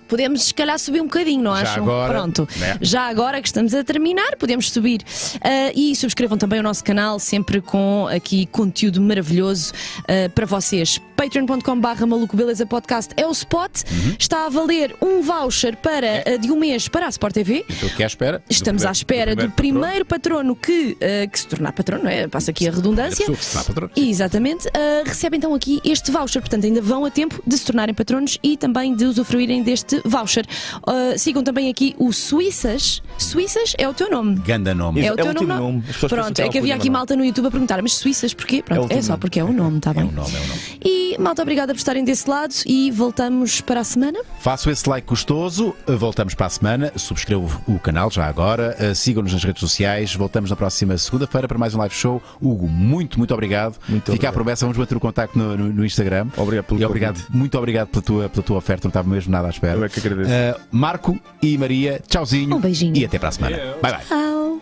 Podemos 0.10 0.43
se 0.45 0.53
calhar 0.53 0.78
subir 0.80 1.01
um 1.01 1.05
bocadinho, 1.05 1.43
não 1.43 1.55
Já 1.55 1.62
acham? 1.62 1.84
agora, 1.84 2.14
Pronto. 2.14 2.47
né? 2.57 2.78
Já 2.82 3.03
agora 3.03 3.39
que 3.41 3.47
estamos 3.47 3.74
a 3.74 3.84
terminar, 3.84 4.36
podemos 4.38 4.70
subir. 4.72 5.01
Ah, 5.41 5.72
e 5.76 5.95
subscrevam 5.95 6.38
também 6.38 6.60
o 6.60 6.64
nosso 6.64 6.84
canal, 6.84 7.20
sempre 7.20 7.62
com 7.62 8.07
aqui 8.07 8.47
conteúdo 8.47 8.99
maravilhoso 9.01 9.72
ah, 10.07 10.30
para 10.34 10.45
vocês. 10.47 10.99
patreon.com.br 11.16 12.05
Maluco 12.07 12.36
Beleza 12.36 12.66
Podcast 12.66 13.14
é 13.16 13.26
o 13.28 13.32
spot. 13.32 13.84
Uhum. 13.91 14.16
Está 14.18 14.45
a 14.45 14.49
valer 14.49 14.95
um 15.01 15.22
voucher 15.22 15.78
para, 15.78 16.24
ah, 16.26 16.38
de 16.38 16.51
um 16.51 16.57
mês 16.57 16.88
para 16.88 17.05
a 17.05 17.10
Sport 17.10 17.34
TV. 17.36 17.64
Estou 17.70 17.89
aqui 17.89 18.03
à 18.03 18.07
espera. 18.07 18.43
Estamos 18.49 18.86
à 18.86 18.91
espera 18.91 19.36
do 19.36 19.49
primeiro 19.51 20.05
patrono 20.05 20.55
que, 20.55 20.97
que 21.32 21.39
se 21.39 21.47
tornar 21.47 21.72
patrono, 21.74 22.03
não 22.05 22.10
é? 22.10 22.28
passa 22.28 22.49
aqui 22.51 22.68
a 22.68 22.72
redundância. 22.72 23.26
que 23.26 23.36
se 23.45 23.51
tornar 23.51 23.66
patrono. 23.66 23.91
Exatamente. 23.95 24.68
Uh, 24.70 25.05
recebem 25.05 25.38
então 25.38 25.53
aqui 25.53 25.80
este 25.86 26.10
voucher, 26.12 26.41
portanto 26.41 26.66
ainda 26.66 26.82
vão 26.82 27.05
a 27.05 27.12
tempo 27.12 27.41
de 27.45 27.57
se 27.57 27.66
tornarem 27.66 27.93
patronos 27.93 28.38
e 28.41 28.57
também 28.57 28.95
de 28.95 29.05
usufruírem 29.05 29.62
deste 29.62 29.99
voucher. 30.06 30.45
Uh, 30.88 31.18
sigam 31.18 31.43
também 31.43 31.70
aqui 31.70 31.95
o 31.97 32.12
Suíças. 32.12 33.02
Suíças 33.18 33.74
é 33.78 33.88
o 33.88 33.93
teu 33.93 34.10
nome. 34.10 34.36
Ganda 34.45 34.74
nome. 34.74 35.02
É 35.02 35.06
Isso, 35.06 35.14
o 35.14 35.16
teu 35.16 35.26
o 35.26 35.30
último 35.30 35.47
nome. 35.47 35.62
nome. 35.62 35.84
Pronto, 36.10 36.39
é 36.39 36.43
é 36.43 36.47
o 36.47 36.52
que 36.52 36.58
havia 36.60 36.76
aqui 36.76 36.86
nome. 36.86 36.97
malta 36.97 37.16
no 37.16 37.24
YouTube 37.26 37.47
a 37.47 37.52
perguntar, 37.52 37.82
mas 37.82 37.93
Suíças 37.95 38.34
porquê? 38.34 38.62
Pronto, 38.64 38.80
o 38.80 38.82
é, 38.82 38.84
último 38.84 39.04
só 39.04 39.10
nome. 39.14 39.22
porque 39.22 39.39
é 39.39 39.43
o 39.43 39.52
nome, 39.54 39.78
está 39.78 39.91
É 39.91 39.93
bem? 39.95 40.04
um 40.06 40.12
nome, 40.12 40.36
é 40.36 40.39
um 40.39 40.47
nome. 40.47 40.60
E 40.84 41.18
malta, 41.20 41.41
obrigada 41.41 41.74
por 41.74 41.78
estarem 41.80 42.04
desse 42.04 42.30
lado 42.30 42.54
e 42.66 42.91
voltamos 42.91 43.62
para 43.62 43.82
a 43.82 43.84
semana. 43.84 44.20
Faço 44.39 44.70
esse 44.70 44.88
like 44.89 45.08
gostoso, 45.08 45.76
voltamos 45.88 46.34
para 46.34 46.45
a 46.45 46.50
semana, 46.50 46.91
subscrevo 46.95 47.62
o 47.68 47.78
canal 47.80 48.10
já 48.10 48.26
agora, 48.26 48.76
eh, 48.80 48.93
sigam-nos 48.93 49.34
nas 49.34 49.43
redes 49.43 49.60
sociais, 49.60 50.14
voltamos 50.16 50.50
na 50.50 50.56
próxima 50.56 50.97
segunda-feira 50.97 51.47
para 51.47 51.58
mais 51.58 51.76
um 51.76 51.78
live 51.80 51.93
show. 51.93 52.22
Hugo, 52.41 52.68
muito, 52.68 53.18
muito 53.18 53.34
obrigado. 53.34 53.78
Muito 53.88 54.04
Fica 54.04 54.12
obrigado. 54.12 54.30
a 54.32 54.34
promessa, 54.34 54.66
vamos 54.66 54.78
manter 54.78 54.95
o 54.95 55.00
contacto 55.00 55.38
no, 55.38 55.58
no- 55.58 55.74
no 55.74 55.86
Instagram. 55.86 56.28
Obrigado 56.38 56.66
pelo 56.66 56.80
e 56.82 56.86
obrigado, 56.86 57.16
convite. 57.16 57.36
muito 57.38 57.58
obrigado 57.58 57.88
pela 57.89 58.02
tua, 58.02 58.30
pela 58.30 58.43
tua 58.43 58.58
oferta, 58.58 58.88
não 58.88 58.89
estava 58.89 59.10
mesmo 59.10 59.32
nada 59.32 59.47
à 59.47 59.50
espera. 59.50 59.89
Que 59.90 60.00
agradeço. 60.00 60.30
Eh, 60.32 60.56
Marco 60.72 61.20
e 61.42 61.58
Maria, 61.58 62.02
tchauzinho 62.08 62.56
Um 62.56 62.60
beijinho. 62.60 62.96
e 62.98 63.06
até 63.06 63.18
para 63.20 63.30
a 63.30 63.32
semana. 63.32 63.58
Bye 63.82 63.92
bye. 63.94 64.06
Tchau. 64.08 64.62